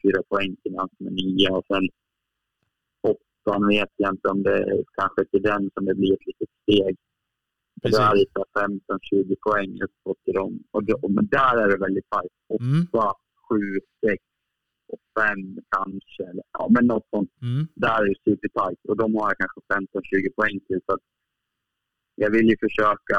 3-4 0.05 0.23
poäng 0.29 0.57
till 0.63 0.73
den 0.73 0.89
som 0.97 1.07
är 1.07 1.11
nia 1.11 1.53
och 1.53 1.65
sen 1.67 1.89
åttan 3.03 3.69
vet 3.69 3.91
jag 3.97 4.15
inte 4.15 4.29
om 4.29 4.43
det 4.43 4.59
är 4.59 4.85
kanske 4.95 5.25
till 5.25 5.43
den 5.43 5.71
som 5.75 5.85
det 5.85 5.95
blir 5.95 6.13
ett 6.13 6.27
litet 6.27 6.49
steg. 6.63 6.97
Precis. 7.83 7.99
Där 7.99 8.17
är 8.17 8.69
15-20 9.13 9.37
poäng 9.47 9.81
uppåt 9.83 10.25
till 10.25 10.35
dem. 10.35 10.63
Och 10.71 10.85
då, 10.85 11.09
men 11.09 11.27
där 11.27 11.57
är 11.63 11.69
det 11.69 11.77
väldigt 11.77 12.11
tajt. 12.11 12.33
8, 12.49 12.65
mm. 12.65 12.87
7, 13.49 13.81
6 14.07 14.23
och 14.93 15.01
5 15.19 15.59
kanske. 15.77 16.23
Eller, 16.31 16.45
ja, 16.53 16.69
men 16.71 16.87
något 16.87 17.07
sånt. 17.11 17.31
Mm. 17.43 17.67
Där 17.75 18.03
är 18.03 18.09
det 18.09 18.31
supertajt. 18.31 18.81
Och 18.89 18.97
de 18.97 19.15
har 19.15 19.27
jag 19.31 19.39
kanske 19.39 19.61
15-20 19.99 20.35
poäng 20.37 20.61
till. 20.67 20.81
Så 20.87 20.99
jag 22.15 22.31
vill 22.31 22.49
ju 22.49 22.57
försöka... 22.61 23.19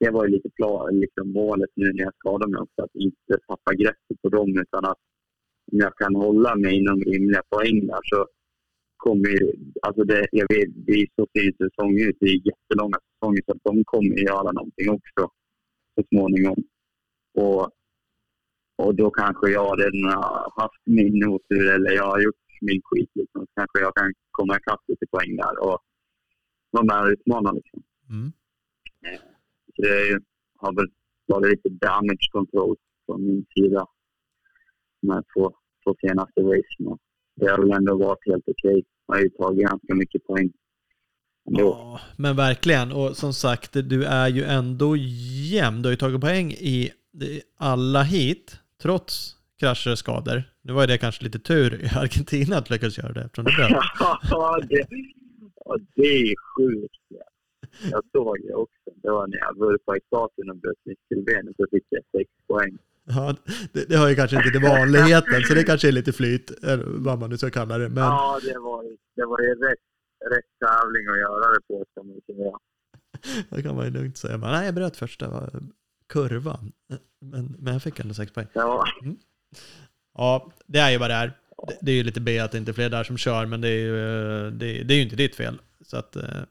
Det 0.00 0.10
var 0.10 0.24
ju 0.24 0.30
lite 0.30 0.50
plan, 0.50 1.00
liksom 1.00 1.32
målet 1.32 1.70
nu 1.74 1.92
när 1.92 2.04
jag 2.04 2.14
skadade 2.14 2.52
mig 2.52 2.60
också. 2.60 2.82
Att 2.82 2.94
inte 2.94 3.34
tappa 3.48 3.74
greppet 3.74 4.22
på 4.22 4.28
dem 4.28 4.50
utan 4.58 4.84
att 4.84 4.98
om 5.72 5.78
jag 5.78 5.96
kan 5.96 6.14
hålla 6.14 6.56
mig 6.56 6.74
inom 6.76 7.00
rimliga 7.00 7.42
poäng 7.50 7.86
där 7.86 8.00
så 8.02 8.26
kommer 8.96 9.28
ju, 9.28 9.52
alltså 9.82 10.04
det, 10.04 10.26
jag 10.32 10.46
vet, 10.54 10.68
det 10.86 10.92
är 10.92 11.06
så 11.16 11.26
fin 11.34 11.52
säsong 11.62 12.00
ut, 12.00 12.16
det 12.20 12.26
är 12.26 12.46
jättelånga 12.50 12.98
säsonger 13.22 13.42
så 13.46 13.52
att 13.52 13.64
de 13.64 13.84
kommer 13.84 14.16
göra 14.18 14.52
någonting 14.52 14.90
också 14.90 15.32
så 15.94 16.02
småningom. 16.08 16.56
Och, 17.34 17.70
och 18.76 18.94
då 18.94 19.10
kanske 19.10 19.50
jag 19.50 19.80
redan 19.80 20.14
har 20.14 20.62
haft 20.62 20.82
min 20.84 21.28
otur 21.28 21.74
eller 21.74 21.90
jag 21.90 22.06
har 22.06 22.20
gjort 22.20 22.36
min 22.60 22.82
skit 22.84 23.10
liksom. 23.14 23.40
Så 23.46 23.52
kanske 23.54 23.80
jag 23.80 23.94
kan 23.94 24.12
komma 24.30 24.56
ikapp 24.56 24.80
lite 24.86 25.06
poäng 25.06 25.36
där 25.36 25.62
och 25.62 25.78
vara 26.70 26.84
med 26.84 27.02
och 27.02 27.08
utmana 27.08 27.52
liksom. 27.52 27.82
Mm. 28.10 28.32
Eh, 29.06 29.20
så 29.74 29.82
det 29.82 30.20
har 30.56 30.72
väl 30.76 30.86
varit 31.26 31.50
lite 31.50 31.68
damage 31.68 32.28
control 32.32 32.76
från 33.06 33.26
min 33.26 33.46
sida 33.54 33.86
de 35.00 35.10
här 35.10 35.24
två, 35.34 35.50
två 35.84 35.94
senaste 36.00 36.40
racen. 36.40 36.98
Det 37.36 37.46
har 37.46 37.58
väl 37.58 37.72
ändå 37.72 37.98
varit 37.98 38.26
helt 38.26 38.48
okej. 38.48 38.78
Okay 38.78 38.82
har 39.06 39.20
ju 39.20 39.28
tagit 39.28 39.68
ganska 39.68 39.94
mycket 39.94 40.24
poäng. 40.24 40.52
Ja, 41.44 42.00
men 42.16 42.36
verkligen. 42.36 42.92
Och 42.92 43.16
som 43.16 43.34
sagt, 43.34 43.72
du 43.72 44.04
är 44.04 44.28
ju 44.28 44.44
ändå 44.44 44.96
jämn. 44.96 45.82
Du 45.82 45.88
har 45.88 45.90
ju 45.90 45.96
tagit 45.96 46.20
poäng 46.20 46.52
i 46.52 46.92
alla 47.56 48.02
hit, 48.02 48.60
trots 48.82 49.36
krascher 49.60 49.92
och 49.92 49.98
skador. 49.98 50.42
Nu 50.62 50.72
var 50.72 50.86
det 50.86 50.98
kanske 50.98 51.24
lite 51.24 51.38
tur 51.38 51.82
i 51.84 51.88
Argentina 51.98 52.56
att 52.56 52.70
lyckas 52.70 52.98
göra 52.98 53.12
det 53.12 53.20
eftersom 53.20 53.44
det 53.44 53.52
bröt. 53.56 53.70
ja, 54.30 54.60
det, 54.68 54.86
det 55.94 56.02
är 56.02 56.34
sjukt. 56.56 56.94
Jag 57.90 58.02
såg 58.12 58.36
det 58.46 58.54
också. 58.54 58.90
Det 59.02 59.10
var 59.10 59.26
när 59.26 59.38
jag 59.38 59.58
vurpade 59.58 59.98
i 59.98 60.00
starten 60.06 60.50
och 60.50 60.56
bröt 60.56 60.84
nyckelbenet 60.84 61.56
så 61.56 61.66
fick 61.70 61.84
jag 61.88 62.02
sex 62.16 62.30
poäng. 62.48 62.78
Ja, 63.04 63.34
det, 63.72 63.88
det 63.88 63.96
hör 63.96 64.08
ju 64.08 64.14
kanske 64.14 64.36
inte 64.36 64.50
till 64.50 64.68
vanligheten, 64.68 65.42
så 65.42 65.54
det 65.54 65.64
kanske 65.64 65.88
är 65.88 65.92
lite 65.92 66.12
flyt, 66.12 66.52
vad 66.84 67.18
man 67.18 67.30
nu 67.30 67.38
ska 67.38 67.50
kalla 67.50 67.78
det. 67.78 67.88
Men... 67.88 68.04
Ja, 68.04 68.40
det 68.42 68.58
var, 68.58 68.84
det 69.16 69.26
var 69.26 69.40
ju 69.40 69.54
rätt, 69.54 69.84
rätt 70.30 70.58
tävling 70.60 71.06
att 71.08 71.18
göra 71.18 71.52
det 71.54 71.60
på, 71.68 71.84
ska 71.90 72.02
man 72.02 72.20
säga. 72.26 72.58
Det 73.50 73.62
kan 73.62 73.76
man 73.76 73.84
ju 73.84 73.90
lugnt 73.90 74.16
säga. 74.16 74.38
Men, 74.38 74.52
nej, 74.52 74.64
jag 74.64 74.74
bröt 74.74 74.96
första 74.96 75.50
kurvan, 76.08 76.72
men, 77.18 77.56
men 77.58 77.72
jag 77.72 77.82
fick 77.82 78.00
ändå 78.00 78.14
sex 78.14 78.32
poäng. 78.32 78.46
Ja. 78.52 78.84
Mm. 79.02 79.16
Ja, 80.14 80.52
det 80.66 80.78
är 80.78 80.90
ju 80.90 80.98
vad 80.98 81.10
det 81.10 81.14
är. 81.14 81.38
Det, 81.68 81.78
det 81.80 81.92
är 81.92 81.96
ju 81.96 82.02
lite 82.02 82.20
B 82.20 82.38
att 82.38 82.52
det 82.52 82.58
inte 82.58 82.70
är 82.70 82.74
fler 82.74 82.90
där 82.90 83.04
som 83.04 83.16
kör, 83.16 83.46
men 83.46 83.60
det 83.60 83.68
är 83.68 83.78
ju, 83.78 83.94
det, 84.50 84.82
det 84.82 84.94
är 84.94 84.96
ju 84.96 85.02
inte 85.02 85.16
ditt 85.16 85.36
fel. 85.36 85.60
Så 85.80 85.96
att, 85.96 86.16
eh, 86.16 86.42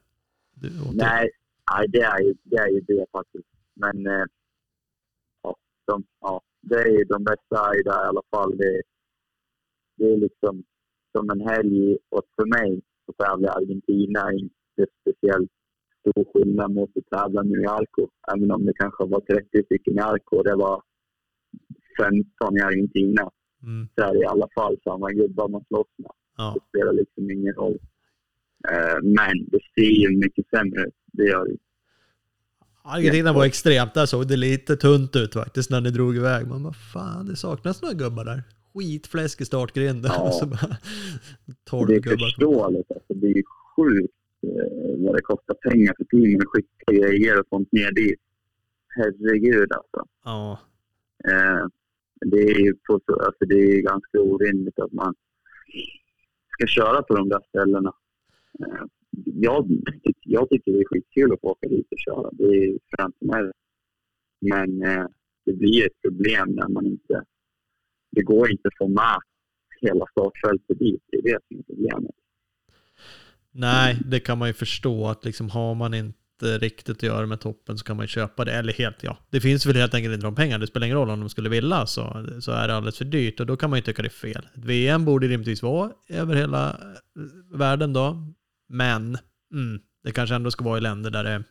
du, 0.53 0.69
nej, 0.93 1.31
nej, 1.71 1.87
det 1.87 2.01
är 2.01 2.19
ju 2.19 2.33
det, 2.43 2.57
är 2.57 2.67
ju 2.67 2.81
det 2.81 3.05
faktiskt. 3.11 3.47
Men 3.73 4.07
eh, 4.07 4.25
de, 5.85 6.03
ja, 6.21 6.41
det 6.61 6.75
är 6.75 7.05
de 7.05 7.23
bästa 7.23 7.75
i 7.75 7.83
där 7.83 8.05
i 8.05 8.07
alla 8.07 8.21
fall. 8.29 8.57
Det, 8.57 8.81
det 9.97 10.13
är 10.13 10.17
liksom 10.17 10.63
som 11.11 11.29
en 11.29 11.41
helg 11.41 11.97
och 12.09 12.23
för 12.35 12.45
mig 12.45 12.81
att 13.11 13.25
tävla 13.27 13.47
i 13.47 13.55
Argentina 13.59 14.19
är 14.19 14.39
inte 14.43 14.83
speciellt 15.01 15.51
stor 15.99 16.25
skillnad 16.33 16.71
mot 16.77 16.91
att 16.97 17.19
tävla 17.19 17.41
nu 17.41 17.61
i 17.61 17.65
Arco. 17.65 18.03
Även 18.33 18.51
om 18.51 18.65
det 18.65 18.73
kanske 18.73 19.05
var 19.05 19.21
30 19.21 19.63
stycken 19.65 19.95
i 19.97 19.99
Arco 19.99 20.37
och 20.37 20.43
det 20.43 20.55
var 20.55 20.81
15 21.99 22.57
i 22.57 22.61
Argentina. 22.61 23.23
Mm. 23.63 23.87
Så 23.95 24.01
är 24.03 24.13
det 24.13 24.19
i 24.19 24.25
alla 24.25 24.47
fall 24.55 24.77
samma 24.83 25.11
gubbar 25.11 25.47
man 25.47 25.63
slåss 25.67 25.91
med. 25.97 26.11
Ja. 26.37 26.55
Det 26.55 26.61
spelar 26.69 26.93
liksom 26.93 27.31
ingen 27.31 27.53
roll. 27.53 27.79
Uh, 28.71 28.99
men 29.03 29.35
det 29.51 29.59
ser 29.75 29.93
ju 30.01 30.17
mycket 30.17 30.45
sämre 30.49 30.81
ut. 30.81 30.95
Det 31.11 31.23
gör 31.23 31.45
det. 31.45 31.57
Argentina 32.83 33.33
var 33.33 33.45
extremt. 33.45 33.93
Där 33.93 34.05
såg 34.05 34.27
det 34.27 34.37
lite 34.37 34.75
tunt 34.75 35.15
ut 35.15 35.33
faktiskt 35.33 35.69
när 35.69 35.81
ni 35.81 35.91
drog 35.91 36.15
iväg. 36.15 36.47
Men 36.47 36.63
vad 36.63 36.75
fan, 36.75 37.25
det 37.25 37.35
saknas 37.35 37.81
några 37.81 37.93
gubbar 37.93 38.25
där. 38.25 38.43
Skitfläsk 38.73 39.41
i 39.41 39.45
startgrinden. 39.45 40.11
Ja. 40.15 40.31
Så 40.39 40.45
bara, 40.45 40.77
12 41.63 41.87
det 41.87 41.95
är 41.95 42.17
förståeligt. 42.17 42.91
Alltså, 42.91 43.13
det 43.13 43.27
är 43.27 43.43
sjukt 43.75 44.13
eh, 44.43 45.05
vad 45.05 45.15
det 45.15 45.21
kostar 45.21 45.53
pengar 45.53 45.93
för 45.97 46.05
teamen 46.05 46.41
att 46.41 46.47
skicka 46.47 46.91
grejer 46.91 47.39
och 47.39 47.45
sånt 47.49 47.71
ner 47.71 47.91
dit. 47.91 48.19
Herregud 48.87 49.71
alltså. 49.71 50.05
Ja. 50.23 50.59
Eh, 51.23 51.67
det 52.25 52.41
är 52.41 52.59
ju 52.59 52.73
på, 52.73 52.93
alltså, 52.93 53.45
det 53.45 53.55
är 53.55 53.81
ganska 53.81 54.19
orimligt 54.19 54.79
att 54.79 54.91
man 54.91 55.15
ska 56.49 56.67
köra 56.67 57.01
på 57.01 57.15
de 57.15 57.29
där 57.29 57.41
ställena. 57.49 57.93
Eh, 58.59 58.85
jag, 59.25 59.67
jag 60.21 60.49
tycker 60.49 60.71
det 60.71 60.79
är 60.79 60.85
skitkul 60.85 61.33
att 61.33 61.41
få 61.41 61.47
åka 61.47 61.67
dit 61.67 61.87
och 61.91 61.99
köra. 61.99 62.29
Det 62.31 62.43
är 62.43 62.77
främst 62.95 63.21
mig. 63.21 63.51
Men 64.41 64.83
eh, 64.83 65.05
det 65.45 65.53
blir 65.53 65.85
ett 65.85 66.01
problem 66.01 66.49
när 66.49 66.67
man 66.67 66.85
inte... 66.85 67.23
Det 68.11 68.21
går 68.21 68.51
inte 68.51 68.67
att 68.67 68.77
få 68.77 68.87
med 68.87 69.19
hela 69.81 70.05
startfältet 70.11 70.79
dit. 70.79 71.03
Det 71.07 71.17
är 71.17 71.23
det 71.23 71.39
som 71.47 71.59
är 71.59 71.63
problemet. 71.63 72.15
Nej, 73.51 73.97
det 74.05 74.19
kan 74.19 74.37
man 74.37 74.47
ju 74.47 74.53
förstå 74.53 75.07
att 75.07 75.25
liksom 75.25 75.49
har 75.49 75.75
man 75.75 75.93
inte 75.93 76.57
riktigt 76.57 76.97
att 76.97 77.03
göra 77.03 77.25
med 77.25 77.39
toppen 77.39 77.77
så 77.77 77.85
kan 77.85 77.97
man 77.97 78.03
ju 78.03 78.07
köpa 78.07 78.45
det. 78.45 78.51
Eller 78.51 78.73
helt, 78.73 79.03
ja. 79.03 79.17
Det 79.29 79.41
finns 79.41 79.65
väl 79.65 79.75
helt 79.75 79.93
enkelt 79.93 80.13
inte 80.13 80.25
de 80.25 80.35
pengarna. 80.35 80.61
Det 80.61 80.67
spelar 80.67 80.85
ingen 80.87 80.97
roll 80.97 81.09
om 81.09 81.19
de 81.19 81.29
skulle 81.29 81.49
vilja 81.49 81.85
så, 81.85 82.25
så 82.41 82.51
är 82.51 82.67
det 82.67 82.75
alldeles 82.75 82.97
för 82.97 83.05
dyrt 83.05 83.39
och 83.39 83.45
då 83.45 83.57
kan 83.57 83.69
man 83.69 83.79
ju 83.79 83.83
tycka 83.83 84.01
det 84.01 84.07
är 84.07 84.09
fel. 84.09 84.47
Ett 84.55 84.65
VM 84.65 85.05
borde 85.05 85.27
rimligtvis 85.27 85.63
vara 85.63 85.91
över 86.09 86.35
hela 86.35 86.69
eh, 86.69 87.57
världen 87.57 87.93
då. 87.93 88.33
Men 88.69 89.17
mm, 89.53 89.81
det 90.03 90.11
kanske 90.11 90.35
ändå 90.35 90.51
ska 90.51 90.63
vara 90.63 90.77
i 90.77 90.81
länder 90.81 91.11
där 91.11 91.23
det, 91.23 91.43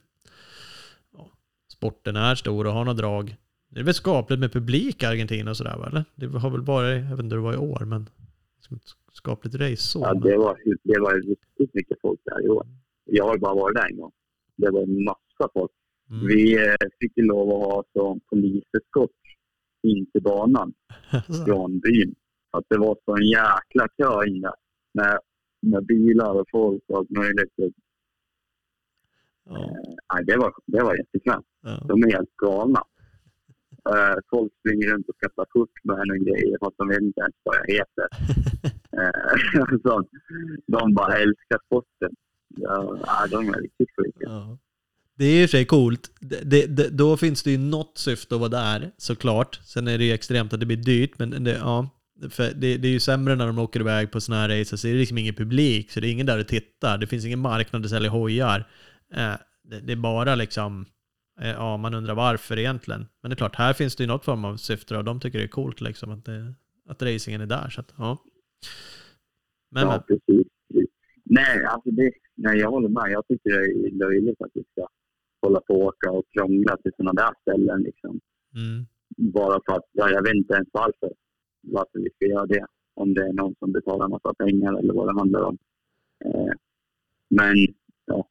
ja, 1.12 1.30
sporten 1.72 2.16
är 2.16 2.34
stor 2.34 2.66
och 2.66 2.72
har 2.72 2.84
några 2.84 2.96
drag. 2.96 3.36
Det 3.70 3.80
är 3.80 3.84
väl 3.84 3.94
skapligt 3.94 4.40
med 4.40 4.52
publik 4.52 5.02
i 5.02 5.06
Argentina 5.06 5.50
och 5.50 5.56
sådär 5.56 5.76
va? 5.78 5.86
Eller? 5.86 6.04
Det 6.14 6.38
har 6.38 6.50
väl 6.50 6.62
bara, 6.62 6.94
jag 6.94 7.16
vet 7.16 7.24
inte 7.24 7.34
hur 7.34 7.42
det 7.42 7.48
var 7.48 7.54
i 7.54 7.56
år, 7.56 7.84
men 7.84 8.02
ett 8.70 8.82
skapligt 9.12 9.54
race 9.54 9.76
så. 9.76 9.98
Ja, 9.98 10.14
det 10.14 10.36
var, 10.36 10.58
det 10.82 11.00
var 11.00 11.14
riktigt 11.14 11.74
mycket 11.74 11.98
folk 12.02 12.20
där 12.24 12.46
i 12.46 12.48
år. 12.48 12.66
Jag 13.04 13.24
har 13.24 13.38
bara 13.38 13.54
varit 13.54 13.76
där 13.76 13.90
en 13.90 13.96
gång. 13.96 14.12
Det 14.56 14.70
var 14.70 14.82
en 14.82 15.04
massa 15.04 15.52
folk. 15.52 15.70
Mm. 16.10 16.26
Vi 16.26 16.66
eh, 16.66 16.74
fick 17.00 17.16
ju 17.16 17.24
lov 17.24 17.48
att 17.48 17.66
ha 17.66 17.84
som 17.92 18.20
poliseskort 18.20 19.10
in 19.82 20.06
till 20.12 20.22
banan 20.22 20.72
från 21.46 21.80
byn. 21.80 22.14
Att 22.50 22.64
det 22.68 22.78
var 22.78 22.96
så 23.04 23.16
en 23.16 23.28
jäkla 23.28 23.88
kö 23.96 24.26
in 24.26 24.40
där. 24.40 24.54
Med 24.94 25.18
med 25.62 25.86
bilar 25.86 26.34
och 26.40 26.46
folk 26.50 26.82
och 26.88 26.98
allt 26.98 27.10
möjligt. 27.10 27.52
Ja. 27.56 27.72
Eh, 30.18 30.24
det, 30.26 30.36
var, 30.36 30.54
det 30.66 30.82
var 30.82 30.96
jättekul. 30.96 31.42
Ja. 31.62 31.84
De 31.88 32.02
är 32.02 32.12
helt 32.12 32.36
galna. 32.36 32.82
Eh, 33.88 34.16
folk 34.30 34.52
springer 34.60 34.86
runt 34.92 35.08
och 35.08 35.16
ska 35.16 35.28
ta 35.28 35.44
kort 35.44 35.76
med 35.84 35.96
henne 35.98 36.12
och 36.12 36.24
grejer 36.26 36.56
fast 36.62 36.76
de 36.78 36.88
vet 36.88 37.00
inte 37.00 37.20
ens 37.20 37.36
vad 37.42 37.56
jag 37.60 37.68
heter. 37.76 38.06
eh, 38.98 39.78
så, 39.84 40.04
de 40.66 40.94
bara 40.94 41.14
älskar 41.16 41.58
sporten. 41.66 42.12
Ja, 42.56 43.26
de 43.30 43.48
är 43.48 43.60
riktigt 43.60 43.88
sjuka. 43.96 44.18
Ja. 44.20 44.58
Det 45.16 45.24
är 45.24 45.42
i 45.42 45.46
och 45.46 45.50
för 45.50 45.56
sig 45.56 45.64
coolt. 45.64 46.10
Det, 46.20 46.66
det, 46.76 46.88
då 46.88 47.16
finns 47.16 47.42
det 47.42 47.50
ju 47.50 47.58
något 47.58 47.98
syfte 47.98 48.34
att 48.34 48.40
vara 48.40 48.50
där, 48.50 48.90
såklart. 48.96 49.60
Sen 49.64 49.88
är 49.88 49.98
det 49.98 50.04
ju 50.04 50.12
extremt 50.12 50.52
att 50.52 50.60
det 50.60 50.66
blir 50.66 50.76
dyrt, 50.76 51.18
men 51.18 51.44
det, 51.44 51.50
ja, 51.50 51.88
för 52.30 52.42
det, 52.42 52.76
det, 52.76 52.88
är 52.88 52.92
ju 52.92 53.00
sämre 53.00 53.34
när 53.36 53.46
de 53.46 53.58
åker 53.58 53.80
iväg 53.80 54.10
på 54.10 54.20
sådana 54.20 54.42
här 54.42 54.58
race, 54.58 54.78
så 54.78 54.88
är 54.88 54.92
det 54.92 54.98
liksom 54.98 55.18
ingen 55.18 55.34
publik, 55.34 55.90
så 55.90 56.00
det 56.00 56.08
är 56.08 56.12
ingen 56.12 56.26
där 56.26 56.38
och 56.38 56.48
tittar. 56.48 56.98
Det 56.98 57.06
finns 57.06 57.24
ingen 57.24 57.38
marknad 57.38 57.84
att 57.84 57.90
sälja 57.90 58.10
hojar. 58.10 58.68
Eh, 59.14 59.34
det, 59.62 59.80
det, 59.80 59.92
är 59.92 59.96
bara 59.96 60.34
liksom, 60.34 60.86
ja 61.48 61.76
man 61.76 61.94
undrar 61.94 62.14
varför 62.14 62.58
egentligen. 62.58 63.06
Men 63.20 63.30
det 63.30 63.34
är 63.34 63.36
klart, 63.36 63.56
här 63.56 63.72
finns 63.72 63.96
det 63.96 64.02
ju 64.02 64.08
något 64.08 64.24
form 64.24 64.44
av 64.44 64.56
syfte 64.56 64.96
och 64.96 65.04
de 65.04 65.20
tycker 65.20 65.38
det 65.38 65.44
är 65.44 65.48
coolt 65.48 65.80
liksom 65.80 66.10
att, 66.10 66.24
det, 66.24 66.54
att 66.88 67.02
racingen 67.02 67.40
är 67.40 67.46
där. 67.46 67.68
Så 67.68 67.80
att, 67.80 67.94
ja. 67.98 68.18
Men, 69.70 69.82
ja, 69.82 70.04
precis. 70.06 70.46
Nej, 71.24 71.64
alltså 71.64 71.90
det, 71.90 72.12
nej, 72.34 72.58
jag 72.58 72.70
håller 72.70 72.88
med. 72.88 73.10
Jag 73.10 73.26
tycker 73.28 73.50
det 73.50 73.86
är 73.88 73.90
löjligt 73.90 74.42
att 74.42 74.50
vi 74.54 74.64
ska 74.72 74.86
hålla 75.42 75.60
på 75.60 75.74
och 75.74 75.86
åka 75.86 76.10
och 76.10 76.24
krångla 76.32 76.76
till 76.76 76.92
sådana 76.96 77.22
där 77.22 77.34
ställen. 77.42 77.82
Liksom. 77.82 78.20
Mm. 78.54 78.86
Bara 79.32 79.60
för 79.66 79.76
att, 79.76 79.88
ja, 79.92 80.10
jag 80.10 80.22
vet 80.22 80.34
inte 80.34 80.54
ens 80.54 80.68
varför 80.72 81.12
varför 81.60 81.98
vi 81.98 82.10
ska 82.10 82.26
göra 82.26 82.46
det. 82.46 82.66
Om 82.94 83.14
det 83.14 83.22
är 83.22 83.32
någon 83.32 83.54
som 83.58 83.72
betalar 83.72 84.04
en 84.04 84.10
massa 84.10 84.34
pengar 84.34 84.78
eller 84.78 84.94
vad 84.94 85.08
det 85.08 85.18
handlar 85.20 85.42
om. 85.42 85.58
Eh, 86.24 86.52
men 87.28 87.56
ja, 88.04 88.28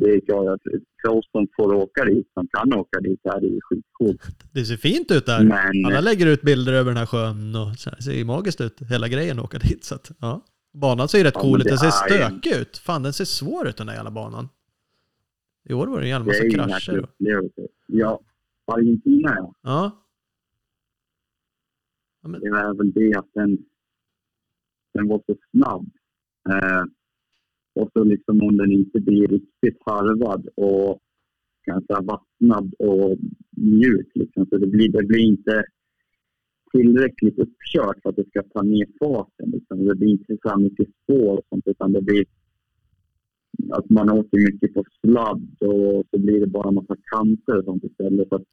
det 0.00 0.10
är 0.14 0.20
klart 0.20 0.46
att 0.48 0.60
för 1.02 1.08
oss 1.08 1.30
som 1.32 1.46
får 1.56 1.74
åka 1.74 2.04
dit, 2.04 2.30
som 2.34 2.48
kan 2.48 2.72
åka 2.72 3.00
dit, 3.00 3.20
är 3.24 3.40
det 3.40 3.60
skitcoolt. 3.62 4.22
Det 4.52 4.64
ser 4.64 4.76
fint 4.76 5.10
ut 5.10 5.26
där. 5.26 5.44
Men, 5.44 5.86
Alla 5.86 6.00
lägger 6.00 6.26
ut 6.26 6.42
bilder 6.42 6.72
över 6.72 6.90
den 6.90 6.96
här 6.96 7.06
sjön 7.06 7.56
och 7.56 7.70
det 7.96 8.02
ser 8.02 8.24
magiskt 8.24 8.60
ut, 8.60 8.80
hela 8.90 9.08
grejen 9.08 9.38
att 9.38 9.44
åka 9.44 9.58
dit. 9.58 9.84
Så 9.84 9.94
att, 9.94 10.10
ja. 10.20 10.44
Banan 10.72 11.08
ser 11.08 11.18
ju 11.18 11.24
rätt 11.24 11.34
ja, 11.34 11.40
cool 11.40 11.60
ut, 11.60 11.66
den 11.66 11.78
ser 11.78 11.90
stökig 11.90 12.52
ut. 12.60 12.78
Fan, 12.78 13.02
den 13.02 13.12
ser 13.12 13.24
svår 13.24 13.68
ut 13.68 13.76
den 13.76 13.86
där 13.86 13.94
jävla 13.94 14.10
banan. 14.10 14.48
I 15.68 15.72
år 15.74 15.86
var 15.86 15.98
det 15.98 16.04
en 16.04 16.10
jävla 16.10 16.26
massa 16.26 16.50
krascher. 16.50 17.08
Ja, 17.86 18.20
Argentina 18.66 19.34
ja. 19.36 19.54
Ja, 22.22 22.28
men... 22.28 22.40
Det 22.40 22.46
är 22.46 22.74
väl 22.74 22.92
det 22.92 23.18
att 23.18 23.30
den, 23.34 23.58
den 24.94 25.08
var 25.08 25.22
så 25.26 25.36
snabb. 25.50 25.90
Eh, 26.48 26.84
och 27.78 27.90
så 27.92 28.04
liksom 28.04 28.42
om 28.42 28.56
den 28.56 28.72
inte 28.72 29.00
blir 29.00 29.26
riktigt 29.28 29.78
harvad 29.86 30.48
och 30.56 30.98
kanske 31.64 31.94
vattnad 31.94 32.74
och 32.78 33.18
mjuk. 33.56 34.10
Liksom. 34.14 34.46
Så 34.46 34.58
det 34.58 34.66
blir, 34.66 34.92
det 34.92 35.06
blir 35.06 35.24
inte 35.24 35.64
tillräckligt 36.72 37.38
uppkört 37.38 38.02
för 38.02 38.08
att 38.10 38.16
det 38.16 38.28
ska 38.28 38.42
ta 38.42 38.62
ner 38.62 38.86
farten. 39.00 39.50
Liksom. 39.50 39.84
Det 39.84 39.94
blir 39.94 40.08
inte 40.08 40.36
så 40.42 40.58
mycket 40.58 40.88
spår 41.02 41.36
och 41.38 41.46
sånt 41.48 41.66
utan 41.66 41.92
det 41.92 42.02
blir 42.02 42.24
att 43.70 43.90
man 43.90 44.10
åker 44.10 44.52
mycket 44.52 44.74
på 44.74 44.84
sladd 45.00 45.56
och 45.60 46.04
så 46.10 46.18
blir 46.18 46.40
det 46.40 46.46
bara 46.46 46.68
en 46.68 46.74
massa 46.74 46.96
kanter 47.12 47.58
och 47.58 47.64
sånt 47.64 47.84
istället. 47.84 48.28
Så 48.28 48.34
att 48.34 48.44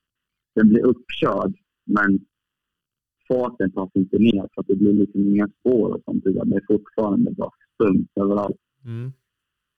den 0.56 0.70
blir 0.70 0.86
uppkörd 0.86 1.54
men 1.86 2.20
farten 3.28 3.72
tas 3.72 3.90
inte 3.94 4.18
ner 4.18 4.48
så 4.54 4.62
att 4.62 4.68
det 4.68 4.76
blir 4.76 4.94
liksom 4.94 5.22
inga 5.28 5.48
spår 5.60 5.90
och 5.94 6.02
sånt. 6.06 6.26
Utan 6.26 6.50
det 6.50 6.56
är 6.56 6.64
fortfarande 6.68 7.32
bara 7.32 7.52
stumt 7.74 8.08
överallt. 8.16 8.65
Mm. 8.86 9.14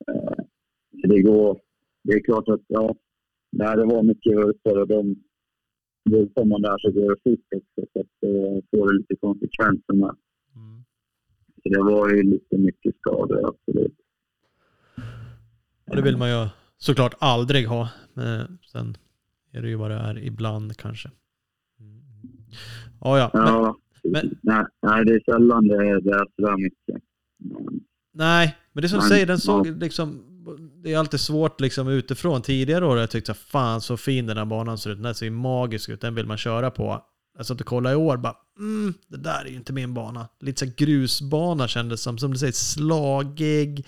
Eh, 0.08 0.46
det 1.10 1.22
går... 1.22 1.62
Det 2.04 2.14
är 2.14 2.24
klart 2.24 2.50
att 2.50 2.62
ja, 2.68 2.96
när 3.52 3.78
det 3.78 3.86
var 3.86 4.04
mycket 4.04 4.38
och 4.38 4.88
de 4.88 5.16
man 6.50 6.62
där 6.62 6.78
så 6.78 6.92
går 6.92 7.10
det 7.10 7.22
fort 7.24 7.48
också. 7.56 7.92
Så 7.94 8.00
att 8.00 8.08
det 8.22 8.62
får 8.72 8.94
lite 8.94 9.16
konsekvenser 9.16 9.94
med. 9.94 10.16
Mm. 10.56 10.84
Så 11.64 11.70
det 11.70 11.84
var 11.84 12.10
ju 12.10 12.24
lite 12.24 12.58
mycket 12.58 12.96
skador, 12.98 13.50
absolut. 13.50 13.98
Ja, 15.86 15.96
det 15.96 16.02
vill 16.02 16.18
man 16.18 16.30
ju 16.30 16.48
såklart 16.78 17.16
aldrig 17.20 17.68
ha. 17.68 17.90
Men 18.14 18.58
sen 18.72 18.98
är 19.52 19.62
det 19.62 19.70
ju 19.70 19.76
vad 19.76 19.92
det 19.92 19.98
är 19.98 20.18
ibland 20.18 20.78
kanske. 20.78 21.10
Oh, 23.02 23.18
ja, 23.18 23.30
ja. 23.34 23.78
Men, 24.04 24.40
nej, 24.42 24.66
nej, 24.82 25.06
det 25.06 25.14
är 25.14 25.24
sällan 25.32 25.68
det 25.68 25.76
är, 25.76 26.02
det 26.02 26.10
är 26.10 26.26
sådär 26.36 26.58
mycket. 26.58 27.04
Nej, 28.12 28.56
men 28.78 28.82
det 28.82 28.90
som 28.90 29.00
du 29.00 29.08
säger, 29.08 29.26
den 29.26 29.40
såg 29.40 29.68
liksom... 29.68 30.24
Det 30.84 30.94
är 30.94 30.98
alltid 30.98 31.20
svårt 31.20 31.62
liksom 31.62 31.88
utifrån. 31.88 32.42
Tidigare 32.42 32.86
år 32.86 32.90
har 32.90 32.98
jag 32.98 33.10
tyckt 33.10 33.30
att 33.30 33.38
fan 33.38 33.82
så 33.82 33.98
fin 33.98 34.26
den 34.26 34.38
här 34.38 34.46
banan 34.46 34.78
ser 34.78 34.90
ut. 34.90 35.04
Den 35.04 35.16
ser 35.16 35.26
ju 35.26 35.32
magisk 35.32 35.90
ut. 35.90 36.02
Den 36.02 36.16
vill 36.16 36.26
man 36.26 36.38
köra 36.38 36.72
på. 36.72 37.06
Jag 37.38 37.46
satt 37.46 37.62
och 37.62 37.68
kollade 37.68 37.94
i 37.94 37.98
år 37.98 38.18
bara, 38.18 38.36
mm, 38.60 38.94
det 39.08 39.18
där 39.18 39.46
är 39.46 39.50
ju 39.50 39.56
inte 39.56 39.74
min 39.74 39.94
bana. 39.94 40.28
Lite 40.40 40.66
så 40.66 40.74
grusbana 40.78 41.68
kändes 41.68 42.02
som. 42.02 42.18
Som 42.18 42.32
du 42.32 42.38
säger, 42.38 42.54
slagig. 42.54 43.86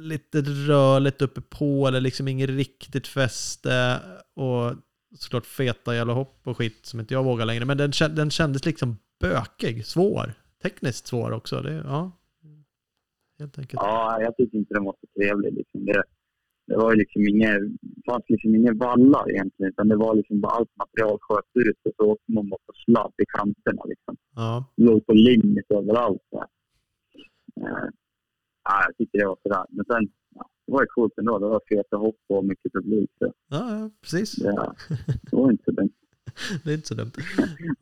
Lite 0.00 0.42
rörligt 0.42 1.22
uppe 1.22 1.40
på 1.40 1.88
eller 1.88 2.00
liksom 2.00 2.28
inget 2.28 2.50
riktigt 2.50 3.06
fäste. 3.06 4.00
Och 4.36 4.74
såklart 5.18 5.46
feta 5.46 5.94
jävla 5.94 6.12
hopp 6.12 6.40
och 6.44 6.56
skit 6.58 6.80
som 6.82 7.00
inte 7.00 7.14
jag 7.14 7.24
vågar 7.24 7.46
längre. 7.46 7.64
Men 7.64 7.76
den, 7.76 7.92
den 8.10 8.30
kändes 8.30 8.64
liksom 8.64 8.98
bökig, 9.20 9.86
svår. 9.86 10.34
Tekniskt 10.62 11.06
svår 11.06 11.30
också. 11.30 11.62
Det, 11.62 11.72
ja, 11.72 12.19
helt 13.40 13.58
enkelt. 13.58 13.82
Ja, 13.82 14.18
jag 14.22 14.36
tycker 14.36 14.58
inte 14.58 14.74
den 14.74 14.84
var 14.84 14.96
så 15.00 15.06
trevlig. 15.20 15.52
Liksom. 15.52 15.84
Det, 15.84 16.02
det 16.66 16.76
var 16.76 16.94
liksom 16.96 17.22
inga, 17.28 17.52
fanns 18.06 18.24
liksom 18.28 18.54
inga 18.54 18.72
vallar 18.74 19.30
egentligen, 19.30 19.72
utan 19.72 19.88
det 19.88 19.96
var 19.96 20.14
liksom 20.14 20.40
bara 20.40 20.52
allt 20.52 20.76
material 20.76 21.18
sköt 21.20 21.50
ut 21.68 21.78
och 21.84 21.92
så 21.96 22.10
åkte 22.12 22.32
man 22.32 22.50
på 22.50 22.72
sladd 22.84 23.12
i 23.22 23.24
kanterna. 23.36 23.82
Liksom. 23.92 24.16
Ja. 24.36 24.64
Låg 24.76 25.06
på 25.06 25.12
limit 25.12 25.70
överallt. 25.70 26.22
Så 26.30 26.36
uh, 26.36 27.88
ja, 28.64 28.74
jag 28.86 28.96
tycker 28.98 29.18
det 29.18 29.26
var 29.26 29.38
sådär. 29.42 29.64
Men 29.70 29.84
sen, 29.84 30.08
ja, 30.34 30.48
det 30.66 30.72
var 30.72 30.80
ju 30.82 30.86
coolt 30.86 31.12
ändå. 31.18 31.38
Det 31.38 31.46
var 31.46 31.60
feta 31.68 31.96
hopp 31.96 32.20
och 32.28 32.44
mycket 32.44 32.72
publik. 32.72 33.10
Så. 33.18 33.32
Ja, 33.50 33.90
precis. 34.02 34.38
Ja, 34.38 34.74
det 35.30 35.36
var 35.36 35.50
inte 35.50 35.64
så 35.64 35.70
dumt. 35.70 35.92
det 36.64 36.70
är 36.70 36.74
inte 36.74 36.88
så 36.88 36.94
dumt. 36.94 37.12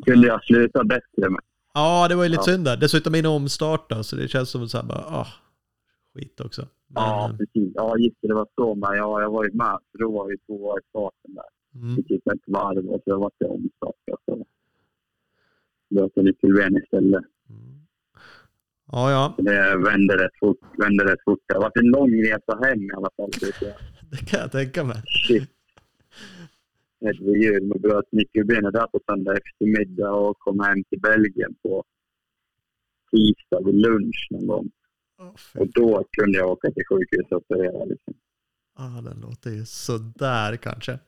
Kunde 0.06 0.26
jag 0.26 0.44
sluta 0.44 0.84
bättre 0.84 1.30
med. 1.30 1.40
Ja, 1.74 2.08
det 2.08 2.14
var 2.14 2.22
ju 2.22 2.28
lite 2.28 2.40
Ja. 2.46 2.52
synd 2.54 2.64
där. 2.64 2.76
Dessutom 2.76 3.12
min 3.12 3.26
omstart 3.26 3.90
då, 3.90 4.02
så 4.02 4.16
det 4.16 4.28
känns 4.28 4.50
som 4.50 4.68
så 4.68 4.78
här 4.78 4.84
bara, 4.84 4.98
ah, 4.98 5.26
skit 6.18 6.40
också. 6.40 6.62
Men, 6.62 7.02
Ja, 7.02 7.30
eh, 7.30 7.36
precis. 7.36 7.72
Ja, 7.74 7.96
just 7.98 8.16
det. 8.20 8.28
Det 8.28 8.34
var 8.34 8.48
så. 8.54 8.74
Men 8.74 8.96
ja, 8.96 9.20
jag 9.20 9.30
var 9.30 9.44
ju 9.44 9.50
med. 9.52 9.78
För 9.92 9.98
då 9.98 10.10
var 10.12 10.30
ju 10.30 10.36
två 10.46 10.78
i 10.78 10.82
farten 10.92 11.34
där. 11.34 11.50
mm, 11.80 11.98
i 11.98 12.02
typ 12.02 12.26
ett 12.26 12.42
varv 12.46 12.86
och 12.88 13.00
så 13.04 13.18
var 13.18 13.30
det 13.38 13.46
omstart. 13.46 13.94
och 14.12 14.20
Så 14.26 14.46
jag 15.88 16.24
lite 16.24 16.46
ben 16.46 16.76
istället. 16.76 17.24
mm. 17.50 17.78
Ja, 18.92 19.10
ja, 19.10 19.32
Så 19.36 19.42
Det 19.42 19.76
vände 19.76 20.24
rätt 20.24 20.38
fort. 20.40 20.58
Vände 20.78 21.04
rätt 21.12 21.22
fort. 21.24 21.40
Det 21.46 21.58
varit 21.58 21.76
en 21.76 21.90
lång 21.90 22.12
resa 22.22 22.58
hem 22.64 22.82
i 22.82 22.90
alla 22.96 23.10
fall. 23.16 23.30
det 24.10 24.30
kan 24.30 24.40
jag 24.40 24.52
tänka 24.52 24.84
mig. 24.84 25.02
Shit. 25.28 25.50
Jul. 27.42 27.66
Man 27.66 27.80
bröt 27.80 28.12
nyckelbenet 28.12 28.72
där 28.72 28.86
på 28.86 29.00
söndag 29.06 29.32
eftermiddag 29.36 30.10
och 30.12 30.38
kom 30.38 30.60
hem 30.60 30.84
till 30.84 31.00
Belgien 31.00 31.54
på 31.62 31.84
tisdag 33.10 33.60
vid 33.66 33.74
lunch 33.74 34.28
någon 34.30 34.46
gång. 34.46 34.70
Och 35.54 35.68
då 35.68 36.04
kunde 36.12 36.38
jag 36.38 36.50
åka 36.50 36.70
till 36.70 36.84
sjukhuset 36.90 37.32
och 37.32 37.36
operera. 37.36 37.84
Liksom. 37.84 38.14
ah, 38.76 39.00
den 39.00 39.20
låter 39.20 39.50
ju 39.50 39.64
sådär 39.66 40.56
kanske. 40.56 40.98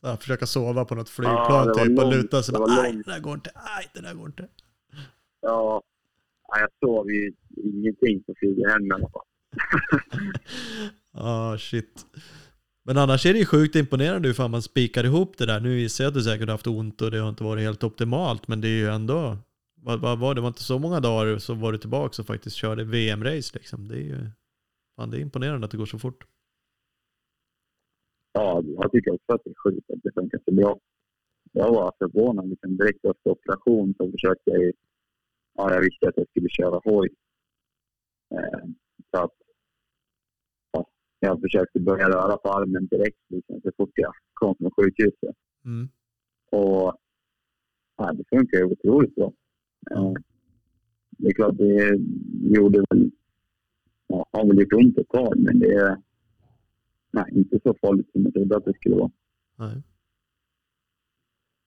Så 0.00 0.06
här, 0.06 0.16
försöka 0.16 0.46
sova 0.46 0.84
på 0.84 0.94
något 0.94 1.08
Ja, 1.08 1.14
flygplan 1.14 1.66
var 1.66 1.84
typ 1.84 1.98
och 1.98 2.12
luta 2.12 2.42
sig. 2.42 2.54
Nej, 2.68 2.92
det 2.92 3.12
där 3.12 3.20
går 3.20 3.34
inte. 3.34 3.50
Nej, 3.54 3.90
det 3.94 4.00
där 4.00 4.14
går 4.14 4.26
inte. 4.26 4.48
Ja, 5.40 5.82
ja, 6.48 6.60
jag 6.60 6.68
sov 6.80 7.10
ju 7.10 7.32
ingenting 7.56 8.22
på 8.22 8.34
flyget 8.38 8.70
hem 8.72 8.86
i 8.86 8.90
alla 8.90 9.08
fall. 9.10 9.26
Ah, 11.12 11.58
shit. 11.58 12.06
Men 12.84 12.98
annars 12.98 13.26
är 13.26 13.32
det 13.32 13.38
ju 13.38 13.44
sjukt 13.46 13.76
imponerande 13.76 14.28
hur 14.28 14.34
fan 14.34 14.50
man 14.50 14.62
spikar 14.62 15.04
ihop 15.04 15.38
det 15.38 15.46
där. 15.46 15.60
Nu 15.60 15.80
gissar 15.80 16.04
jag 16.04 16.08
att 16.08 16.14
du 16.14 16.22
säkert 16.22 16.48
haft 16.48 16.66
ont 16.66 17.02
och 17.02 17.10
det 17.10 17.18
har 17.18 17.28
inte 17.28 17.44
varit 17.44 17.62
helt 17.62 17.84
optimalt, 17.84 18.48
men 18.48 18.60
det 18.60 18.68
är 18.68 18.78
ju 18.78 18.88
ändå... 18.88 19.38
Vad, 19.82 20.00
vad 20.00 20.18
var 20.18 20.34
det? 20.34 20.38
Det 20.38 20.42
var 20.42 20.48
inte 20.48 20.62
så 20.62 20.78
många 20.78 21.00
dagar 21.00 21.38
så 21.38 21.54
var 21.54 21.72
du 21.72 21.78
tillbaka 21.78 22.22
och 22.22 22.26
faktiskt 22.26 22.56
körde 22.56 22.84
VM-race 22.84 23.50
liksom. 23.54 23.88
Det 23.88 23.94
är 23.94 24.02
ju... 24.02 24.30
Fan, 24.96 25.10
det 25.10 25.18
är 25.18 25.20
imponerande 25.20 25.64
att 25.64 25.70
det 25.70 25.76
går 25.76 25.86
så 25.86 25.98
fort. 25.98 26.24
Ja, 28.32 28.62
jag 28.64 28.92
tycker 28.92 29.10
också 29.10 29.32
att 29.32 29.44
det 29.44 29.50
är 29.50 29.54
sjukt 29.64 29.90
att 29.90 30.02
det 30.02 30.12
funkar 30.12 30.40
så 30.44 30.52
bra. 30.52 30.78
Jag 31.52 31.70
var 31.70 31.92
förvånad. 31.98 32.48
Liksom 32.48 32.76
direkt 32.76 33.04
efter 33.04 33.30
operation 33.30 33.94
så 33.98 34.10
försökte 34.10 34.50
jag 34.50 34.62
ju... 34.62 34.72
Ja, 35.54 35.74
jag 35.74 35.80
visste 35.80 36.08
att 36.08 36.16
jag 36.16 36.28
skulle 36.28 36.48
köra 36.48 36.80
hoj. 36.84 37.08
Eh, 38.34 38.68
så 39.10 39.24
att... 39.24 39.34
Ja, 40.72 40.86
jag 41.20 41.40
försökte 41.40 41.80
börja 41.80 42.08
röra 42.08 42.36
på 42.36 42.48
armen 42.48 42.86
direkt 42.86 43.18
liksom, 43.28 43.60
så 43.60 43.70
fort 43.76 43.92
jag 43.94 44.12
kom 44.34 44.54
från 44.56 44.70
sjukhuset. 44.70 45.36
Mm. 45.64 45.88
Och 46.50 46.96
ja, 47.96 48.12
det 48.12 48.24
funkar 48.28 48.58
ju 48.58 48.64
otroligt 48.64 49.14
bra. 49.14 49.32
Eh, 49.90 50.12
det 51.10 51.28
är 51.28 51.32
klart, 51.32 51.56
det 51.58 51.98
gjorde 52.56 52.84
väl... 52.90 53.10
Ja, 54.06 54.26
har 54.32 54.46
väl 54.46 54.60
gjort 54.60 54.72
ont 54.72 54.98
ett 54.98 55.08
tag, 55.08 55.34
men 55.38 55.58
det 55.58 55.74
är 55.74 55.96
nej, 57.12 57.24
inte 57.32 57.58
så 57.62 57.74
farligt 57.80 58.10
som 58.12 58.22
jag 58.22 58.32
trodde 58.34 58.56
att 58.56 58.64
det 58.64 58.74
skulle 58.74 58.94
vara. 58.96 59.10
Nej. 59.58 59.82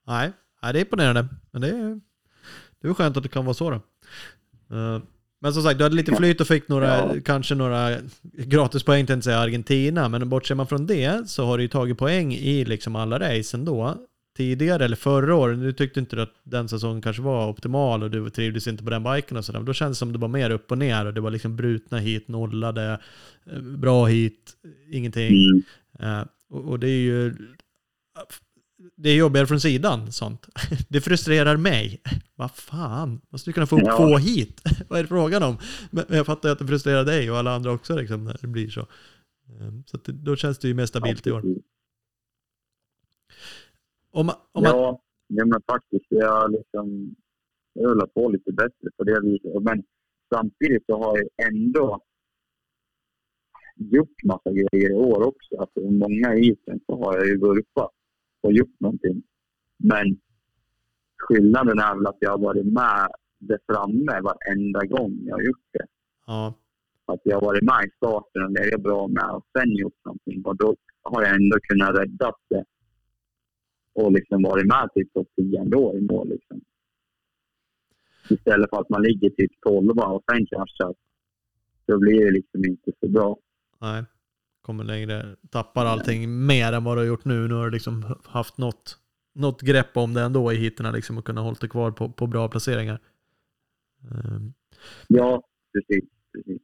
Nej, 0.07 0.32
Nej 0.61 0.74
det 0.74 0.80
är 0.80 0.82
imponerande. 0.86 1.28
Men 1.51 1.61
det 1.61 1.70
är, 1.70 1.99
det 2.82 2.88
är 2.88 2.93
skönt 2.93 3.18
att 3.18 3.24
det 3.24 3.30
kan 3.30 3.45
vara 3.45 3.53
så 3.53 3.70
då. 3.70 3.76
Eh, 4.76 5.01
Men 5.39 5.53
som 5.53 5.64
sagt, 5.64 5.78
du 5.78 5.84
hade 5.84 5.95
lite 5.95 6.16
flyt 6.16 6.41
och 6.41 6.47
fick 6.47 6.68
några, 6.68 6.88
Ja. 6.88 7.16
kanske 7.26 7.55
några 7.55 7.97
gratispoäng 8.22 9.05
till 9.05 9.18
att 9.18 9.24
säga 9.24 9.38
Argentina. 9.39 10.09
Men 10.09 10.30
bortser 10.30 10.55
man 10.55 10.68
från 10.68 10.86
det 10.86 11.30
så 11.30 11.45
har 11.45 11.57
du 11.57 11.64
ju 11.64 11.70
tagit 11.70 11.97
poäng 11.97 12.34
i 12.34 12.66
liksom 12.66 12.95
alla 12.95 13.20
race 13.20 13.57
ändå. 13.57 13.97
Tidigare 14.38 14.86
eller 14.86 14.95
förra 14.95 15.36
året, 15.36 15.59
nu 15.59 15.71
tyckte 15.73 15.99
inte 15.99 16.15
du 16.15 16.21
att 16.21 16.34
den 16.43 16.69
säsongen 16.69 17.01
kanske 17.01 17.21
var 17.21 17.49
optimal 17.49 18.03
och 18.03 18.11
du 18.11 18.29
trivdes 18.29 18.67
inte 18.67 18.84
på 18.84 18.89
den 18.89 19.03
biken 19.03 19.38
och 19.38 19.45
sådär. 19.45 19.59
Men 19.59 19.65
Då 19.65 19.73
kändes 19.73 19.97
det 19.97 19.99
som 19.99 20.13
det 20.13 20.19
var 20.19 20.27
mer 20.27 20.49
upp 20.49 20.71
och 20.71 20.77
ner 20.77 21.05
och 21.05 21.13
det 21.13 21.21
var 21.21 21.31
liksom 21.31 21.55
brutna 21.55 21.97
hit, 21.97 22.27
nollade, 22.27 22.99
eh, 23.51 23.61
bra 23.61 24.05
hit, 24.05 24.53
ingenting. 24.91 25.34
Mm. 25.99 26.19
Eh, 26.19 26.25
och, 26.49 26.65
och 26.69 26.79
det 26.79 26.88
är 26.89 26.99
ju... 27.01 27.34
Det 28.95 29.09
är 29.09 29.15
jobbigare 29.15 29.47
från 29.47 29.59
sidan, 29.61 30.11
sånt. 30.11 30.47
Det 30.89 31.01
frustrerar 31.01 31.57
mig. 31.57 32.01
Vad 32.36 32.51
fan, 32.51 33.21
måste 33.29 33.49
du 33.49 33.53
kunna 33.53 33.65
få 33.67 33.75
upp 33.77 33.84
Ja. 33.86 33.97
två 33.97 34.17
hit? 34.17 34.61
Vad 34.88 34.99
är 34.99 35.03
det 35.03 35.07
frågan 35.07 35.43
om? 35.43 35.57
Men 35.91 36.05
men 36.07 36.17
jag 36.17 36.25
fattar 36.25 36.49
ju 36.49 36.53
att 36.53 36.59
det 36.59 36.67
frustrerar 36.67 37.03
dig 37.05 37.31
och 37.31 37.38
alla 37.38 37.55
andra 37.55 37.71
också 37.71 37.95
liksom, 37.95 38.23
när 38.23 38.38
det 38.41 38.47
blir 38.47 38.69
så. 38.69 38.79
Eh, 38.79 38.86
Så 39.86 39.97
det, 40.05 40.11
då 40.11 40.36
känns 40.36 40.57
det 40.59 40.67
ju 40.67 40.73
mer 40.73 40.86
stabilt 40.86 41.27
i 41.27 41.31
år. 41.31 41.43
Om, 44.14 44.30
om 44.51 44.64
man, 44.64 44.72
Ja, 44.72 45.01
ja, 45.28 45.45
men 45.45 45.61
faktiskt. 45.68 46.05
Jag, 46.09 46.51
liksom, 46.51 47.16
rullar 47.80 48.07
på 48.07 48.30
lite 48.30 48.51
bättre 48.51 48.89
på 48.97 49.03
det 49.03 49.22
viset. 49.22 49.64
Men 49.64 49.84
samtidigt 50.34 50.86
så 50.86 50.97
har 50.97 51.18
jag 51.18 51.47
ändå 51.47 51.99
gjort 53.76 54.24
massa 54.24 54.51
grejer 54.51 54.91
i 54.91 54.93
år 54.93 55.28
också. 55.28 55.57
Alltså, 55.57 55.80
många 55.80 56.36
isen 56.36 56.80
så 56.86 57.03
har 57.03 57.18
jag 57.18 57.28
ju 57.28 57.38
vurpat 57.39 57.91
och 58.41 58.53
gjort 58.53 58.80
någonting. 58.80 59.24
Men 59.78 60.20
skillnaden 61.18 61.80
är 61.80 61.95
väl 61.95 62.07
att 62.07 62.18
jag 62.20 62.32
har 62.32 62.38
varit 62.38 62.66
med 62.66 63.07
där 63.39 63.59
framme 63.68 64.22
varenda 64.22 64.86
gång 64.86 65.20
jag 65.26 65.36
har 65.36 65.41
gjort 65.41 65.68
det. 65.72 65.86
ja, 66.28 66.53
Att 67.05 67.22
jag 67.24 67.36
har 67.36 67.41
varit 67.41 67.64
med 67.64 67.86
i 67.88 67.91
starten 67.97 68.43
och 68.43 68.51
legat 68.51 68.82
bra 68.82 69.07
med 69.07 69.30
och 69.30 69.45
sen 69.57 69.76
gjort 69.76 70.05
någonting. 70.05 70.41
Och 70.45 70.57
då 70.57 70.76
har 71.03 71.22
jag 71.22 71.36
ändå 71.36 71.57
kunnat 71.59 71.97
rädda 71.99 72.32
det. 72.49 72.66
Och 73.96 74.12
liksom 74.12 74.44
varit 74.44 74.66
med 74.66 74.89
typ 74.96 75.14
topp 75.14 75.28
10 75.36 75.60
ändå 75.60 75.98
i 75.98 76.02
mål. 76.02 76.30
Liksom. 76.30 76.62
Istället 78.30 78.70
för 78.70 78.82
att 78.82 78.89
man 78.89 79.02
ligger 79.02 79.30
typ 79.30 79.52
12 79.62 79.89
och 80.00 80.24
sen 80.32 80.46
kraschar. 80.46 80.96
Då 81.86 82.00
blir 82.00 82.26
det 82.26 82.32
liksom 82.32 82.66
inte 82.66 82.91
så 83.00 83.08
bra. 83.08 83.38
nej. 83.82 84.04
Kommer 84.62 84.84
längre, 84.84 85.36
tappar 85.50 85.86
allting 85.86 86.46
mer 86.46 86.74
än 86.74 86.84
vad 86.84 86.98
du 86.98 87.02
har 87.02 87.08
gjort 87.08 87.26
nu. 87.26 87.48
Nu 87.48 87.54
har 87.54 87.66
du 87.66 87.72
liksom 87.72 88.16
haft 88.26 88.58
något, 88.58 88.98
något 89.36 89.62
grepp 89.62 89.98
om 89.98 90.14
det 90.14 90.22
ändå 90.22 90.54
i 90.54 90.56
hitterna 90.56 90.91
liksom 90.91 91.18
och 91.18 91.26
kunnat 91.26 91.44
hålla 91.44 91.58
dig 91.62 91.70
kvar 91.70 91.91
på, 91.91 92.10
på 92.12 92.28
bra 92.28 92.48
placeringar. 92.50 93.00
Eh, 94.04 94.39
Ja, 95.08 95.44
precis. 95.74 96.10
precis. 96.34 96.62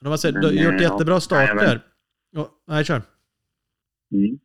Men 0.00 0.08
man 0.08 0.18
säger, 0.18 0.40
du 0.40 0.46
har 0.46 0.54
gjort 0.54 0.80
eh, 0.80 0.82
jättebra 0.82 1.14
ja, 1.14 1.14
nej, 1.14 1.20
starter. 1.20 1.80
Ja, 2.30 2.50
nej, 2.66 2.84
kör. 2.84 3.02
Mm. 4.12 4.38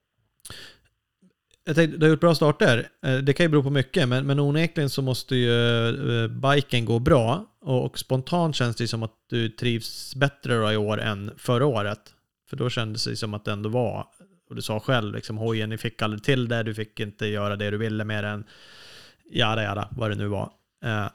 Jag 1.65 1.75
tänkte, 1.75 1.97
du 1.97 2.05
har 2.05 2.09
gjort 2.09 2.19
bra 2.19 2.35
starter. 2.35 2.87
Eh, 3.05 3.17
det 3.17 3.33
kan 3.33 3.43
ju 3.43 3.49
bero 3.49 3.63
på 3.63 3.69
mycket, 3.69 4.09
men, 4.09 4.25
men 4.25 4.39
onekligen 4.39 4.89
så 4.89 5.01
måste 5.01 5.35
ju 5.35 6.23
eh, 6.23 6.27
biken 6.27 6.85
gå 6.85 6.99
bra. 6.99 7.45
Och, 7.61 7.85
och 7.85 7.99
spontant 7.99 8.55
känns 8.55 8.75
det 8.75 8.83
ju 8.83 8.87
som 8.87 9.03
att 9.03 9.13
du 9.29 9.49
trivs 9.49 10.15
bättre 10.15 10.73
i 10.73 10.77
år 10.77 11.01
än 11.01 11.31
förra 11.37 11.65
året. 11.65 11.99
För 12.49 12.57
då 12.57 12.69
kändes 12.69 13.05
det 13.05 13.15
som 13.15 13.33
att 13.33 13.45
det 13.45 13.51
ändå 13.51 13.69
var, 13.69 14.07
och 14.49 14.55
du 14.55 14.61
sa 14.61 14.79
själv, 14.79 15.15
liksom 15.15 15.37
hojen, 15.37 15.69
ni 15.69 15.77
fick 15.77 16.01
aldrig 16.01 16.23
till 16.23 16.47
det, 16.47 16.63
du 16.63 16.73
fick 16.73 16.99
inte 16.99 17.27
göra 17.27 17.55
det 17.55 17.69
du 17.69 17.77
ville 17.77 18.03
med 18.03 18.23
den. 18.23 18.45
jada 19.31 19.63
jada, 19.63 19.87
vad 19.91 20.11
det 20.11 20.15
nu 20.15 20.27
var. 20.27 20.51
Eh, 20.85 21.07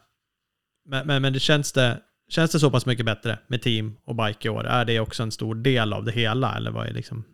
men, 0.89 1.07
men, 1.07 1.23
men 1.23 1.33
det 1.33 1.41
känns 1.41 1.73
det, 1.73 2.01
känns 2.29 2.51
det 2.51 2.61
så 2.61 2.71
pass 2.71 2.87
mycket 2.87 3.07
bättre 3.07 3.39
med 3.47 3.63
team 3.63 3.97
och 4.05 4.17
bike 4.17 4.49
i 4.49 4.51
år? 4.51 4.67
Är 4.67 4.85
det 4.85 5.01
också 5.01 5.23
en 5.23 5.31
stor 5.31 5.55
del 5.55 5.93
av 5.93 6.05
det 6.05 6.13
hela, 6.13 6.57
eller 6.57 6.71
vad 6.71 6.87
är 6.87 6.93
liksom? 6.93 7.25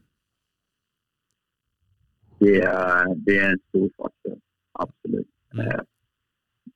Det, 2.45 2.61
är, 2.61 3.15
det 3.15 3.39
är 3.39 3.51
en 3.53 3.59
stor 3.69 3.91
faktor. 3.97 4.39
Absolut. 4.73 5.29
Mm. 5.53 5.67
Eh, 5.67 5.81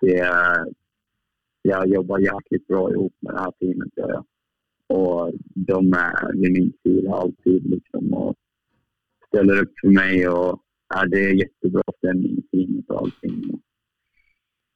Det 0.01 0.19
är, 0.19 0.67
jag 1.63 1.89
jobbar 1.89 2.19
jäkligt 2.19 2.67
bra 2.67 2.91
ihop 2.93 3.13
med 3.21 3.35
det 3.35 3.41
här 3.41 3.53
teamet. 3.61 3.89
Gör 3.97 4.11
jag. 4.11 4.25
Och 4.87 5.33
de 5.55 5.93
är 5.93 6.33
vid 6.33 6.53
min 6.53 6.73
sida 6.83 7.15
alltid 7.15 7.67
liksom, 7.71 8.15
och 8.15 8.37
ställer 9.27 9.63
upp 9.63 9.73
för 9.81 9.89
mig. 9.89 10.29
Och, 10.29 10.63
ja, 10.89 11.07
det 11.07 11.25
är 11.25 11.35
jättebra 11.35 11.83
stämning 11.99 12.39
i 12.39 12.43
teamet 12.43 12.91
och 12.91 13.01
allting. 13.01 13.61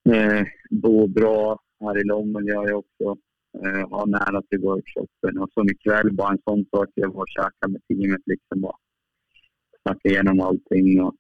Eh, 0.05 0.47
bor 0.71 1.09
bra 1.09 1.59
här 1.81 2.01
i 2.01 2.05
Lommen 2.05 2.47
gör 2.47 2.69
jag 2.69 2.79
också. 2.79 3.21
Eh, 3.65 3.91
har 3.91 4.07
nära 4.07 4.43
till 4.43 4.61
workshopen. 4.61 5.39
Och 5.39 5.51
som 5.53 5.69
ikväll, 5.69 6.13
bara 6.13 6.33
en 6.33 6.43
sån 6.45 6.65
sak. 6.71 6.89
Jag 6.95 7.13
var 7.15 7.23
och 7.23 7.29
käkade 7.29 7.73
med 7.73 7.83
teamet. 7.89 8.23
Liksom, 8.27 8.65
och 8.65 8.79
snacka 9.83 10.09
igenom 10.09 10.41
allting 10.41 11.03
och 11.03 11.15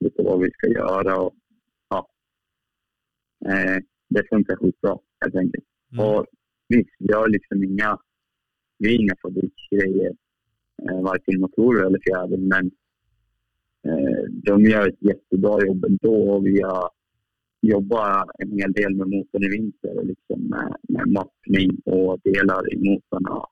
lite 0.00 0.22
vad 0.22 0.40
vi 0.40 0.50
ska 0.50 0.66
göra. 0.66 1.20
Och, 1.20 1.34
ja. 1.88 2.08
eh, 3.46 3.82
det 4.08 4.28
funkar 4.28 4.56
skitbra 4.56 4.98
helt 5.20 5.36
enkelt. 5.36 5.64
Mm. 5.92 6.04
Och 6.04 6.26
visst, 6.68 6.90
vi 6.98 7.12
har 7.12 7.28
liksom 7.28 7.64
inga, 7.64 7.98
vi 8.78 8.88
har 8.88 9.02
inga 9.02 9.14
fabriksgrejer. 9.22 10.12
eh, 10.82 11.02
varken 11.02 11.40
motorer 11.40 11.86
eller 11.86 12.00
fjäder. 12.06 12.36
Men 12.36 12.70
eh, 13.86 14.22
de 14.32 14.64
gör 14.64 14.88
ett 14.88 15.02
jättebra 15.02 15.66
jobb 15.66 15.84
ändå 15.84 16.30
och 16.30 16.46
vi 16.46 16.60
har 16.62 16.90
jobbat 17.62 18.28
en 18.38 18.58
hel 18.58 18.72
del 18.72 18.94
med 18.94 19.08
motorn 19.08 19.44
i 19.44 19.48
vinter 19.48 19.98
och 19.98 20.06
liksom 20.06 20.42
med, 20.42 20.76
med 20.88 21.08
mappning 21.08 21.70
och 21.84 22.20
delar 22.24 22.74
i 22.74 22.76
motorn. 22.90 23.24
Ja, 23.26 23.50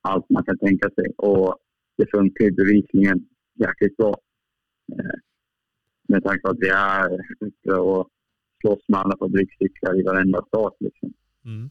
allt 0.00 0.30
man 0.30 0.44
kan 0.44 0.58
tänka 0.58 0.90
sig. 0.90 1.12
Och 1.16 1.56
det 1.96 2.10
funkar 2.10 2.50
bevisligen 2.50 3.28
jäkligt 3.56 3.96
bra. 3.96 4.14
Eh, 4.92 5.18
med 6.08 6.24
tanke 6.24 6.42
på 6.42 6.50
att 6.50 6.58
vi 6.60 6.68
är 6.68 7.20
ute 7.40 7.72
och 7.72 8.08
slåss 8.60 8.88
med 8.88 9.00
alla 9.00 9.16
fabrikscyklar 9.18 10.00
i 10.00 10.02
varenda 10.02 10.42
start. 10.46 10.74
Liksom. 10.80 11.12
Mm. 11.44 11.70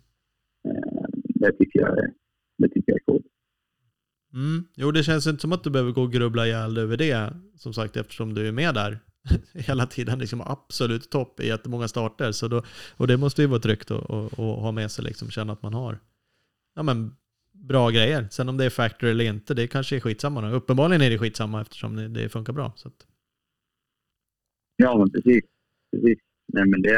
Eh, 0.68 1.06
det, 1.14 1.52
tycker 1.52 1.80
jag 1.80 1.98
är, 1.98 2.14
det 2.58 2.68
tycker 2.68 2.92
jag 2.92 3.00
är 3.00 3.06
coolt. 3.06 3.26
Mm. 4.34 4.68
Jo, 4.76 4.92
det 4.92 5.04
känns 5.04 5.28
inte 5.28 5.42
som 5.42 5.52
att 5.52 5.64
du 5.64 5.70
behöver 5.70 5.92
gå 5.92 6.02
och 6.02 6.12
grubbla 6.12 6.48
ihjäl 6.48 6.78
över 6.78 6.98
det, 6.98 7.34
som 7.56 7.74
sagt, 7.74 7.98
eftersom 7.98 8.34
du 8.34 8.48
är 8.48 8.52
med 8.52 8.74
där 8.74 9.00
hela 9.54 9.86
tiden. 9.86 10.20
Liksom 10.20 10.42
absolut 10.42 11.10
topp 11.10 11.40
i 11.40 11.48
jättemånga 11.48 11.88
starter. 11.88 12.32
Så 12.32 12.48
då, 12.48 12.64
och 12.98 13.08
det 13.08 13.18
måste 13.18 13.42
ju 13.42 13.48
vara 13.48 13.60
tryggt 13.60 13.92
att, 13.92 14.10
att, 14.10 14.34
att 14.34 14.60
ha 14.62 14.72
med 14.72 14.92
sig, 14.92 15.06
liksom, 15.06 15.30
känna 15.30 15.54
att 15.54 15.64
man 15.64 15.74
har 15.74 16.00
ja, 16.76 16.84
men, 16.84 17.16
bra 17.68 17.90
grejer. 17.90 18.28
Sen 18.32 18.50
om 18.50 18.58
det 18.58 18.66
är 18.66 18.70
factory 18.70 19.12
eller 19.12 19.26
inte, 19.26 19.54
det 19.54 19.68
kanske 19.68 19.96
är 19.96 20.00
skitsamma. 20.00 20.52
Uppenbarligen 20.52 21.02
är 21.02 21.10
det 21.10 21.18
skitsamma 21.18 21.62
eftersom 21.62 21.96
det, 21.96 22.08
det 22.08 22.30
funkar 22.30 22.54
bra. 22.54 22.74
Så 22.76 22.88
att... 22.88 23.08
Ja, 24.76 24.98
men 24.98 25.12
precis. 25.12 25.44
precis. 25.92 26.20
Nej, 26.54 26.66
men 26.66 26.82
det, 26.82 26.96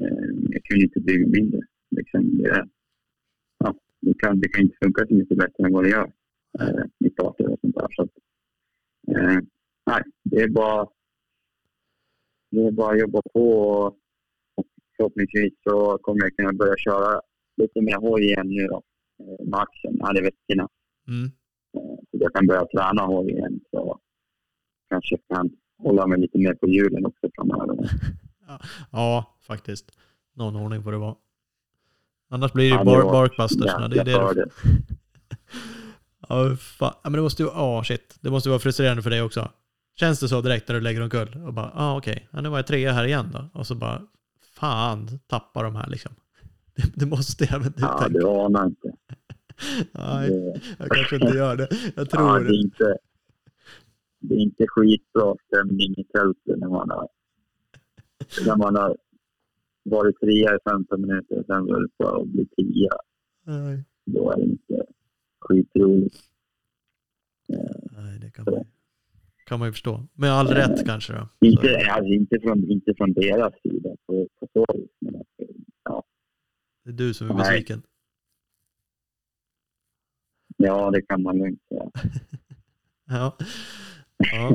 eh, 0.00 0.30
jag 0.50 0.64
kunde 0.64 0.84
inte 0.84 1.00
bygga 1.00 1.26
mindre. 1.26 1.60
Liksom, 1.90 2.38
det, 2.38 2.68
ja, 3.58 3.74
det, 4.00 4.14
kan, 4.14 4.40
det 4.40 4.48
kan 4.48 4.62
inte 4.62 4.76
funka 4.84 5.06
så 5.06 5.14
mycket 5.14 5.38
bättre 5.38 5.64
än 5.64 5.72
vad 5.72 5.84
det 5.84 5.90
gör 5.90 6.12
eh, 6.60 6.84
i 6.98 7.10
starter 7.10 7.48
och 7.48 7.60
sånt 7.60 7.74
där. 7.74 7.88
Så 7.90 8.02
att, 8.02 8.10
eh, 9.16 9.38
nej, 9.86 10.02
det 10.24 10.42
är 10.42 10.48
bara 10.48 10.88
det 12.50 12.66
är 12.66 12.70
bara 12.70 12.92
att 12.92 13.00
jobba 13.00 13.22
på 13.34 13.60
och, 13.60 13.86
och 14.54 14.66
förhoppningsvis 14.96 15.52
så 15.62 15.98
kommer 15.98 16.22
jag 16.22 16.36
kunna 16.36 16.52
börja 16.52 16.76
köra 16.76 17.20
lite 17.56 17.80
mer 17.80 17.96
hoj 17.96 18.24
igen 18.24 18.48
nu 18.48 18.66
då 18.66 18.82
med 19.46 19.60
axeln 19.60 20.00
här 20.02 20.18
i 20.18 20.22
veckorna. 20.22 20.68
Mm. 21.08 21.24
Eh, 21.76 21.96
så 22.10 22.18
jag 22.24 22.34
kan 22.34 22.46
börja 22.46 22.66
träna 22.66 23.02
hoj 23.02 23.30
igen 23.30 23.60
så 23.70 24.00
kanske 24.88 25.16
kan 25.28 25.50
hålla 25.78 26.06
mig 26.06 26.20
lite 26.20 26.38
mer 26.38 26.54
på 26.54 26.68
hjulen 26.68 27.06
också 27.06 27.28
framöver. 27.34 27.90
ja, 28.90 29.36
faktiskt. 29.46 29.92
Någon 30.34 30.56
ordning 30.56 30.82
får 30.82 30.92
det 30.92 30.98
vara. 30.98 31.14
Annars 32.30 32.52
blir 32.52 32.70
det 32.70 32.78
ju 32.78 32.84
bar 32.84 33.02
barkbusters. 33.02 33.66
Ja, 33.66 33.88
det 33.88 34.00
är 34.00 34.04
det. 34.04 34.34
det. 34.34 34.50
ja, 36.28 36.56
fan. 36.56 36.94
men 37.02 37.12
det 37.12 37.22
måste 37.22 37.42
ju, 37.42 37.48
oh, 37.48 37.82
shit. 37.82 38.18
Det 38.20 38.30
måste 38.30 38.48
vara 38.48 38.58
frustrerande 38.58 39.02
för 39.02 39.10
dig 39.10 39.22
också. 39.22 39.50
Känns 39.96 40.20
det 40.20 40.28
så 40.28 40.40
direkt 40.40 40.68
när 40.68 40.74
du 40.74 40.80
lägger 40.80 41.02
omkull? 41.02 41.42
Och 41.46 41.54
bara, 41.54 41.72
ah, 41.74 41.96
okej, 41.96 42.12
okay. 42.12 42.26
ja, 42.30 42.40
nu 42.40 42.48
var 42.48 42.58
jag 42.58 42.66
trea 42.66 42.92
här 42.92 43.04
igen 43.04 43.30
då. 43.32 43.60
Och 43.60 43.66
så 43.66 43.74
bara, 43.74 44.02
fan, 44.54 45.20
tappar 45.26 45.64
de 45.64 45.76
här 45.76 45.86
liksom. 45.88 46.12
Det, 46.74 46.92
det 46.94 47.06
måste 47.06 47.44
jag 47.44 47.58
väl 47.58 47.72
Ja, 47.76 47.98
tänka. 47.98 48.18
du 48.18 48.28
anar 48.28 48.66
inte. 48.66 48.89
Nej, 49.92 50.60
jag 50.78 50.88
kanske 50.88 51.16
inte 51.16 51.36
gör 51.36 51.56
det. 51.56 51.68
Jag 51.96 52.10
tror 52.10 52.28
ja, 52.28 52.38
det. 52.38 52.48
Är 52.48 52.60
inte, 52.60 52.96
det 54.20 54.34
är 54.34 54.38
inte 54.38 54.66
skitbra 54.68 55.34
stämning 55.46 55.94
i 55.96 56.04
tältet 56.04 56.58
när 56.58 56.68
man 56.68 56.90
har, 56.90 57.08
när 58.46 58.56
man 58.56 58.76
har 58.76 58.96
varit 59.82 60.20
trea 60.20 60.56
i 60.56 60.58
15 60.70 61.00
minuter 61.00 61.38
och 61.38 61.46
sen 61.46 61.66
väl 61.66 61.88
på 61.98 62.08
att 62.08 62.28
bli 62.28 62.46
tia. 62.46 62.92
Nej. 63.44 63.84
Då 64.04 64.30
är 64.30 64.36
det 64.36 64.42
inte 64.42 64.84
skitroligt. 65.40 66.16
Nej, 67.92 68.18
det 68.20 68.30
kan 68.30 68.44
man, 68.44 68.64
kan 69.46 69.58
man 69.58 69.68
ju 69.68 69.72
förstå. 69.72 70.06
Med 70.14 70.32
all 70.32 70.46
rätt 70.46 70.86
kanske 70.86 71.12
då? 71.12 71.28
Inte, 71.46 71.86
alltså, 71.90 72.12
inte, 72.12 72.40
från, 72.40 72.70
inte 72.70 72.94
från 72.96 73.12
deras 73.12 73.52
sida 73.62 73.90
på, 74.06 74.28
på 74.40 74.48
så 74.52 74.66
vis. 74.74 74.90
Men 75.00 75.16
alltså, 75.16 75.54
ja. 75.84 76.04
Det 76.84 76.90
är 76.90 76.94
du 76.94 77.14
som 77.14 77.30
är 77.30 77.34
besviken? 77.34 77.82
Ja, 80.62 80.90
det 80.90 81.02
kan 81.02 81.22
man 81.22 81.38
lugnt 81.38 81.60
säga. 81.68 81.90
ja. 83.08 83.36
ja. 84.32 84.50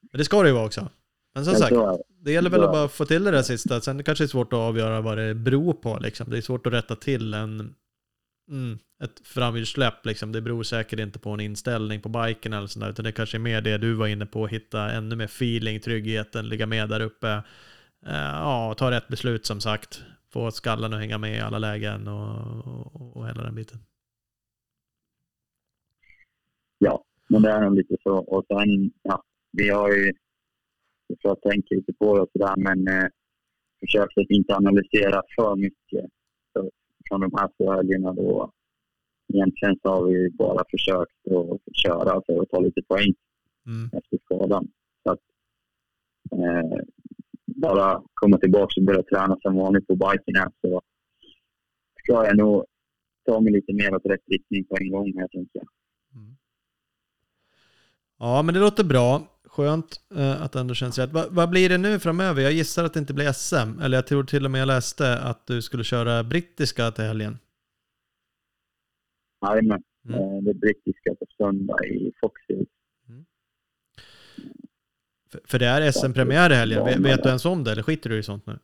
Men 0.00 0.18
det 0.18 0.24
ska 0.24 0.42
det 0.42 0.48
ju 0.48 0.54
vara 0.54 0.66
också. 0.66 0.88
Men 1.34 1.44
som 1.44 1.54
sagt, 1.54 1.76
det 2.20 2.32
gäller 2.32 2.50
väl 2.50 2.64
att 2.64 2.72
bara 2.72 2.88
få 2.88 3.04
till 3.04 3.24
det 3.24 3.30
där 3.30 3.42
sista. 3.42 3.80
Sen 3.80 4.04
kanske 4.04 4.24
det 4.24 4.26
är 4.26 4.28
svårt 4.28 4.52
att 4.52 4.58
avgöra 4.58 5.00
vad 5.00 5.18
det 5.18 5.34
beror 5.34 5.72
på. 5.72 5.98
Liksom. 5.98 6.30
Det 6.30 6.36
är 6.36 6.40
svårt 6.40 6.66
att 6.66 6.72
rätta 6.72 6.96
till 6.96 7.34
en, 7.34 7.74
mm, 8.50 8.78
ett 9.02 9.20
framhjulssläpp. 9.24 10.06
Liksom. 10.06 10.32
Det 10.32 10.40
beror 10.40 10.62
säkert 10.62 10.98
inte 10.98 11.18
på 11.18 11.30
en 11.30 11.40
inställning 11.40 12.00
på 12.00 12.08
biken 12.08 12.52
eller 12.52 12.66
sådär. 12.66 12.90
Utan 12.90 13.04
det 13.04 13.12
kanske 13.12 13.36
är 13.36 13.38
mer 13.38 13.60
det 13.60 13.78
du 13.78 13.94
var 13.94 14.06
inne 14.06 14.26
på. 14.26 14.46
Hitta 14.46 14.90
ännu 14.90 15.16
mer 15.16 15.24
feeling, 15.24 15.80
tryggheten, 15.80 16.48
ligga 16.48 16.66
med 16.66 16.88
där 16.88 17.00
uppe. 17.00 17.42
Uh, 18.06 18.12
ja, 18.12 18.74
ta 18.78 18.90
rätt 18.90 19.08
beslut 19.08 19.46
som 19.46 19.60
sagt. 19.60 20.04
Få 20.32 20.50
skallen 20.50 20.92
att 20.92 21.00
hänga 21.00 21.18
med 21.18 21.36
i 21.36 21.40
alla 21.40 21.58
lägen 21.58 22.08
och, 22.08 22.66
och, 22.66 23.16
och 23.16 23.28
hela 23.28 23.42
den 23.42 23.54
biten. 23.54 23.78
Ja, 26.78 27.04
men 27.28 27.42
det 27.42 27.50
är 27.50 27.60
nog 27.60 27.74
lite 27.74 27.96
så. 28.02 28.18
Och 28.18 28.44
sen, 28.48 28.90
ja, 29.02 29.22
vi 29.52 29.68
har 29.68 29.92
ju 29.92 30.12
jag 31.06 31.18
tror 31.20 31.36
jag 31.42 31.52
tänker 31.52 31.76
lite 31.76 31.92
på 31.92 32.16
det 32.16 32.22
och 32.22 32.30
sådär, 32.32 32.54
men 32.56 32.88
eh, 32.88 33.08
försökt 33.80 34.18
att 34.18 34.30
inte 34.30 34.56
analysera 34.56 35.22
för 35.36 35.56
mycket 35.56 36.10
så, 36.52 36.70
från 37.08 37.20
de 37.20 37.30
här 37.36 37.48
två 37.56 37.72
helgerna 37.72 38.12
då. 38.12 38.52
Egentligen 39.34 39.76
så 39.82 39.88
har 39.88 40.06
vi 40.06 40.30
bara 40.30 40.64
försökt 40.70 41.20
att 41.26 41.76
köra 41.76 42.22
för 42.26 42.42
att 42.42 42.50
ta 42.50 42.60
lite 42.60 42.82
poäng 42.82 43.14
mm. 43.66 43.90
efter 43.92 44.18
skadan. 44.24 44.68
Så 45.02 45.12
att, 45.12 45.20
eh, 46.32 46.78
bara 47.46 48.02
komma 48.14 48.38
tillbaka 48.38 48.80
och 48.80 48.86
börja 48.86 49.02
träna 49.02 49.36
som 49.42 49.56
vanligt 49.56 49.86
på 49.86 49.94
biken 49.94 50.36
här 50.36 50.50
så 50.60 50.82
ska 52.02 52.26
jag 52.26 52.36
nog 52.36 52.64
ta 53.24 53.40
mig 53.40 53.52
lite 53.52 53.72
mer 53.72 53.94
åt 53.94 54.06
rätt 54.06 54.28
riktning 54.30 54.64
på 54.64 54.76
en 54.80 54.90
gång 54.90 55.12
jag. 55.16 55.34
Mm. 55.34 55.46
Ja, 58.18 58.42
men 58.42 58.54
det 58.54 58.60
låter 58.60 58.84
bra. 58.84 59.22
Skönt 59.44 60.00
eh, 60.14 60.42
att 60.42 60.52
det 60.52 60.60
ändå 60.60 60.74
känns 60.74 60.98
rätt. 60.98 61.12
Va, 61.12 61.24
vad 61.30 61.50
blir 61.50 61.68
det 61.68 61.78
nu 61.78 61.98
framöver? 61.98 62.42
Jag 62.42 62.52
gissar 62.52 62.84
att 62.84 62.94
det 62.94 63.00
inte 63.00 63.14
blir 63.14 63.32
SM. 63.32 63.80
Eller 63.80 63.98
jag 63.98 64.06
tror 64.06 64.24
till 64.24 64.44
och 64.44 64.50
med 64.50 64.60
jag 64.60 64.66
läste 64.66 65.18
att 65.18 65.46
du 65.46 65.62
skulle 65.62 65.84
köra 65.84 66.24
brittiska 66.24 66.90
till 66.90 67.04
helgen. 67.04 67.38
Jajamän. 69.46 69.82
Mm. 70.08 70.20
Eh, 70.20 70.42
det 70.42 70.54
brittiska 70.54 71.14
på 71.14 71.26
söndag 71.36 71.84
i 71.84 72.12
Foxhill. 72.20 72.66
Mm. 73.08 73.24
För, 75.30 75.40
för, 75.44 75.58
det 75.58 75.66
är 75.66 75.90
SM-premiär 75.90 76.50
i 76.50 76.54
helgen. 76.54 76.84
Vet, 76.84 76.98
vet 76.98 77.22
du 77.22 77.28
ens 77.28 77.44
om 77.44 77.64
det 77.64 77.72
eller 77.72 77.82
skiter 77.82 78.10
du 78.10 78.18
i 78.18 78.22
sånt 78.22 78.46
nu? 78.46 78.58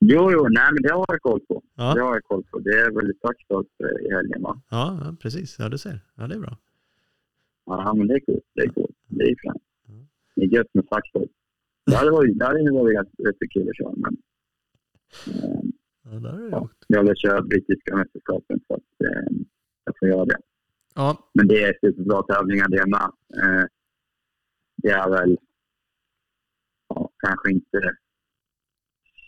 Jo, 0.00 0.32
jo, 0.32 0.48
nej 0.48 0.72
men 0.72 0.82
det 0.82 0.92
har 0.92 1.06
jag 1.08 1.22
koll 1.22 1.40
på. 1.40 1.62
Ja. 1.74 1.94
Det 1.94 2.00
har 2.00 2.14
jag 2.14 2.24
koll 2.24 2.44
på. 2.44 2.58
Det 2.58 2.70
är 2.70 2.90
väl 2.90 3.12
tackstart 3.22 3.66
i 4.06 4.14
helgen 4.14 4.42
va? 4.42 4.60
Ja, 4.68 5.00
ja, 5.04 5.16
precis. 5.20 5.58
Ja, 5.58 5.68
du 5.68 5.78
ser. 5.78 6.00
Ja, 6.14 6.26
det 6.26 6.34
är 6.34 6.38
bra. 6.38 6.56
Ja, 7.66 7.94
men 7.94 8.06
det 8.06 8.14
är 8.14 8.20
coolt. 8.20 8.44
Det 8.54 8.62
är 8.62 8.68
coolt. 8.68 8.96
Det 9.06 9.24
är 9.24 9.36
fränt. 9.42 9.62
Det 10.36 10.42
är 10.42 10.46
gött 10.46 10.74
med 10.74 10.84
saxhåll. 10.88 11.28
Det 11.86 11.96
hade 11.96 12.10
varit, 12.10 12.38
det 12.38 12.44
hade 12.44 12.72
varit 12.72 12.96
rätt, 12.96 13.50
kul 13.50 13.68
att 13.68 13.76
köra, 13.76 13.94
men... 13.96 14.16
Eh, 15.26 15.60
ja, 16.04 16.10
där 16.10 16.46
är 16.46 16.50
ja, 16.50 16.68
jag 16.86 17.04
vill 17.04 17.16
köra 17.16 17.42
brittiska 17.42 17.96
mästerskapen 17.96 18.60
så 18.66 18.74
att 18.74 18.80
eh, 18.80 19.36
jag 19.84 19.94
får 19.98 20.08
göra 20.08 20.24
det. 20.24 20.38
Ja. 20.94 21.30
Men 21.34 21.48
det 21.48 21.62
är 21.62 21.78
superbra 21.80 22.22
tävlingar 22.22 22.68
det 22.68 22.86
med. 22.86 23.10
Eh, 23.42 23.66
det 24.76 24.90
är 24.90 25.10
väl 25.10 25.38
ja, 26.88 27.10
kanske 27.18 27.52
inte 27.52 27.96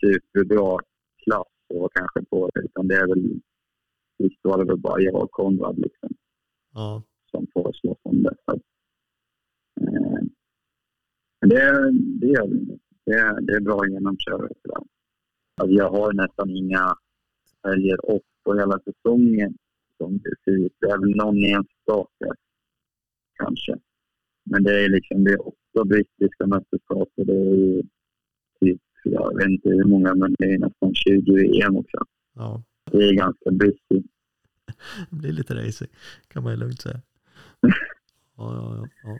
superbra 0.01 0.79
klass 1.23 1.47
och 1.69 1.93
kanske 1.93 2.25
på 2.25 2.49
det, 2.53 2.61
utan 2.61 2.87
det 2.87 2.95
är 2.95 3.07
väl... 3.07 3.41
Visst 4.19 4.39
var 4.41 4.57
det 4.57 4.65
väl 4.65 4.77
bara 4.77 5.01
jag 5.01 5.15
och 5.15 5.31
Konrad 5.31 5.77
liksom. 5.79 6.09
Ja 6.73 7.03
som 7.31 7.47
om 8.03 8.23
det. 8.23 8.35
Så, 8.45 8.53
eh, 9.81 10.21
det, 11.39 11.91
det 11.91 12.27
gör 12.27 12.47
vi. 12.47 12.79
Det, 13.05 13.39
det 13.41 13.53
är 13.53 13.61
bra 13.61 13.87
genomkörare. 13.87 14.49
Alltså 15.57 15.75
jag 15.75 15.89
har 15.89 16.13
nästan 16.13 16.49
inga 16.49 16.95
helger 17.63 18.15
upp 18.15 18.25
på 18.43 18.55
hela 18.55 18.79
säsongen 18.79 19.57
som 19.97 20.17
det 20.17 20.35
ser 20.43 20.65
ut. 20.65 20.73
Det 20.79 20.87
är 20.87 20.99
väl 20.99 21.15
någon 21.15 21.37
enstaka 21.37 22.35
kanske. 23.33 23.77
Men 24.43 24.63
det 24.63 24.85
är 24.85 24.89
liksom 24.89 25.23
det 25.23 25.31
är 25.31 25.47
åtta 25.47 25.85
brittiska 25.85 26.47
mästerskap 26.47 27.09
och 27.15 27.25
det 27.25 27.33
är 27.33 27.81
typ, 28.59 28.81
jag 29.03 29.37
vet 29.37 29.49
inte 29.49 29.69
hur 29.69 29.85
många, 29.85 30.15
men 30.15 30.35
det 30.39 30.45
är 30.45 30.59
nästan 30.59 30.93
20 30.93 31.61
EM 31.61 31.75
också. 31.75 31.97
Ja. 32.35 32.63
Det 32.91 32.97
är 32.97 33.13
ganska 33.13 33.51
busy. 33.51 33.77
Det 35.09 35.15
blir 35.15 35.31
lite 35.31 35.55
racing 35.55 35.91
kan 36.27 36.43
man 36.43 36.53
ju 36.53 36.59
lugnt 36.59 36.81
säga. 36.81 37.01
Ja, 37.61 37.69
ja, 38.37 38.87
ja. 39.03 39.19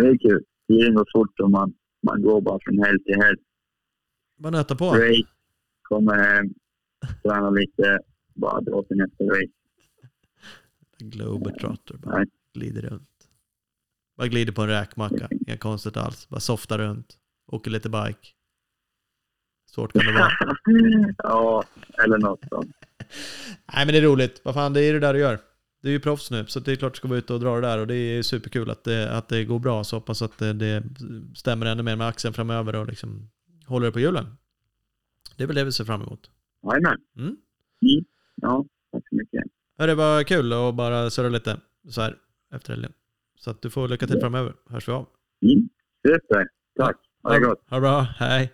Det 0.00 0.08
är 0.08 0.18
kul. 0.18 0.44
Tiden 0.68 0.94
går 0.94 1.06
fort 1.12 1.40
och 1.40 1.50
man, 1.50 1.74
man 2.02 2.22
går 2.22 2.40
bara 2.40 2.58
från 2.62 2.78
helg 2.78 3.04
till 3.04 3.14
helg. 3.22 3.38
Man 4.38 4.52
nöter 4.52 4.74
på. 4.74 4.84
Race, 4.84 5.28
kommer 5.82 6.14
hem, 6.14 6.54
tränar 7.22 7.50
lite, 7.50 7.98
bara 8.34 8.60
dra 8.60 8.82
till 8.82 8.96
nästa 8.96 9.24
race. 9.24 9.52
Globetrotter. 10.98 11.96
Bara 11.96 12.24
glider 12.54 12.82
runt. 12.82 13.08
Bara 14.16 14.28
glider 14.28 14.52
på 14.52 14.62
en 14.62 14.68
räkmacka. 14.68 15.28
Inga 15.46 15.56
konstigt 15.56 15.96
alls. 15.96 16.28
Bara 16.28 16.40
softar 16.40 16.78
runt. 16.78 17.18
Åker 17.46 17.70
lite 17.70 17.88
bike. 17.88 18.28
Svårt 19.70 19.92
kan 19.92 20.06
det 20.06 20.12
vara. 20.12 20.30
ja, 21.18 21.64
eller 22.04 22.18
något 22.18 22.44
sånt. 22.48 22.76
Nej 23.74 23.86
men 23.86 23.88
det 23.88 23.98
är 23.98 24.02
roligt. 24.02 24.40
Vad 24.44 24.54
fan, 24.54 24.72
det 24.72 24.80
är 24.80 24.92
det 24.92 25.00
där 25.00 25.14
du 25.14 25.20
gör. 25.20 25.38
Du 25.84 25.90
är 25.90 25.92
ju 25.92 26.00
proffs 26.00 26.30
nu, 26.30 26.46
så 26.46 26.60
det 26.60 26.72
är 26.72 26.76
klart 26.76 26.92
du 26.92 26.96
ska 26.96 27.08
vara 27.08 27.18
ute 27.18 27.34
och 27.34 27.40
dra 27.40 27.54
det 27.54 27.60
där 27.60 27.78
och 27.78 27.86
det 27.86 27.94
är 27.94 28.22
superkul 28.22 28.70
att 28.70 28.84
det, 28.84 29.12
att 29.12 29.28
det 29.28 29.44
går 29.44 29.58
bra. 29.58 29.84
Så 29.84 29.96
hoppas 29.96 30.22
att 30.22 30.38
det, 30.38 30.52
det 30.52 30.82
stämmer 31.34 31.66
ännu 31.66 31.82
mer 31.82 31.96
med 31.96 32.06
axeln 32.06 32.34
framöver 32.34 32.76
och 32.76 32.86
liksom 32.86 33.30
håller 33.66 33.86
det 33.86 33.92
på 33.92 34.00
hjulen. 34.00 34.26
Det 35.36 35.42
är 35.42 35.46
väl 35.46 35.56
det 35.56 35.64
vi 35.64 35.72
ser 35.72 35.84
fram 35.84 36.02
emot. 36.02 36.30
Jajamän. 36.62 37.00
Mm. 37.16 37.26
Mm. 37.26 38.04
Ja, 38.34 38.66
tack 38.92 39.08
så 39.08 39.16
mycket. 39.16 39.42
Det 39.76 39.94
var 39.94 40.22
kul 40.22 40.52
att 40.52 40.74
bara 40.74 41.10
surra 41.10 41.28
lite 41.28 41.56
så 41.88 42.00
här 42.00 42.16
efter 42.54 42.72
helgen. 42.72 42.92
Så 43.38 43.50
att 43.50 43.62
du 43.62 43.70
får 43.70 43.88
lycka 43.88 44.06
till 44.06 44.20
framöver. 44.20 44.54
Hörs 44.70 44.88
vi 44.88 44.92
av. 44.92 45.06
Mm. 45.42 45.68
Super. 46.06 46.48
Tack. 46.76 46.96
Ha 47.22 47.32
det 47.32 47.40
gott. 47.40 47.62
Ha 47.70 47.76
det 47.76 47.80
bra. 47.80 48.00
Hej. 48.00 48.52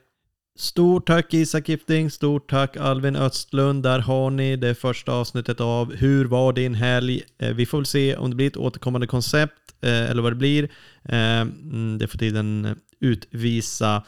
Stort 0.60 1.06
tack 1.06 1.34
Isak 1.34 1.68
Gifting, 1.68 2.10
stort 2.10 2.50
tack 2.50 2.76
Alvin 2.76 3.16
Östlund. 3.16 3.82
Där 3.82 3.98
har 3.98 4.30
ni 4.30 4.56
det 4.56 4.74
första 4.74 5.12
avsnittet 5.12 5.60
av 5.60 5.94
Hur 5.94 6.24
var 6.24 6.52
din 6.52 6.74
helg? 6.74 7.22
Eh, 7.38 7.54
vi 7.54 7.66
får 7.66 7.78
väl 7.78 7.86
se 7.86 8.16
om 8.16 8.30
det 8.30 8.36
blir 8.36 8.46
ett 8.46 8.56
återkommande 8.56 9.06
koncept 9.06 9.74
eh, 9.80 10.10
eller 10.10 10.22
vad 10.22 10.32
det 10.32 10.36
blir. 10.36 10.64
Eh, 11.04 11.40
mm, 11.40 11.98
det 11.98 12.06
får 12.06 12.18
tiden 12.18 12.76
utvisa. 13.00 14.02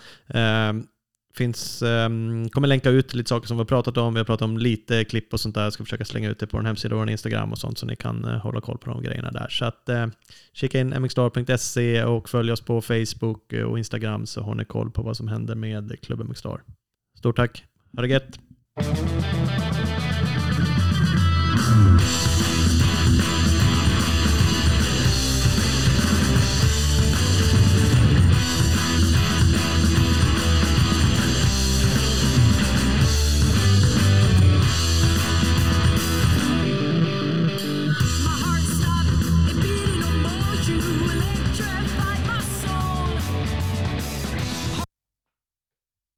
Finns, 1.35 1.83
um, 1.83 2.49
kommer 2.49 2.68
länka 2.68 2.91
ut 2.91 3.14
lite 3.14 3.28
saker 3.28 3.49
som 3.49 3.57
vi 3.57 3.61
har 3.61 3.64
pratat 3.66 3.97
om. 3.97 4.14
Vi 4.14 4.20
har 4.20 4.24
pratat 4.24 4.45
om 4.45 4.59
lite 4.59 5.05
klipp 5.05 5.33
och 5.33 5.41
sånt 5.41 5.55
där. 5.55 5.62
Jag 5.62 5.72
ska 5.72 5.85
försöka 5.85 6.05
slänga 6.05 6.30
ut 6.30 6.39
det 6.39 6.47
på 6.47 6.57
vår 6.57 6.64
hemsida 6.64 6.95
och 6.95 7.01
vår 7.01 7.11
Instagram 7.11 7.53
och 7.53 7.59
sånt 7.59 7.78
så 7.78 7.87
ni 7.87 7.97
kan 7.97 8.24
uh, 8.24 8.37
hålla 8.37 8.61
koll 8.61 8.78
på 8.78 8.91
de 8.91 9.03
grejerna 9.03 9.30
där. 9.30 9.49
Så 9.49 9.64
att 9.64 9.89
uh, 9.91 10.07
kika 10.53 10.80
in 10.80 10.89
mxstar.se 11.03 12.05
och 12.05 12.28
följ 12.28 12.53
oss 12.53 12.61
på 12.61 12.80
Facebook 12.80 13.53
eh, 13.53 13.64
och 13.64 13.78
Instagram 13.78 14.26
så 14.26 14.43
har 14.43 14.55
ni 14.55 14.64
koll 14.64 14.91
på 14.91 15.03
vad 15.03 15.16
som 15.16 15.28
händer 15.28 15.55
med 15.55 16.01
klubben 16.03 16.26
MXstar. 16.26 16.62
Stort 17.18 17.37
tack. 17.37 17.64
Ha 17.97 18.03
det 18.03 18.09
gött. 18.09 18.39